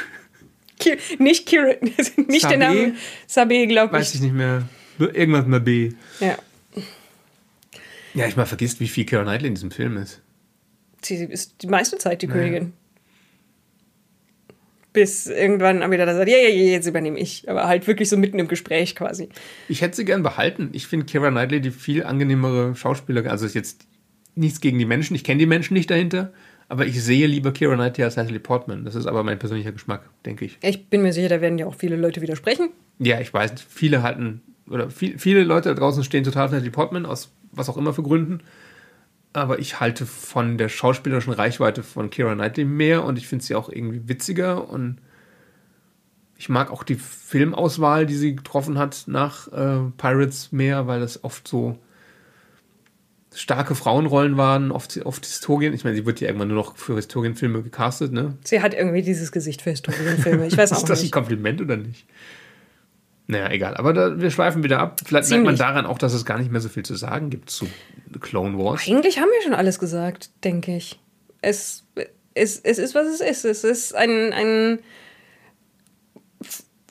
Ki 0.80 0.98
nicht 1.20 1.46
Kira, 1.46 1.74
nicht 1.82 2.42
Sabe? 2.42 2.54
den 2.54 2.60
Namen 2.60 2.98
Sabe, 3.28 3.68
glaube 3.68 3.96
ich. 3.96 4.02
Weiß 4.02 4.16
ich 4.16 4.22
nicht 4.22 4.34
mehr. 4.34 4.64
Irgendwas 5.00 5.46
mit 5.46 5.64
B. 5.64 5.92
Ja. 6.20 6.38
Ja, 8.14 8.28
ich 8.28 8.36
mal 8.38 8.46
vergisst, 8.46 8.80
wie 8.80 8.88
viel 8.88 9.06
Kira 9.06 9.24
Knightley 9.24 9.48
in 9.50 9.56
diesem 9.56 9.72
Film 9.72 9.98
ist. 9.98 10.22
Sie 11.02 11.16
ist 11.16 11.62
die 11.62 11.68
meiste 11.68 11.98
Zeit 11.98 12.22
die 12.22 12.28
naja. 12.28 12.42
Königin. 12.42 12.74
Bis 14.96 15.28
irgendwann 15.28 15.84
Amidala 15.84 16.16
sagt, 16.16 16.30
ja, 16.30 16.38
ja, 16.38 16.48
ja, 16.48 16.72
jetzt 16.72 16.88
übernehme 16.88 17.20
ich. 17.20 17.48
Aber 17.50 17.68
halt 17.68 17.86
wirklich 17.86 18.10
so 18.10 18.16
mitten 18.18 18.40
im 18.40 18.48
Gespräch 18.48 18.96
quasi. 18.96 19.30
Ich 19.68 19.82
hätte 19.82 19.98
sie 19.98 20.06
gern 20.06 20.24
behalten. 20.24 20.70
Ich 20.72 20.88
finde 20.88 21.06
Kira 21.06 21.30
Knightley 21.30 21.60
die 21.60 21.72
viel 21.72 22.04
angenehmere 22.04 22.76
Schauspielerin. 22.76 23.30
Also 23.30 23.46
ist 23.46 23.56
jetzt 23.56 23.86
nichts 24.36 24.62
gegen 24.62 24.80
die 24.80 24.86
Menschen. 24.86 25.14
Ich 25.16 25.26
kenne 25.26 25.40
die 25.40 25.46
Menschen 25.46 25.74
nicht 25.74 25.92
dahinter. 25.92 26.32
Aber 26.70 26.86
ich 26.86 27.04
sehe 27.04 27.28
lieber 27.28 27.52
Kira 27.52 27.76
Knightley 27.76 28.06
als 28.06 28.16
Natalie 28.16 28.40
Portman. 28.40 28.86
Das 28.86 28.96
ist 28.96 29.06
aber 29.06 29.24
mein 29.24 29.38
persönlicher 29.38 29.74
Geschmack, 29.74 30.10
denke 30.26 30.46
ich. 30.46 30.58
Ich 30.64 30.88
bin 30.88 31.02
mir 31.02 31.14
sicher, 31.14 31.30
da 31.30 31.42
werden 31.42 31.60
ja 31.60 31.68
auch 31.68 31.76
viele 31.76 31.98
Leute 31.98 32.22
widersprechen. 32.22 32.70
Ja, 32.98 33.20
ich 33.20 33.34
weiß. 33.34 33.62
Viele 33.68 34.02
halten, 34.02 34.42
oder 34.70 34.90
viel, 34.90 35.20
viele 35.20 35.44
Leute 35.44 35.70
da 35.70 35.76
draußen 35.76 36.04
stehen 36.04 36.24
total 36.24 36.46
auf 36.46 36.52
Natalie 36.52 36.72
Portman, 36.72 37.06
aus 37.06 37.32
was 37.52 37.70
auch 37.70 37.78
immer 37.78 37.94
für 37.94 38.04
Gründen. 38.04 38.40
Aber 39.36 39.60
ich 39.60 39.82
halte 39.82 40.06
von 40.06 40.58
der 40.58 40.70
schauspielerischen 40.70 41.34
Reichweite 41.34 41.84
von 41.84 42.10
Kira 42.10 42.34
Knightley 42.34 42.64
mehr 42.64 43.04
und 43.04 43.18
ich 43.18 43.28
finde 43.28 43.44
sie 43.44 43.56
auch 43.56 43.68
irgendwie 43.68 44.08
witziger 44.08 44.70
und 44.70 45.00
ich 46.38 46.48
mag 46.48 46.72
auch 46.72 46.84
die 46.84 46.96
Filmauswahl, 46.96 48.06
die 48.06 48.16
sie 48.16 48.38
getroffen 48.38 48.78
hat 48.78 49.04
nach 49.08 49.52
äh, 49.52 49.92
Pirates 49.98 50.54
mehr, 50.54 50.88
weil 50.88 51.02
das 51.02 51.26
oft 51.26 51.48
so 51.50 51.78
starke 53.34 53.76
Frauenrollen 53.76 54.38
waren, 54.38 54.72
oft, 54.72 54.98
oft 55.06 55.26
Historien. 55.26 55.74
Ich 55.74 55.84
meine, 55.84 55.98
sie 55.98 56.06
wird 56.06 56.22
ja 56.22 56.28
irgendwann 56.28 56.48
nur 56.48 56.58
noch 56.58 56.78
für 56.78 56.96
Historienfilme 56.96 57.62
gecastet, 57.62 58.14
ne? 58.14 58.38
Sie 58.46 58.62
hat 58.62 58.74
irgendwie 58.74 59.02
dieses 59.02 59.34
Gesicht 59.34 59.62
für 59.62 59.72
Historienfilme. 59.72 60.48
Ich 60.48 60.58
weiß 60.58 60.72
auch 60.72 60.78
nicht. 60.78 60.84
Ist 60.84 60.90
das 60.90 61.04
ein 61.04 61.12
Kompliment 61.12 61.60
oder 61.62 61.76
nicht? 61.76 62.08
Naja, 63.28 63.50
egal. 63.50 63.76
Aber 63.76 63.94
da, 63.94 64.20
wir 64.20 64.30
schweifen 64.30 64.64
wieder 64.64 64.80
ab. 64.80 65.02
Vielleicht 65.04 65.28
Ziemlich. 65.28 65.46
merkt 65.46 65.60
man 65.60 65.68
daran 65.68 65.86
auch, 65.86 65.98
dass 65.98 66.14
es 66.14 66.26
gar 66.26 66.38
nicht 66.38 66.52
mehr 66.52 66.62
so 66.62 66.70
viel 66.70 66.84
zu 66.84 66.96
sagen 66.96 67.30
gibt 67.30 67.50
zu 67.50 67.68
Clone 68.20 68.58
Wars. 68.58 68.88
Eigentlich 68.88 69.20
haben 69.20 69.30
wir 69.30 69.42
schon 69.42 69.54
alles 69.56 69.80
gesagt, 69.80 70.30
denke 70.44 70.76
ich. 70.76 71.00
Es, 71.42 71.86
es, 72.34 72.60
es 72.60 72.78
ist, 72.78 72.94
was 72.94 73.08
es 73.08 73.22
ist. 73.22 73.46
Es 73.46 73.64
ist 73.64 73.96
ein, 73.96 74.32
ein, 74.32 74.80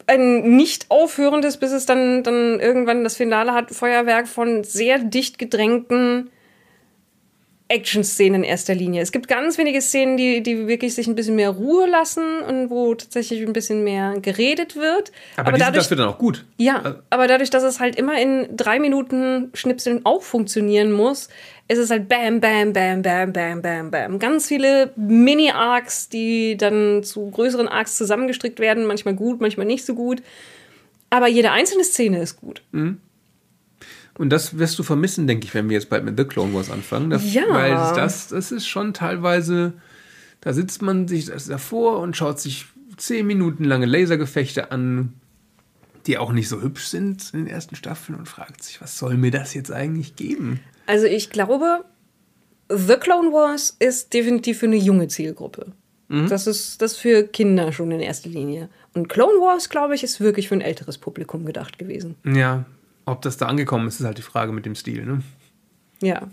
ein 0.07 0.57
nicht 0.57 0.91
aufhörendes, 0.91 1.57
bis 1.59 1.71
es 1.71 1.87
dann, 1.87 2.25
dann 2.25 2.59
irgendwann 2.59 3.05
das 3.05 3.17
Finale 3.17 3.53
hat, 3.53 3.71
Feuerwerk 3.71 4.27
von 4.27 4.65
sehr 4.65 4.99
dicht 4.99 5.39
gedrängten 5.39 6.31
Action-Szenen 7.69 8.43
in 8.43 8.45
erster 8.45 8.75
Linie. 8.75 9.01
Es 9.01 9.11
gibt 9.11 9.27
ganz 9.27 9.57
wenige 9.57 9.81
Szenen, 9.81 10.19
die, 10.19 10.43
die 10.43 10.67
wirklich 10.67 10.95
sich 10.95 11.07
ein 11.07 11.15
bisschen 11.15 11.35
mehr 11.35 11.49
Ruhe 11.49 11.87
lassen 11.87 12.41
und 12.47 12.69
wo 12.69 12.95
tatsächlich 12.95 13.41
ein 13.43 13.55
bisschen 13.55 13.83
mehr 13.85 14.15
geredet 14.21 14.77
wird. 14.77 15.13
Aber, 15.37 15.49
aber 15.49 15.57
die 15.57 15.61
dadurch, 15.61 15.85
sind 15.85 15.99
dafür 15.99 16.05
dann 16.05 16.15
auch 16.15 16.19
gut. 16.19 16.45
Ja, 16.59 16.83
also 16.83 16.99
aber 17.09 17.27
dadurch, 17.27 17.49
dass 17.49 17.63
es 17.63 17.81
halt 17.81 17.97
immer 17.97 18.21
in 18.21 18.55
drei 18.55 18.79
Minuten 18.79 19.51
Schnipseln 19.55 20.03
auch 20.05 20.23
funktionieren 20.23 20.93
muss, 20.93 21.29
ist 21.67 21.79
es 21.79 21.89
halt 21.89 22.07
bam, 22.07 22.41
bam, 22.41 22.75
bam, 22.75 23.01
bam, 23.01 23.33
bam, 23.33 23.63
bam, 23.63 23.91
bam. 23.91 24.19
Ganz 24.19 24.47
viele 24.49 24.93
Mini-Arcs, 24.97 26.11
die 26.11 26.59
dann 26.59 27.03
zu 27.03 27.31
größeren 27.31 27.69
Arcs 27.69 27.97
zusammengestrickt 27.97 28.61
werden. 28.61 28.85
Manchmal 28.85 29.15
gut, 29.15 29.41
manchmal 29.41 29.67
nicht 29.67 29.87
so 29.87 29.95
gut. 29.95 30.23
Aber 31.09 31.29
jede 31.29 31.51
einzelne 31.53 31.85
Szene 31.85 32.21
ist 32.21 32.41
gut. 32.41 32.61
Mhm. 32.73 33.01
Und 34.17 34.31
das 34.31 34.59
wirst 34.59 34.79
du 34.79 34.83
vermissen, 34.83 35.27
denke 35.27 35.47
ich, 35.47 35.55
wenn 35.55 35.69
wir 35.69 35.75
jetzt 35.75 35.91
bald 35.91 36.05
mit 36.05 36.17
The 36.17 36.25
Clone 36.25 36.55
Wars 36.55 36.71
anfangen. 36.71 37.11
Das, 37.11 37.33
ja. 37.33 37.45
Weil 37.49 37.73
das, 37.73 38.29
das 38.29 38.53
ist 38.53 38.67
schon 38.67 38.95
teilweise, 38.95 39.73
da 40.41 40.53
sitzt 40.53 40.83
man 40.83 41.09
sich 41.09 41.27
davor 41.27 42.01
und 42.01 42.17
schaut 42.17 42.39
sich 42.39 42.67
zehn 42.97 43.27
Minuten 43.27 43.65
lange 43.65 43.87
Lasergefechte 43.87 44.71
an, 44.71 45.15
die 46.07 46.19
auch 46.19 46.33
nicht 46.33 46.49
so 46.49 46.61
hübsch 46.61 46.85
sind 46.85 47.31
in 47.33 47.41
den 47.41 47.49
ersten 47.49 47.75
Staffeln 47.75 48.17
und 48.17 48.29
fragt 48.29 48.63
sich, 48.63 48.81
was 48.81 48.99
soll 48.99 49.17
mir 49.17 49.31
das 49.31 49.55
jetzt 49.55 49.73
eigentlich 49.73 50.17
geben? 50.17 50.61
Also 50.87 51.07
ich 51.07 51.31
glaube, 51.31 51.85
The 52.69 52.97
Clone 52.97 53.33
Wars 53.33 53.77
ist 53.79 54.13
definitiv 54.13 54.59
für 54.59 54.67
eine 54.67 54.77
junge 54.77 55.09
Zielgruppe. 55.09 55.73
Mhm. 56.09 56.29
Das 56.29 56.47
ist 56.47 56.83
das 56.83 56.97
für 56.97 57.25
Kinder 57.25 57.73
schon 57.73 57.91
in 57.91 58.01
erster 58.01 58.29
Linie. 58.29 58.69
Und 58.93 59.09
Clone 59.09 59.41
Wars, 59.41 59.71
glaube 59.71 59.95
ich, 59.95 60.05
ist 60.05 60.21
wirklich 60.21 60.49
für 60.49 60.55
ein 60.55 60.61
älteres 60.61 60.99
Publikum 60.99 61.47
gedacht 61.47 61.79
gewesen. 61.79 62.17
Ja, 62.25 62.65
ob 63.05 63.23
das 63.23 63.37
da 63.37 63.47
angekommen 63.47 63.87
ist, 63.89 64.01
ist 64.01 64.07
halt 64.07 64.19
die 64.19 64.23
Frage 64.23 64.53
mit 64.53 64.67
dem 64.67 64.75
Stil, 64.75 65.05
ne? 65.05 65.23
Ja. 66.01 66.29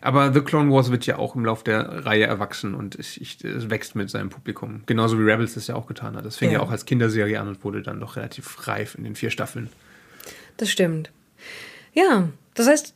Aber 0.00 0.32
The 0.32 0.40
Clone 0.40 0.70
Wars 0.70 0.90
wird 0.90 1.06
ja 1.06 1.16
auch 1.18 1.34
im 1.34 1.44
Laufe 1.44 1.64
der 1.64 2.04
Reihe 2.04 2.24
erwachsen 2.24 2.74
und 2.74 2.96
ich, 2.96 3.20
ich, 3.20 3.42
es 3.44 3.70
wächst 3.70 3.94
mit 3.94 4.10
seinem 4.10 4.28
Publikum. 4.28 4.82
Genauso 4.86 5.18
wie 5.18 5.22
Rebels 5.22 5.54
das 5.54 5.66
ja 5.66 5.76
auch 5.76 5.86
getan 5.86 6.16
hat. 6.16 6.24
Das 6.24 6.36
fing 6.36 6.50
ja. 6.50 6.58
ja 6.58 6.60
auch 6.60 6.70
als 6.70 6.84
Kinderserie 6.84 7.40
an 7.40 7.48
und 7.48 7.64
wurde 7.64 7.82
dann 7.82 8.00
doch 8.00 8.16
relativ 8.16 8.68
reif 8.68 8.96
in 8.96 9.04
den 9.04 9.14
vier 9.14 9.30
Staffeln. 9.30 9.70
Das 10.56 10.70
stimmt. 10.70 11.10
Ja, 11.94 12.28
das 12.54 12.66
heißt, 12.66 12.94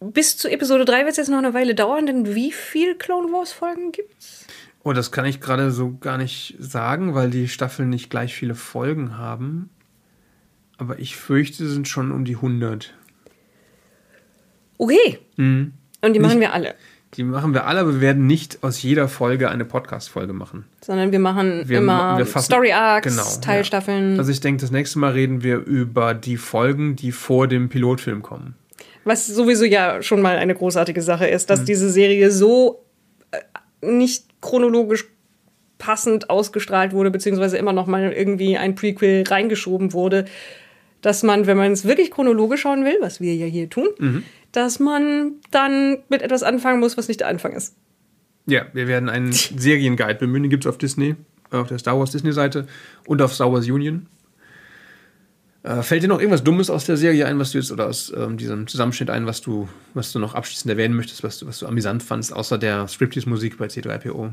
bis 0.00 0.38
zu 0.38 0.50
Episode 0.50 0.84
3 0.84 1.00
wird 1.00 1.10
es 1.10 1.16
jetzt 1.18 1.28
noch 1.28 1.38
eine 1.38 1.52
Weile 1.52 1.74
dauern, 1.74 2.06
denn 2.06 2.34
wie 2.34 2.52
viele 2.52 2.94
Clone 2.94 3.30
Wars 3.32 3.52
Folgen 3.52 3.92
gibt's? 3.92 4.46
Oh, 4.82 4.94
das 4.94 5.12
kann 5.12 5.26
ich 5.26 5.40
gerade 5.40 5.70
so 5.72 5.98
gar 5.98 6.16
nicht 6.16 6.56
sagen, 6.58 7.14
weil 7.14 7.28
die 7.30 7.48
Staffeln 7.48 7.90
nicht 7.90 8.08
gleich 8.08 8.34
viele 8.34 8.54
Folgen 8.54 9.18
haben. 9.18 9.68
Aber 10.80 10.98
ich 10.98 11.14
fürchte, 11.14 11.62
es 11.62 11.72
sind 11.72 11.88
schon 11.88 12.10
um 12.10 12.24
die 12.24 12.36
100. 12.36 12.94
Okay. 14.78 15.18
Mhm. 15.36 15.74
Und 16.00 16.14
die 16.14 16.20
machen 16.20 16.38
nicht, 16.38 16.48
wir 16.48 16.54
alle. 16.54 16.74
Die 17.14 17.22
machen 17.22 17.52
wir 17.52 17.66
alle, 17.66 17.80
aber 17.80 17.94
wir 17.96 18.00
werden 18.00 18.26
nicht 18.26 18.62
aus 18.62 18.80
jeder 18.82 19.06
Folge 19.06 19.50
eine 19.50 19.66
Podcast-Folge 19.66 20.32
machen. 20.32 20.64
Sondern 20.80 21.12
wir 21.12 21.18
machen 21.18 21.68
wir 21.68 21.78
immer 21.78 22.16
wir 22.16 22.24
fassen, 22.24 22.46
Story 22.46 22.72
Arcs, 22.72 23.14
genau, 23.14 23.28
Teilstaffeln. 23.42 24.12
Ja. 24.12 24.18
Also 24.20 24.32
ich 24.32 24.40
denke, 24.40 24.62
das 24.62 24.70
nächste 24.70 24.98
Mal 25.00 25.12
reden 25.12 25.42
wir 25.42 25.58
über 25.58 26.14
die 26.14 26.38
Folgen, 26.38 26.96
die 26.96 27.12
vor 27.12 27.46
dem 27.46 27.68
Pilotfilm 27.68 28.22
kommen. 28.22 28.54
Was 29.04 29.26
sowieso 29.26 29.66
ja 29.66 30.00
schon 30.00 30.22
mal 30.22 30.38
eine 30.38 30.54
großartige 30.54 31.02
Sache 31.02 31.26
ist, 31.26 31.50
dass 31.50 31.60
mhm. 31.60 31.64
diese 31.66 31.90
Serie 31.90 32.30
so 32.30 32.86
äh, 33.32 33.38
nicht 33.86 34.40
chronologisch 34.40 35.04
passend 35.76 36.30
ausgestrahlt 36.30 36.92
wurde, 36.94 37.10
beziehungsweise 37.10 37.58
immer 37.58 37.74
noch 37.74 37.86
mal 37.86 38.12
irgendwie 38.12 38.56
ein 38.56 38.76
Prequel 38.76 39.24
reingeschoben 39.28 39.92
wurde, 39.92 40.24
dass 41.02 41.22
man, 41.22 41.46
wenn 41.46 41.56
man 41.56 41.72
es 41.72 41.84
wirklich 41.84 42.10
chronologisch 42.10 42.62
schauen 42.62 42.84
will, 42.84 42.96
was 43.00 43.20
wir 43.20 43.34
ja 43.34 43.46
hier 43.46 43.70
tun, 43.70 43.88
mhm. 43.98 44.22
dass 44.52 44.80
man 44.80 45.32
dann 45.50 45.98
mit 46.08 46.22
etwas 46.22 46.42
anfangen 46.42 46.80
muss, 46.80 46.96
was 46.96 47.08
nicht 47.08 47.20
der 47.20 47.28
Anfang 47.28 47.52
ist. 47.52 47.74
Ja, 48.46 48.66
wir 48.72 48.88
werden 48.88 49.08
einen 49.08 49.32
Serienguide 49.32 50.18
bemühen, 50.18 50.42
den 50.44 50.50
gibt 50.50 50.64
es 50.64 50.68
auf 50.68 50.78
Disney, 50.78 51.16
auf 51.50 51.68
der 51.68 51.78
Star 51.78 51.98
Wars 51.98 52.10
Disney-Seite 52.10 52.66
und 53.06 53.22
auf 53.22 53.34
Star 53.34 53.52
Wars 53.52 53.66
Union. 53.68 54.06
Äh, 55.62 55.82
fällt 55.82 56.02
dir 56.02 56.08
noch 56.08 56.20
irgendwas 56.20 56.42
Dummes 56.42 56.70
aus 56.70 56.86
der 56.86 56.96
Serie 56.96 57.26
ein, 57.26 57.38
was 57.38 57.52
du 57.52 57.58
jetzt 57.58 57.70
oder 57.70 57.86
aus 57.86 58.10
ähm, 58.16 58.38
diesem 58.38 58.66
Zusammenschnitt 58.66 59.10
ein, 59.10 59.26
was 59.26 59.42
du, 59.42 59.68
was 59.92 60.10
du 60.10 60.18
noch 60.18 60.34
abschließend 60.34 60.70
erwähnen 60.70 60.94
möchtest, 60.94 61.22
was 61.22 61.38
du, 61.38 61.46
was 61.46 61.58
du 61.58 61.66
amüsant 61.66 62.02
fandst, 62.02 62.32
außer 62.32 62.56
der 62.56 62.88
Striptease-Musik 62.88 63.58
bei 63.58 63.66
C3PO? 63.66 64.32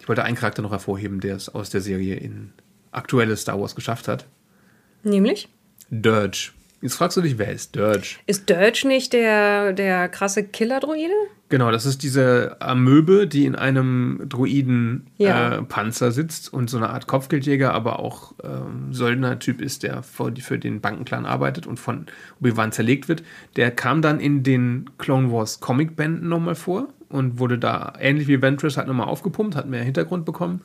Ich 0.00 0.08
wollte 0.08 0.24
einen 0.24 0.36
Charakter 0.36 0.62
noch 0.62 0.70
hervorheben, 0.70 1.20
der 1.20 1.36
es 1.36 1.50
aus 1.50 1.68
der 1.68 1.82
Serie 1.82 2.16
in 2.16 2.52
aktuelle 2.92 3.36
Star 3.36 3.60
Wars 3.60 3.74
geschafft 3.74 4.08
hat. 4.08 4.26
Nämlich? 5.02 5.50
Dirge. 5.90 6.50
Jetzt 6.80 6.94
fragst 6.94 7.16
du 7.16 7.22
dich, 7.22 7.38
wer 7.38 7.50
ist 7.50 7.74
Dirge? 7.74 8.16
Ist 8.26 8.48
Dirge 8.48 8.86
nicht 8.86 9.12
der, 9.12 9.72
der 9.72 10.08
krasse 10.08 10.44
Killer-Droide? 10.44 11.12
Genau, 11.48 11.70
das 11.72 11.86
ist 11.86 12.02
diese 12.02 12.56
Amöbe, 12.60 13.26
die 13.26 13.46
in 13.46 13.56
einem 13.56 14.18
Ja. 14.20 14.26
Druiden-Panzer 14.26 16.12
sitzt 16.12 16.52
und 16.52 16.70
so 16.70 16.76
eine 16.76 16.90
Art 16.90 17.06
Kopfgeldjäger, 17.06 17.72
aber 17.72 17.98
auch 17.98 18.34
ähm, 18.44 18.92
Söldner-Typ 18.92 19.60
ist, 19.60 19.82
der 19.82 20.02
für, 20.02 20.32
für 20.36 20.58
den 20.58 20.80
Bankenclan 20.80 21.26
arbeitet 21.26 21.66
und 21.66 21.80
von 21.80 22.06
Obi-Wan 22.40 22.70
zerlegt 22.70 23.08
wird. 23.08 23.24
Der 23.56 23.70
kam 23.70 24.02
dann 24.02 24.20
in 24.20 24.42
den 24.44 24.90
Clone 24.98 25.32
Wars 25.32 25.58
Comic-Bänden 25.60 26.28
nochmal 26.28 26.54
vor 26.54 26.88
und 27.08 27.38
wurde 27.38 27.58
da, 27.58 27.94
ähnlich 27.98 28.28
wie 28.28 28.40
Ventress, 28.42 28.76
halt 28.76 28.86
nochmal 28.86 29.08
aufgepumpt, 29.08 29.56
hat 29.56 29.68
mehr 29.68 29.82
Hintergrund 29.82 30.26
bekommen. 30.26 30.60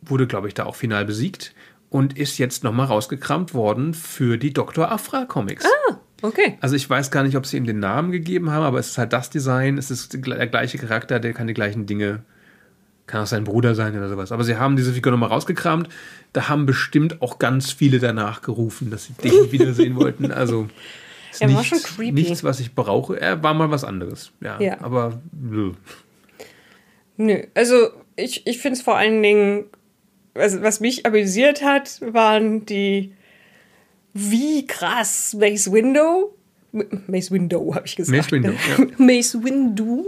Wurde, 0.00 0.28
glaube 0.28 0.46
ich, 0.48 0.54
da 0.54 0.64
auch 0.64 0.76
final 0.76 1.04
besiegt 1.04 1.54
und 1.90 2.18
ist 2.18 2.38
jetzt 2.38 2.64
nochmal 2.64 2.86
rausgekramt 2.86 3.54
worden 3.54 3.94
für 3.94 4.36
die 4.38 4.52
Dr. 4.52 4.90
Afra-Comics. 4.90 5.64
Okay. 6.20 6.58
Also 6.60 6.74
ich 6.76 6.88
weiß 6.88 7.10
gar 7.10 7.22
nicht, 7.22 7.36
ob 7.36 7.46
sie 7.46 7.56
ihm 7.56 7.64
den 7.64 7.78
Namen 7.78 8.10
gegeben 8.10 8.50
haben, 8.50 8.64
aber 8.64 8.78
es 8.78 8.88
ist 8.88 8.98
halt 8.98 9.12
das 9.12 9.30
Design, 9.30 9.78
es 9.78 9.90
ist 9.90 10.14
der 10.26 10.46
gleiche 10.48 10.76
Charakter, 10.78 11.20
der 11.20 11.32
kann 11.32 11.46
die 11.46 11.54
gleichen 11.54 11.86
Dinge, 11.86 12.22
kann 13.06 13.22
auch 13.22 13.26
sein 13.26 13.44
Bruder 13.44 13.74
sein 13.74 13.96
oder 13.96 14.08
sowas. 14.08 14.32
Aber 14.32 14.42
sie 14.44 14.56
haben 14.56 14.76
diese 14.76 14.92
Figur 14.92 15.12
nochmal 15.12 15.28
rausgekramt. 15.30 15.88
Da 16.32 16.48
haben 16.48 16.66
bestimmt 16.66 17.22
auch 17.22 17.38
ganz 17.38 17.70
viele 17.72 18.00
danach 18.00 18.42
gerufen, 18.42 18.90
dass 18.90 19.04
sie 19.06 19.12
den 19.14 19.32
wiedersehen 19.52 19.94
wollten. 19.96 20.30
Also 20.32 20.68
ist 21.30 21.40
Er 21.40 21.48
war 21.54 21.60
nichts, 21.60 21.68
schon 21.68 21.96
creepy. 21.96 22.12
nichts, 22.12 22.42
was 22.44 22.58
ich 22.60 22.74
brauche. 22.74 23.18
Er 23.20 23.42
war 23.42 23.54
mal 23.54 23.70
was 23.70 23.84
anderes. 23.84 24.32
Ja, 24.40 24.60
Ja. 24.60 24.80
aber 24.80 25.20
nö. 25.32 25.72
Nö, 27.16 27.42
also 27.54 27.90
ich, 28.16 28.46
ich 28.46 28.58
finde 28.58 28.76
es 28.78 28.82
vor 28.82 28.96
allen 28.96 29.22
Dingen, 29.22 29.64
also 30.34 30.62
was 30.62 30.80
mich 30.80 31.06
amüsiert 31.06 31.62
hat, 31.62 32.00
waren 32.00 32.66
die, 32.66 33.12
wie 34.14 34.66
krass 34.66 35.34
Mace 35.38 35.70
Window, 35.70 36.34
Mace 37.06 37.30
Window 37.30 37.74
habe 37.74 37.86
ich 37.86 37.96
gesagt. 37.96 38.16
Mace 38.16 38.32
Windu, 38.32 38.48
ne? 38.50 38.56
ja. 38.68 38.86
Mace 38.98 39.42
Windu 39.42 40.04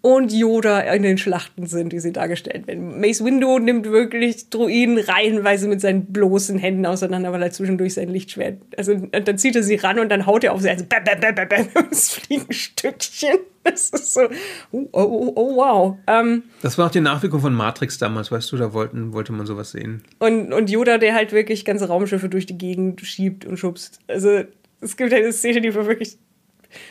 und 0.00 0.32
Yoda 0.32 0.80
in 0.80 1.02
den 1.02 1.18
Schlachten 1.18 1.66
sind, 1.66 1.92
wie 1.92 1.98
sie 1.98 2.12
dargestellt 2.12 2.66
werden. 2.68 3.00
Mace 3.00 3.24
Windu 3.24 3.58
nimmt 3.58 3.86
wirklich 3.86 4.48
Druiden 4.48 4.98
reihenweise 4.98 5.66
mit 5.66 5.80
seinen 5.80 6.06
bloßen 6.06 6.56
Händen 6.58 6.86
auseinander, 6.86 7.32
weil 7.32 7.42
er 7.42 7.50
zwischendurch 7.50 7.94
sein 7.94 8.08
Lichtschwert, 8.08 8.58
also 8.76 8.92
und 8.92 9.26
dann 9.28 9.38
zieht 9.38 9.56
er 9.56 9.62
sie 9.62 9.74
ran 9.74 9.98
und 9.98 10.08
dann 10.08 10.26
haut 10.26 10.44
er 10.44 10.52
auf 10.52 10.60
sie, 10.60 10.70
also 10.70 10.84
bam, 10.84 11.02
bam, 11.02 11.20
bam, 11.20 11.34
bam, 11.34 11.68
bam, 11.74 11.88
es 11.90 12.10
fliegen 12.10 12.52
Stückchen. 12.52 13.38
Das 13.64 13.90
ist 13.90 14.14
so, 14.14 14.22
oh, 14.70 14.88
oh, 14.92 15.02
oh, 15.02 15.32
oh 15.34 15.56
wow. 15.56 15.96
Ähm, 16.06 16.44
Das 16.62 16.78
war 16.78 16.86
auch 16.86 16.90
die 16.90 17.00
Nachwirkung 17.00 17.40
von 17.40 17.52
Matrix 17.52 17.98
damals, 17.98 18.30
weißt 18.30 18.50
du, 18.52 18.56
da 18.56 18.72
wollten, 18.72 19.12
wollte 19.12 19.32
man 19.32 19.46
sowas 19.46 19.72
sehen. 19.72 20.04
Und, 20.20 20.52
und 20.54 20.70
Yoda, 20.70 20.96
der 20.96 21.14
halt 21.14 21.32
wirklich 21.32 21.64
ganze 21.66 21.88
Raumschiffe 21.88 22.28
durch 22.28 22.46
die 22.46 22.56
Gegend 22.56 23.00
schiebt 23.02 23.44
und 23.44 23.58
schubst. 23.58 23.98
Also, 24.06 24.44
es 24.80 24.96
gibt 24.96 25.12
eine 25.12 25.32
Szene, 25.32 25.60
die 25.60 25.74
war 25.74 25.86
wirklich 25.86 26.16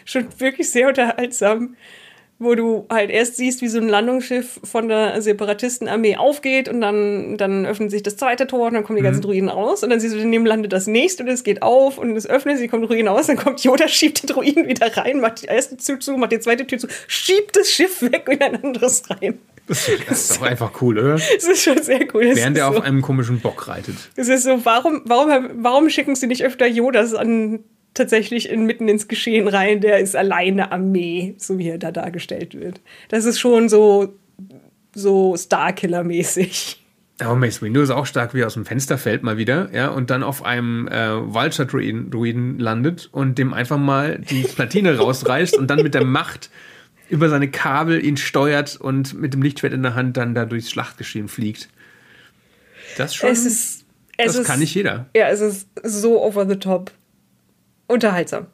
schon 0.05 0.27
wirklich 0.39 0.69
sehr 0.69 0.89
unterhaltsam, 0.89 1.75
wo 2.39 2.53
du 2.53 2.85
halt 2.89 3.09
erst 3.09 3.35
siehst, 3.37 3.61
wie 3.61 3.67
so 3.67 3.79
ein 3.79 3.87
Landungsschiff 3.87 4.59
von 4.63 4.87
der 4.87 5.21
Separatistenarmee 5.21 6.17
aufgeht 6.17 6.69
und 6.69 6.81
dann, 6.81 7.37
dann 7.37 7.65
öffnet 7.65 7.89
sich 7.89 8.03
das 8.03 8.17
zweite 8.17 8.45
Tor 8.45 8.67
und 8.67 8.73
dann 8.73 8.83
kommen 8.83 8.97
die 8.97 9.03
ganzen 9.03 9.21
Druiden 9.21 9.49
raus 9.49 9.83
und 9.83 9.89
dann 9.89 9.99
siehst 9.99 10.13
du 10.13 10.19
daneben 10.19 10.45
landet 10.45 10.71
das 10.71 10.85
nächste 10.85 11.23
und 11.23 11.29
es 11.29 11.43
geht 11.43 11.63
auf 11.63 11.97
und 11.97 12.15
es 12.15 12.27
öffnet 12.27 12.59
sich, 12.59 12.69
kommen 12.69 12.85
Druiden 12.85 13.07
aus, 13.07 13.27
dann 13.27 13.37
kommt 13.37 13.63
Yoda, 13.63 13.87
schiebt 13.87 14.21
die 14.23 14.27
Druiden 14.27 14.67
wieder 14.67 14.95
rein, 14.95 15.19
macht 15.19 15.41
die 15.41 15.47
erste 15.47 15.77
Tür 15.77 15.99
zu, 15.99 16.15
macht 16.17 16.31
die 16.31 16.39
zweite 16.39 16.67
Tür 16.67 16.77
zu, 16.77 16.87
schiebt 17.07 17.55
das 17.55 17.71
Schiff 17.71 18.03
weg 18.03 18.25
und 18.27 18.35
in 18.35 18.41
ein 18.43 18.63
anderes 18.63 19.09
rein. 19.09 19.39
Das 19.67 19.89
ist 19.89 20.37
doch 20.37 20.43
einfach 20.43 20.81
cool, 20.81 20.97
oder? 20.97 21.15
Das 21.35 21.43
ist 21.43 21.61
schon 21.63 21.81
sehr 21.81 22.07
cool. 22.13 22.27
Das 22.27 22.37
Während 22.37 22.57
er 22.57 22.71
so. 22.71 22.77
auf 22.77 22.83
einem 22.83 23.01
komischen 23.01 23.41
Bock 23.41 23.67
reitet. 23.67 23.95
Es 24.15 24.29
ist 24.29 24.43
so, 24.43 24.63
warum, 24.63 25.01
warum, 25.05 25.49
warum 25.55 25.89
schicken 25.89 26.15
sie 26.15 26.27
nicht 26.27 26.43
öfter 26.43 26.67
Yodas 26.67 27.13
an 27.13 27.59
tatsächlich 27.97 28.49
in, 28.49 28.65
mitten 28.65 28.87
ins 28.87 29.07
Geschehen 29.07 29.47
rein? 29.47 29.81
Der 29.81 29.99
ist 29.99 30.15
alleine 30.15 30.71
Armee, 30.71 31.35
so 31.37 31.57
wie 31.57 31.69
er 31.69 31.77
da 31.77 31.91
dargestellt 31.91 32.59
wird. 32.59 32.81
Das 33.09 33.25
ist 33.25 33.39
schon 33.39 33.69
so, 33.69 34.13
so 34.93 35.35
Starkiller-mäßig. 35.35 36.77
Aber 37.19 37.35
Mace 37.35 37.61
Windu 37.61 37.81
ist 37.81 37.89
auch 37.89 38.05
stark, 38.05 38.33
wie 38.33 38.41
er 38.41 38.47
aus 38.47 38.53
dem 38.53 38.65
Fenster 38.65 38.97
fällt 38.97 39.23
mal 39.23 39.37
wieder, 39.37 39.69
ja, 39.73 39.87
und 39.87 40.11
dann 40.11 40.21
auf 40.21 40.45
einem 40.45 40.87
äh, 40.87 41.33
Vulture-Druiden 41.33 42.11
Druiden 42.11 42.59
landet 42.59 43.09
und 43.11 43.39
dem 43.39 43.53
einfach 43.53 43.79
mal 43.79 44.19
die 44.19 44.43
Platine 44.43 44.97
rausreißt 44.99 45.57
und 45.57 45.67
dann 45.67 45.81
mit 45.81 45.95
der 45.95 46.05
Macht 46.05 46.51
über 47.09 47.29
seine 47.29 47.49
Kabel 47.49 48.03
ihn 48.05 48.17
steuert 48.17 48.75
und 48.75 49.15
mit 49.15 49.33
dem 49.33 49.41
Lichtschwert 49.41 49.73
in 49.73 49.81
der 49.81 49.95
Hand 49.95 50.17
dann 50.17 50.35
da 50.35 50.45
durchs 50.45 50.69
Schlachtgeschehen 50.69 51.27
fliegt. 51.27 51.69
Das 52.97 53.15
schon, 53.15 53.29
Es 53.29 53.45
ist, 53.45 53.85
es 54.17 54.33
das 54.33 54.35
ist, 54.37 54.47
kann 54.47 54.59
nicht 54.59 54.75
jeder. 54.75 55.07
Ja, 55.15 55.29
es 55.29 55.41
ist 55.41 55.67
so 55.83 56.21
over 56.21 56.47
the 56.47 56.57
top. 56.57 56.91
Unterhaltsam. 57.87 58.47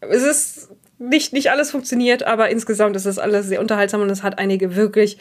Es 0.00 0.22
ist 0.22 0.70
nicht, 0.98 1.32
nicht 1.32 1.50
alles 1.50 1.70
funktioniert, 1.70 2.22
aber 2.22 2.50
insgesamt 2.50 2.96
ist 2.96 3.06
es 3.06 3.18
alles 3.18 3.46
sehr 3.46 3.60
unterhaltsam 3.60 4.00
und 4.02 4.10
es 4.10 4.22
hat 4.22 4.38
einige 4.38 4.76
wirklich 4.76 5.18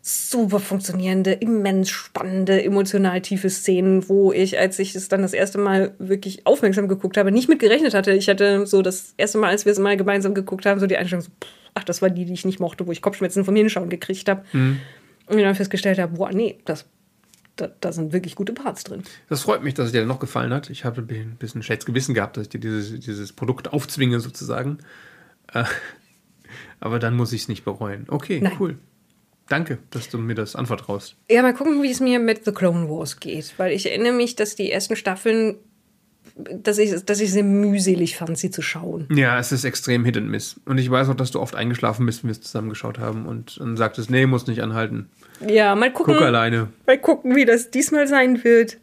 super 0.00 0.60
funktionierende, 0.60 1.32
immens 1.32 1.90
spannende, 1.90 2.62
emotional 2.62 3.20
tiefe 3.20 3.50
Szenen, 3.50 4.08
wo 4.08 4.32
ich, 4.32 4.58
als 4.58 4.78
ich 4.78 4.94
es 4.94 5.08
dann 5.08 5.22
das 5.22 5.32
erste 5.32 5.58
Mal 5.58 5.92
wirklich 5.98 6.46
aufmerksam 6.46 6.88
geguckt 6.88 7.16
habe, 7.16 7.32
nicht 7.32 7.48
mit 7.48 7.58
gerechnet 7.58 7.94
hatte. 7.94 8.12
Ich 8.12 8.28
hatte 8.28 8.66
so 8.66 8.80
das 8.80 9.14
erste 9.16 9.38
Mal, 9.38 9.50
als 9.50 9.64
wir 9.64 9.72
es 9.72 9.78
mal 9.78 9.96
gemeinsam 9.96 10.34
geguckt 10.34 10.66
haben, 10.66 10.80
so 10.80 10.86
die 10.86 10.96
Einstellung 10.96 11.24
so, 11.24 11.30
pff, 11.30 11.50
ach, 11.74 11.84
das 11.84 12.00
war 12.00 12.10
die, 12.10 12.24
die 12.24 12.32
ich 12.32 12.44
nicht 12.44 12.60
mochte, 12.60 12.86
wo 12.86 12.92
ich 12.92 13.02
Kopfschmerzen 13.02 13.44
vom 13.44 13.56
Hinschauen 13.56 13.88
gekriegt 13.88 14.28
habe. 14.28 14.44
Und 15.26 15.38
dann 15.42 15.54
festgestellt 15.54 15.98
habe, 15.98 16.16
boah, 16.16 16.30
nee, 16.32 16.58
das, 16.64 16.86
da, 17.58 17.68
da 17.80 17.92
sind 17.92 18.12
wirklich 18.12 18.34
gute 18.34 18.52
Parts 18.52 18.84
drin. 18.84 19.02
Das 19.28 19.42
freut 19.42 19.62
mich, 19.62 19.74
dass 19.74 19.86
es 19.86 19.92
dir 19.92 20.04
noch 20.06 20.20
gefallen 20.20 20.52
hat. 20.52 20.70
Ich 20.70 20.84
habe 20.84 21.02
ein 21.02 21.36
bisschen 21.38 21.62
schlechtes 21.62 21.86
Gewissen 21.86 22.14
gehabt, 22.14 22.36
dass 22.36 22.44
ich 22.44 22.48
dir 22.48 22.60
dieses, 22.60 22.98
dieses 23.00 23.32
Produkt 23.32 23.72
aufzwinge, 23.72 24.20
sozusagen. 24.20 24.78
Äh, 25.52 25.64
aber 26.80 26.98
dann 26.98 27.16
muss 27.16 27.32
ich 27.32 27.42
es 27.42 27.48
nicht 27.48 27.64
bereuen. 27.64 28.06
Okay, 28.08 28.40
Nein. 28.40 28.56
cool. 28.60 28.78
Danke, 29.48 29.78
dass 29.90 30.10
du 30.10 30.18
mir 30.18 30.34
das 30.34 30.54
anvertraust. 30.54 31.16
Ja, 31.30 31.42
mal 31.42 31.54
gucken, 31.54 31.82
wie 31.82 31.90
es 31.90 32.00
mir 32.00 32.18
mit 32.18 32.44
The 32.44 32.52
Clone 32.52 32.88
Wars 32.88 33.18
geht. 33.18 33.54
Weil 33.56 33.72
ich 33.72 33.86
erinnere 33.90 34.12
mich, 34.12 34.36
dass 34.36 34.54
die 34.54 34.70
ersten 34.70 34.94
Staffeln, 34.94 35.56
dass 36.62 36.78
ich, 36.78 37.04
dass 37.04 37.20
ich 37.20 37.32
sehr 37.32 37.42
mühselig 37.44 38.16
fand, 38.16 38.38
sie 38.38 38.50
zu 38.50 38.62
schauen. 38.62 39.06
Ja, 39.14 39.38
es 39.38 39.52
ist 39.52 39.64
extrem 39.64 40.04
Hit 40.04 40.16
and 40.16 40.28
Miss. 40.30 40.60
Und 40.64 40.78
ich 40.78 40.90
weiß 40.90 41.08
auch, 41.08 41.14
dass 41.14 41.30
du 41.30 41.40
oft 41.40 41.54
eingeschlafen 41.54 42.06
bist, 42.06 42.22
wenn 42.22 42.28
wir 42.28 42.32
es 42.32 42.40
zusammengeschaut 42.40 42.98
haben 42.98 43.26
und 43.26 43.58
dann 43.58 43.76
sagtest, 43.76 44.10
nee, 44.10 44.26
muss 44.26 44.46
nicht 44.46 44.62
anhalten. 44.62 45.08
Ja, 45.46 45.74
mal 45.74 45.92
gucken, 45.92 46.14
Guck 46.14 46.22
alleine. 46.24 46.68
mal 46.86 46.98
gucken, 46.98 47.34
wie 47.36 47.44
das 47.44 47.70
diesmal 47.70 48.06
sein 48.08 48.44
wird. 48.44 48.78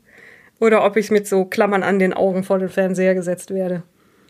Oder 0.60 0.86
ob 0.86 0.96
ich 0.96 1.12
mit 1.12 1.28
so 1.28 1.46
Klammern 1.46 1.84
an 1.84 2.00
den 2.00 2.14
Augen 2.14 2.44
vor 2.44 2.60
den 2.60 2.70
Fernseher 2.70 3.14
gesetzt 3.14 3.52
werde. 3.54 3.84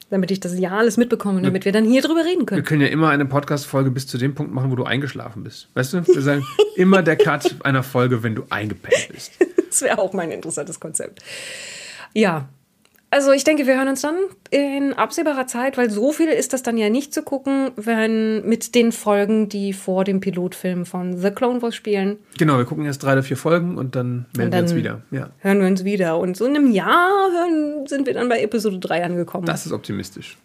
Damit 0.09 0.29
ich 0.31 0.39
das 0.39 0.57
ja 0.59 0.71
alles 0.71 0.97
mitbekomme, 0.97 1.41
damit 1.41 1.65
wir 1.65 1.71
dann 1.71 1.83
hier 1.85 2.01
drüber 2.03 2.23
reden 2.25 2.41
Wir 2.41 2.45
können. 2.45 2.63
können 2.63 2.81
ja 2.81 2.87
immer 2.87 3.09
eine 3.09 3.25
Podcast-Folge 3.25 3.89
bis 3.89 4.05
zu 4.05 4.19
dem 4.19 4.35
Punkt 4.35 4.53
machen, 4.53 4.69
wo 4.71 4.75
du 4.75 4.83
eingeschlafen 4.83 5.43
bist. 5.43 5.69
Weißt 5.73 5.93
du? 5.93 6.07
Wir 6.07 6.21
sagen 6.21 6.43
immer 6.75 7.01
der 7.01 7.15
Cut 7.15 7.55
einer 7.63 7.81
Folge, 7.81 8.21
wenn 8.21 8.35
du 8.35 8.43
eingepennt 8.51 9.09
bist. 9.11 9.31
Das 9.69 9.81
wäre 9.81 9.97
auch 9.97 10.13
mein 10.13 10.31
interessantes 10.31 10.79
Konzept. 10.79 11.21
Ja. 12.13 12.47
Also 13.15 13.31
ich 13.31 13.45
denke, 13.45 13.65
wir 13.65 13.77
hören 13.77 13.87
uns 13.87 14.01
dann 14.01 14.15
in 14.51 14.91
absehbarer 14.91 15.47
Zeit, 15.47 15.77
weil 15.77 15.89
so 15.89 16.11
viel 16.11 16.27
ist 16.27 16.51
das 16.51 16.63
dann 16.63 16.75
ja 16.77 16.89
nicht 16.89 17.13
zu 17.13 17.23
gucken, 17.23 17.71
wenn 17.77 18.45
mit 18.45 18.75
den 18.75 18.91
Folgen, 18.91 19.47
die 19.47 19.71
vor 19.71 20.03
dem 20.03 20.19
Pilotfilm 20.19 20.85
von 20.85 21.17
The 21.17 21.31
Clone 21.31 21.61
Wars 21.61 21.75
spielen, 21.75 22.17
Genau, 22.37 22.57
wir 22.57 22.65
gucken 22.65 22.85
erst 22.85 23.03
drei 23.03 23.13
oder 23.13 23.23
vier 23.23 23.37
Folgen 23.37 23.77
und 23.77 23.95
dann 23.95 24.25
melden 24.35 24.37
wir 24.37 24.49
dann- 24.49 24.63
uns 24.63 24.75
wieder. 24.75 25.01
Ja, 25.11 25.29
hören 25.39 25.61
wir 25.61 25.67
uns 25.67 25.85
wieder. 25.85 26.17
Und 26.19 26.35
so 26.35 26.45
in 26.45 26.57
einem 26.57 26.71
Jahr 26.71 27.31
hören, 27.31 27.87
sind 27.87 28.05
wir 28.05 28.13
dann 28.15 28.27
bei 28.27 28.41
Episode 28.41 28.79
3 28.79 29.05
angekommen. 29.05 29.45
das 29.45 29.65
ist 29.65 29.71
optimistisch. 29.71 30.35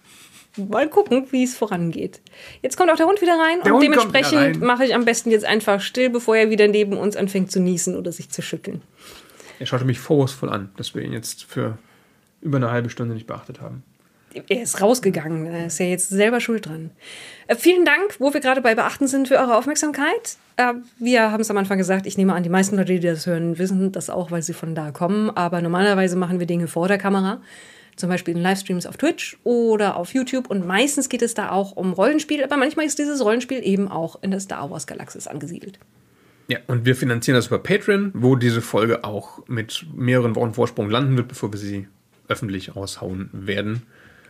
Mal 0.56 0.88
gucken, 0.88 1.26
wie 1.32 1.42
es 1.42 1.56
vorangeht. 1.56 2.20
Jetzt 2.62 2.76
kommt 2.76 2.92
auch 2.92 2.96
der 2.96 3.06
Hund 3.06 3.20
wieder 3.20 3.32
rein 3.36 3.62
Der 3.64 3.74
und 3.74 3.80
Hund 3.80 3.82
dementsprechend 3.82 4.38
rein. 4.38 4.58
mache 4.60 4.84
ich 4.84 4.94
am 4.94 5.04
besten 5.04 5.32
jetzt 5.32 5.44
einfach 5.44 5.80
still, 5.80 6.08
bevor 6.10 6.36
er 6.36 6.50
wieder 6.50 6.68
neben 6.68 6.92
uns 6.96 7.16
anfängt 7.16 7.50
zu 7.50 7.58
niesen 7.58 7.96
oder 7.96 8.12
sich 8.12 8.30
zu 8.30 8.42
schütteln. 8.42 8.82
Er 9.58 9.66
schaute 9.66 9.84
mich 9.84 9.98
vorwurfsvoll 9.98 10.50
an, 10.50 10.70
dass 10.76 10.94
wir 10.94 11.02
ihn 11.02 11.12
jetzt 11.12 11.42
für 11.44 11.78
über 12.40 12.56
eine 12.56 12.70
halbe 12.70 12.90
Stunde 12.90 13.14
nicht 13.14 13.26
beachtet 13.26 13.60
haben. 13.60 13.82
Er 14.48 14.62
ist 14.62 14.80
rausgegangen. 14.80 15.46
Er 15.46 15.66
ist 15.66 15.78
ja 15.78 15.86
jetzt 15.86 16.08
selber 16.08 16.40
schuld 16.40 16.66
dran. 16.66 16.90
Äh, 17.48 17.56
vielen 17.56 17.84
Dank, 17.84 18.20
wo 18.20 18.32
wir 18.32 18.40
gerade 18.40 18.60
bei 18.60 18.74
Beachten 18.74 19.08
sind, 19.08 19.28
für 19.28 19.38
eure 19.38 19.56
Aufmerksamkeit. 19.56 20.36
Äh, 20.56 20.74
wir 20.98 21.32
haben 21.32 21.40
es 21.40 21.50
am 21.50 21.56
Anfang 21.56 21.78
gesagt, 21.78 22.06
ich 22.06 22.16
nehme 22.16 22.34
an, 22.34 22.42
die 22.42 22.48
meisten 22.48 22.76
Leute, 22.76 22.92
die 22.92 23.00
das 23.00 23.26
hören, 23.26 23.58
wissen 23.58 23.90
das 23.92 24.08
auch, 24.08 24.30
weil 24.30 24.42
sie 24.42 24.52
von 24.52 24.74
da 24.74 24.92
kommen. 24.92 25.30
Aber 25.30 25.60
normalerweise 25.60 26.16
machen 26.16 26.38
wir 26.38 26.46
Dinge 26.46 26.68
vor 26.68 26.86
der 26.86 26.98
Kamera. 26.98 27.40
Zum 27.96 28.08
Beispiel 28.08 28.36
in 28.36 28.42
Livestreams 28.42 28.86
auf 28.86 28.96
Twitch 28.96 29.36
oder 29.42 29.96
auf 29.96 30.14
YouTube. 30.14 30.48
Und 30.48 30.64
meistens 30.64 31.08
geht 31.08 31.22
es 31.22 31.34
da 31.34 31.50
auch 31.50 31.72
um 31.72 31.92
Rollenspiel. 31.92 32.44
Aber 32.44 32.56
manchmal 32.56 32.86
ist 32.86 32.98
dieses 32.98 33.22
Rollenspiel 33.22 33.60
eben 33.64 33.88
auch 33.88 34.22
in 34.22 34.30
der 34.30 34.40
Star 34.40 34.70
Wars 34.70 34.86
Galaxis 34.86 35.26
angesiedelt. 35.26 35.80
Ja, 36.46 36.58
und 36.68 36.84
wir 36.84 36.96
finanzieren 36.96 37.36
das 37.36 37.48
über 37.48 37.58
Patreon, 37.58 38.12
wo 38.14 38.36
diese 38.36 38.60
Folge 38.60 39.04
auch 39.04 39.46
mit 39.48 39.86
mehreren 39.94 40.34
Wochen 40.36 40.54
Vorsprung 40.54 40.88
landen 40.88 41.16
wird, 41.16 41.28
bevor 41.28 41.52
wir 41.52 41.58
sie 41.58 41.88
öffentlich 42.30 42.74
raushauen 42.76 43.28
werden. 43.32 43.82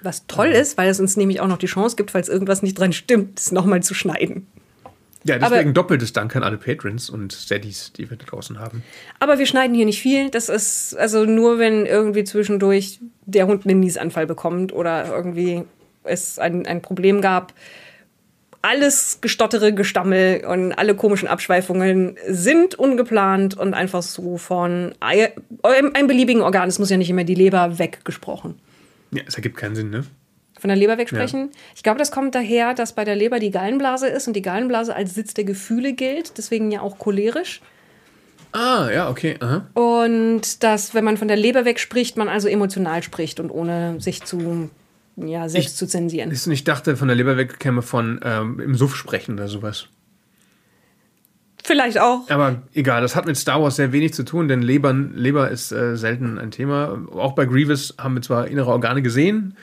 Was 0.03 0.27
toll 0.27 0.49
ist, 0.49 0.79
weil 0.79 0.89
es 0.89 0.99
uns 0.99 1.17
nämlich 1.17 1.41
auch 1.41 1.47
noch 1.47 1.59
die 1.59 1.67
Chance 1.67 1.95
gibt, 1.97 2.11
falls 2.11 2.29
irgendwas 2.29 2.63
nicht 2.63 2.79
dran 2.79 2.93
stimmt, 2.93 3.39
es 3.39 3.53
nochmal 3.53 3.83
zu 3.83 3.95
schneiden. 3.95 4.47
Ja, 5.25 5.39
deswegen 5.39 5.61
Aber- 5.69 5.73
doppeltes 5.73 6.15
Dank 6.15 6.35
an 6.35 6.43
alle 6.43 6.57
Patrons 6.57 7.11
und 7.11 7.35
Steadies, 7.35 7.93
die 7.93 8.09
wir 8.09 8.17
da 8.17 8.25
draußen 8.25 8.59
haben. 8.59 8.83
Aber 9.19 9.39
wir 9.39 9.45
schneiden 9.45 9.75
hier 9.77 9.85
nicht 9.85 10.01
viel. 10.01 10.31
Das 10.31 10.49
ist 10.49 10.97
also 10.97 11.27
nur, 11.27 11.59
wenn 11.59 11.85
irgendwie 11.85 12.25
zwischendurch 12.25 13.01
der 13.27 13.47
Hund 13.47 13.67
einen 13.67 13.81
Niesanfall 13.81 14.27
bekommt 14.27 14.73
oder 14.73 15.07
irgendwie 15.15 15.65
es 16.05 16.39
ein, 16.39 16.67
ein 16.67 16.81
Problem 16.81 17.21
gab. 17.21 17.53
Alles 18.63 19.19
Gestottere, 19.21 19.73
Gestammel 19.73 20.45
und 20.45 20.73
alle 20.73 20.95
komischen 20.95 21.29
Abschweifungen 21.29 22.17
sind 22.27 22.75
ungeplant 22.75 23.57
und 23.57 23.75
einfach 23.75 24.03
so 24.03 24.37
von 24.37 24.95
einem 25.01 26.07
beliebigen 26.07 26.43
Organ, 26.43 26.69
es 26.69 26.79
muss 26.79 26.91
ja 26.91 26.97
nicht 26.97 27.11
immer 27.11 27.25
die 27.25 27.35
Leber 27.35 27.79
weggesprochen. 27.79 28.59
Ja, 29.13 29.23
es 29.27 29.35
ergibt 29.35 29.57
keinen 29.57 29.75
Sinn, 29.75 29.91
ne? 29.91 30.05
Von 30.59 30.69
der 30.69 30.77
Leber 30.77 30.99
wegsprechen. 30.99 31.41
Ja. 31.41 31.59
Ich 31.75 31.83
glaube, 31.83 31.99
das 31.99 32.11
kommt 32.11 32.35
daher, 32.35 32.75
dass 32.75 32.93
bei 32.93 33.05
der 33.05 33.17
Leber 33.17 33.39
die 33.39 33.51
Gallenblase 33.51 34.09
ist 34.09 34.27
und 34.27 34.35
die 34.35 34.43
Gallenblase 34.43 34.95
als 34.95 35.15
Sitz 35.15 35.33
der 35.33 35.45
Gefühle 35.45 35.95
gilt, 35.95 36.37
deswegen 36.37 36.71
ja 36.71 36.83
auch 36.83 36.99
cholerisch. 36.99 37.63
Ah, 38.53 38.91
ja, 38.93 39.09
okay. 39.09 39.37
Aha. 39.41 39.67
Und 39.73 40.63
dass, 40.63 40.93
wenn 40.93 41.05
man 41.05 41.17
von 41.17 41.29
der 41.29 41.39
Leber 41.39 41.65
wegspricht, 41.65 42.19
man 42.19 42.29
also 42.29 42.47
emotional 42.47 43.03
spricht 43.03 43.41
und 43.41 43.51
ohne 43.51 44.01
sich 44.01 44.23
zu 44.25 44.69
ja, 45.17 45.49
selbst 45.49 45.71
ich, 45.71 45.77
zu 45.77 45.87
zensieren. 45.87 46.31
Ich 46.31 46.65
dachte, 46.65 46.97
von 46.97 47.09
der 47.09 47.17
Leber 47.17 47.37
weg 47.37 47.59
käme 47.59 47.83
von 47.83 48.21
ähm, 48.23 48.61
im 48.61 48.75
Suff 48.75 48.97
sprechen 48.97 49.35
oder 49.35 49.49
sowas. 49.49 49.89
Vielleicht 51.63 51.99
auch. 51.99 52.29
Aber 52.31 52.63
egal, 52.75 53.03
das 53.03 53.15
hat 53.15 53.27
mit 53.27 53.37
Star 53.37 53.63
Wars 53.63 53.77
sehr 53.77 53.93
wenig 53.93 54.15
zu 54.15 54.25
tun, 54.25 54.49
denn 54.49 54.63
Lebern, 54.63 55.13
Leber 55.15 55.51
ist 55.51 55.73
äh, 55.73 55.97
selten 55.97 56.39
ein 56.39 56.51
Thema. 56.51 57.07
Auch 57.13 57.33
bei 57.33 57.45
Grievous 57.45 57.95
haben 57.99 58.15
wir 58.15 58.23
zwar 58.23 58.49
innere 58.49 58.71
Organe 58.71 59.03
gesehen, 59.03 59.57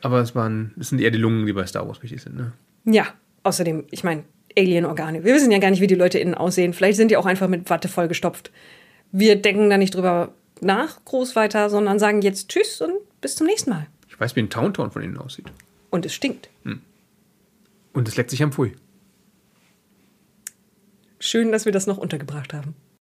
aber 0.00 0.20
es, 0.20 0.34
waren, 0.34 0.72
es 0.78 0.90
sind 0.90 1.00
eher 1.00 1.10
die 1.10 1.18
Lungen, 1.18 1.46
die 1.46 1.52
bei 1.52 1.66
Star 1.66 1.86
Wars 1.86 2.02
wichtig 2.02 2.22
sind. 2.22 2.36
Ne? 2.36 2.52
Ja, 2.84 3.06
außerdem, 3.42 3.84
ich 3.90 4.04
meine, 4.04 4.24
Alien-Organe. 4.56 5.24
Wir 5.24 5.34
wissen 5.34 5.50
ja 5.50 5.58
gar 5.58 5.70
nicht, 5.70 5.80
wie 5.80 5.86
die 5.86 5.94
Leute 5.94 6.18
innen 6.18 6.34
aussehen. 6.34 6.72
Vielleicht 6.72 6.96
sind 6.96 7.10
die 7.10 7.16
auch 7.16 7.26
einfach 7.26 7.48
mit 7.48 7.68
Watte 7.70 7.88
vollgestopft. 7.88 8.50
Wir 9.12 9.36
denken 9.36 9.70
da 9.70 9.76
nicht 9.76 9.94
drüber 9.94 10.32
nach, 10.60 11.04
groß 11.04 11.36
weiter, 11.36 11.70
sondern 11.70 11.98
sagen 11.98 12.22
jetzt 12.22 12.48
Tschüss 12.48 12.80
und 12.80 12.92
bis 13.20 13.36
zum 13.36 13.46
nächsten 13.46 13.70
Mal. 13.70 13.86
Ich 14.20 14.22
weiß, 14.22 14.36
wie 14.36 14.40
ein 14.40 14.50
Towntown 14.50 14.90
von 14.90 15.00
innen 15.00 15.16
aussieht. 15.16 15.50
Und 15.88 16.04
es 16.04 16.12
stinkt. 16.12 16.50
Hm. 16.64 16.82
Und 17.94 18.06
es 18.06 18.18
leckt 18.18 18.28
sich 18.28 18.42
am 18.42 18.52
Pfui. 18.52 18.76
Schön, 21.18 21.50
dass 21.50 21.64
wir 21.64 21.72
das 21.72 21.86
noch 21.86 21.96
untergebracht 21.96 22.52
haben. 22.52 22.74